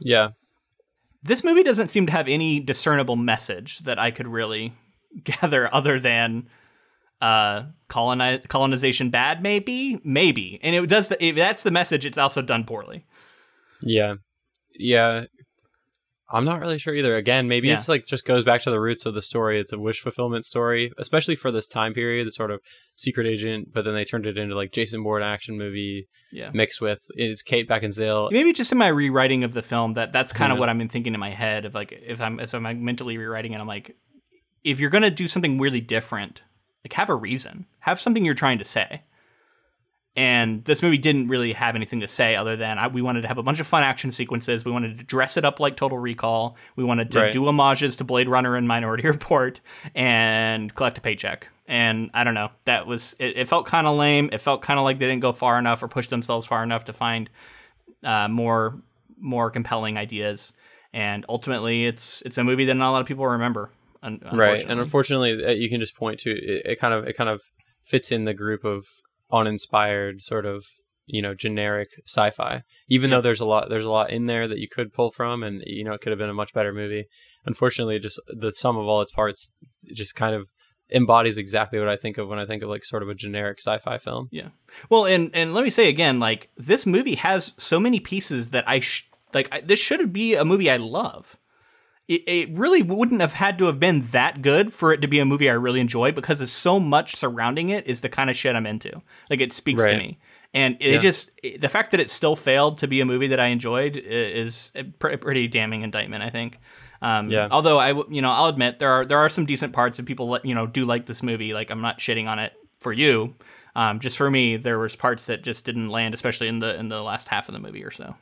yeah, 0.00 0.30
this 1.22 1.44
movie 1.44 1.62
doesn't 1.62 1.88
seem 1.88 2.06
to 2.06 2.12
have 2.12 2.28
any 2.28 2.60
discernible 2.60 3.16
message 3.16 3.80
that 3.80 3.98
I 3.98 4.10
could 4.10 4.28
really 4.28 4.74
gather 5.24 5.72
other 5.74 5.98
than 5.98 6.48
uh 7.20 7.64
colonization 7.88 9.10
bad 9.10 9.42
maybe? 9.42 10.00
Maybe. 10.04 10.60
And 10.62 10.76
it 10.76 10.86
does 10.88 11.08
the, 11.08 11.24
if 11.24 11.36
that's 11.36 11.62
the 11.62 11.70
message 11.70 12.06
it's 12.06 12.18
also 12.18 12.42
done 12.42 12.64
poorly. 12.64 13.06
Yeah, 13.82 14.14
yeah. 14.74 15.24
I'm 16.30 16.44
not 16.44 16.60
really 16.60 16.78
sure 16.78 16.92
either. 16.94 17.16
Again, 17.16 17.48
maybe 17.48 17.68
Yeah. 17.68 17.74
it's 17.74 17.88
like 17.88 18.04
just 18.04 18.26
goes 18.26 18.44
back 18.44 18.60
to 18.62 18.70
the 18.70 18.80
roots 18.80 19.06
of 19.06 19.14
the 19.14 19.22
story. 19.22 19.58
It's 19.58 19.72
a 19.72 19.78
wish 19.78 20.00
fulfillment 20.00 20.44
story, 20.44 20.92
especially 20.98 21.36
for 21.36 21.50
this 21.50 21.66
time 21.68 21.94
period. 21.94 22.26
The 22.26 22.32
sort 22.32 22.50
of 22.50 22.60
secret 22.94 23.26
agent, 23.26 23.72
but 23.72 23.84
then 23.84 23.94
they 23.94 24.04
turned 24.04 24.26
it 24.26 24.36
into 24.36 24.54
like 24.54 24.70
Jason 24.72 25.02
Bourne 25.02 25.22
action 25.22 25.56
movie 25.56 26.06
yeah 26.30 26.50
mixed 26.52 26.80
with 26.82 27.00
it's 27.14 27.42
Kate 27.42 27.66
Beckinsale. 27.68 28.30
maybe 28.30 28.52
just 28.52 28.70
in 28.72 28.76
my 28.78 28.88
rewriting 28.88 29.42
of 29.44 29.54
the 29.54 29.62
film 29.62 29.94
that 29.94 30.12
that's 30.12 30.32
kind 30.32 30.52
of 30.52 30.56
Yeah. 30.56 30.60
what 30.60 30.68
i've 30.68 30.76
been 30.76 30.88
thinking 30.90 31.14
in 31.14 31.20
my 31.20 31.30
head 31.30 31.64
of 31.64 31.74
like 31.74 31.92
if 32.06 32.20
i'm 32.20 32.38
if 32.40 32.52
i'm 32.54 32.62
like 32.62 32.76
mentally 32.76 33.16
rewriting 33.16 33.52
it 33.52 33.60
i'm 33.60 33.66
like 33.66 33.96
if 34.64 34.78
you're 34.80 34.90
gonna 34.90 35.10
do 35.10 35.26
something 35.28 35.58
really 35.58 35.80
different 35.80 36.42
like 36.84 36.92
have 36.92 37.08
a 37.08 37.14
reason 37.14 37.64
have 37.80 37.98
something 38.00 38.24
you're 38.26 38.34
trying 38.34 38.58
to 38.58 38.64
say 38.64 39.02
and 40.18 40.64
this 40.64 40.82
movie 40.82 40.98
didn't 40.98 41.28
really 41.28 41.52
have 41.52 41.76
anything 41.76 42.00
to 42.00 42.08
say 42.08 42.34
other 42.34 42.56
than 42.56 42.76
I, 42.76 42.88
we 42.88 43.02
wanted 43.02 43.22
to 43.22 43.28
have 43.28 43.38
a 43.38 43.42
bunch 43.42 43.60
of 43.60 43.66
fun 43.68 43.82
action 43.84 44.10
sequences. 44.10 44.64
We 44.64 44.72
wanted 44.72 44.98
to 44.98 45.04
dress 45.04 45.36
it 45.36 45.44
up 45.44 45.60
like 45.60 45.76
Total 45.76 45.96
Recall. 45.98 46.56
We 46.76 46.82
wanted 46.84 47.10
to 47.12 47.18
Right. 47.20 47.32
do 47.32 47.44
homages 47.44 47.94
to 47.96 48.04
Blade 48.04 48.28
Runner 48.28 48.56
and 48.56 48.66
Minority 48.66 49.06
Report 49.16 49.60
and 49.94 50.74
collect 50.74 50.98
a 50.98 51.00
paycheck. 51.00 51.48
And 51.68 52.10
I 52.14 52.24
don't 52.24 52.34
know, 52.34 52.50
that 52.64 52.86
was 52.86 53.14
it. 53.18 53.36
it 53.36 53.48
felt 53.48 53.66
kind 53.66 53.86
of 53.86 53.96
lame. 53.96 54.30
It 54.32 54.38
felt 54.40 54.62
kind 54.62 54.78
of 54.80 54.84
like 54.84 54.98
they 54.98 55.06
didn't 55.06 55.20
go 55.22 55.32
far 55.32 55.58
enough 55.58 55.82
or 55.82 55.88
push 55.88 56.08
themselves 56.08 56.46
far 56.46 56.62
enough 56.62 56.84
to 56.86 56.92
find 56.92 57.30
uh, 58.02 58.26
more 58.28 58.80
more 59.20 59.50
compelling 59.50 59.96
ideas. 59.98 60.52
And 60.92 61.24
ultimately, 61.28 61.84
it's 61.86 62.22
it's 62.26 62.38
a 62.38 62.44
movie 62.44 62.64
that 62.64 62.74
not 62.74 62.90
a 62.90 62.92
lot 62.92 63.00
of 63.02 63.06
people 63.06 63.26
remember. 63.26 63.70
un- 64.02 64.20
right 64.32 64.64
and 64.66 64.80
unfortunately. 64.80 65.44
uh, 65.44 65.50
you 65.50 65.68
can 65.68 65.80
just 65.80 65.94
point 65.94 66.18
to 66.20 66.30
it, 66.30 66.62
it 66.72 66.80
kind 66.80 66.94
of 66.94 67.06
it 67.06 67.16
kind 67.16 67.28
of 67.28 67.42
fits 67.82 68.10
in 68.10 68.24
the 68.24 68.34
group 68.34 68.64
of 68.64 68.86
uninspired 69.30 70.22
sort 70.22 70.46
of 70.46 70.66
you 71.06 71.22
know 71.22 71.34
generic 71.34 71.88
sci-fi 72.06 72.62
even 72.88 73.10
though 73.10 73.20
there's 73.20 73.40
a 73.40 73.44
lot 73.44 73.68
there's 73.68 73.84
a 73.84 73.90
lot 73.90 74.10
in 74.10 74.26
there 74.26 74.46
that 74.46 74.58
you 74.58 74.68
could 74.68 74.92
pull 74.92 75.10
from 75.10 75.42
and 75.42 75.62
you 75.66 75.82
know 75.84 75.92
it 75.92 76.00
could 76.00 76.10
have 76.10 76.18
been 76.18 76.28
a 76.28 76.34
much 76.34 76.52
better 76.52 76.72
movie 76.72 77.06
unfortunately 77.46 77.98
just 77.98 78.20
the 78.28 78.52
sum 78.52 78.76
of 78.76 78.86
all 78.86 79.00
its 79.00 79.12
parts 79.12 79.50
just 79.94 80.14
kind 80.14 80.34
of 80.34 80.48
embodies 80.90 81.38
exactly 81.38 81.78
what 81.78 81.88
i 81.88 81.96
think 81.96 82.18
of 82.18 82.28
when 82.28 82.38
i 82.38 82.46
think 82.46 82.62
of 82.62 82.68
like 82.68 82.84
sort 82.84 83.02
of 83.02 83.08
a 83.08 83.14
generic 83.14 83.58
sci-fi 83.58 83.96
film 83.98 84.28
Yeah. 84.30 84.48
Well, 84.90 85.06
and 85.06 85.30
and 85.34 85.54
let 85.54 85.64
me 85.64 85.70
say 85.70 85.88
again, 85.88 86.20
like 86.20 86.50
this 86.56 86.84
movie 86.86 87.14
has 87.16 87.52
so 87.56 87.80
many 87.80 88.00
pieces 88.00 88.50
that 88.50 88.68
I 88.68 88.80
sh- 88.80 89.08
like. 89.32 89.48
I, 89.50 89.60
this 89.60 89.78
should 89.78 90.12
be 90.12 90.34
a 90.34 90.44
movie 90.44 90.70
I 90.70 90.76
love. 90.76 91.36
It, 92.08 92.22
it 92.26 92.50
really 92.56 92.82
wouldn't 92.82 93.20
have 93.20 93.34
had 93.34 93.58
to 93.58 93.66
have 93.66 93.78
been 93.78 94.00
that 94.12 94.40
good 94.42 94.72
for 94.72 94.92
it 94.92 95.02
to 95.02 95.08
be 95.08 95.18
a 95.18 95.24
movie 95.26 95.48
I 95.50 95.52
really 95.52 95.80
enjoy 95.80 96.10
because 96.10 96.38
there's 96.38 96.50
so 96.50 96.80
much 96.80 97.14
surrounding 97.16 97.68
it 97.68 97.86
is 97.86 98.00
the 98.00 98.08
kind 98.08 98.30
of 98.30 98.36
shit 98.36 98.56
I'm 98.56 98.66
into. 98.66 99.02
Like 99.28 99.40
it 99.40 99.52
speaks 99.52 99.82
to 99.82 99.96
me, 99.98 100.18
and 100.54 100.76
it 100.80 100.94
Yeah. 100.94 100.98
just 100.98 101.30
the 101.42 101.68
fact 101.68 101.90
that 101.90 102.00
it 102.00 102.08
still 102.10 102.34
failed 102.34 102.78
to 102.78 102.86
be 102.88 103.00
a 103.02 103.04
movie 103.04 103.26
that 103.28 103.38
I 103.40 103.48
enjoyed 103.48 103.96
is 103.96 104.72
a 104.74 104.84
pretty 104.84 105.48
damning 105.48 105.82
indictment. 105.82 106.22
I 106.24 106.30
think. 106.30 106.58
Um, 107.02 107.28
Yeah. 107.28 107.46
Although 107.50 107.78
I, 107.78 107.90
you 108.08 108.22
know, 108.22 108.30
I'll 108.30 108.46
admit 108.46 108.78
there 108.78 108.90
are 108.90 109.04
there 109.04 109.18
are 109.18 109.28
some 109.28 109.44
decent 109.44 109.72
parts 109.74 109.98
and 109.98 110.06
people, 110.08 110.38
you 110.44 110.54
know, 110.54 110.66
do 110.66 110.84
like 110.86 111.04
this 111.06 111.22
movie. 111.22 111.52
Like 111.52 111.70
I'm 111.70 111.82
not 111.82 111.98
shitting 111.98 112.26
on 112.26 112.38
it 112.38 112.54
for 112.80 112.92
you. 112.92 113.34
Um, 113.76 114.00
just 114.00 114.16
for 114.16 114.30
me, 114.30 114.56
there 114.56 114.78
was 114.78 114.96
parts 114.96 115.26
that 115.26 115.42
just 115.42 115.64
didn't 115.66 115.90
land, 115.90 116.14
especially 116.14 116.48
in 116.48 116.58
the 116.58 116.74
in 116.80 116.88
the 116.88 117.02
last 117.02 117.28
half 117.28 117.48
of 117.48 117.52
the 117.52 117.60
movie 117.60 117.84
or 117.84 117.90
so. 117.90 118.16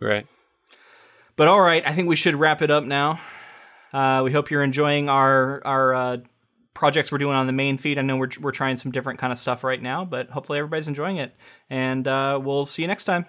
right 0.00 0.26
But 1.36 1.48
all 1.48 1.60
right, 1.60 1.86
I 1.86 1.94
think 1.94 2.08
we 2.08 2.16
should 2.16 2.34
wrap 2.34 2.62
it 2.62 2.70
up 2.70 2.84
now. 2.84 3.20
Uh, 3.92 4.22
we 4.24 4.32
hope 4.32 4.50
you're 4.50 4.62
enjoying 4.62 5.08
our 5.08 5.62
our 5.64 5.94
uh, 5.94 6.16
projects 6.74 7.12
we're 7.12 7.18
doing 7.18 7.36
on 7.36 7.46
the 7.46 7.52
main 7.52 7.78
feed. 7.78 7.98
I 7.98 8.02
know 8.02 8.16
we're 8.16 8.30
we're 8.40 8.52
trying 8.52 8.76
some 8.78 8.90
different 8.90 9.18
kind 9.18 9.32
of 9.32 9.38
stuff 9.38 9.62
right 9.62 9.80
now, 9.80 10.04
but 10.04 10.30
hopefully 10.30 10.58
everybody's 10.58 10.88
enjoying 10.88 11.18
it. 11.18 11.34
And 11.68 12.08
uh, 12.08 12.40
we'll 12.42 12.66
see 12.66 12.82
you 12.82 12.88
next 12.88 13.04
time. 13.04 13.26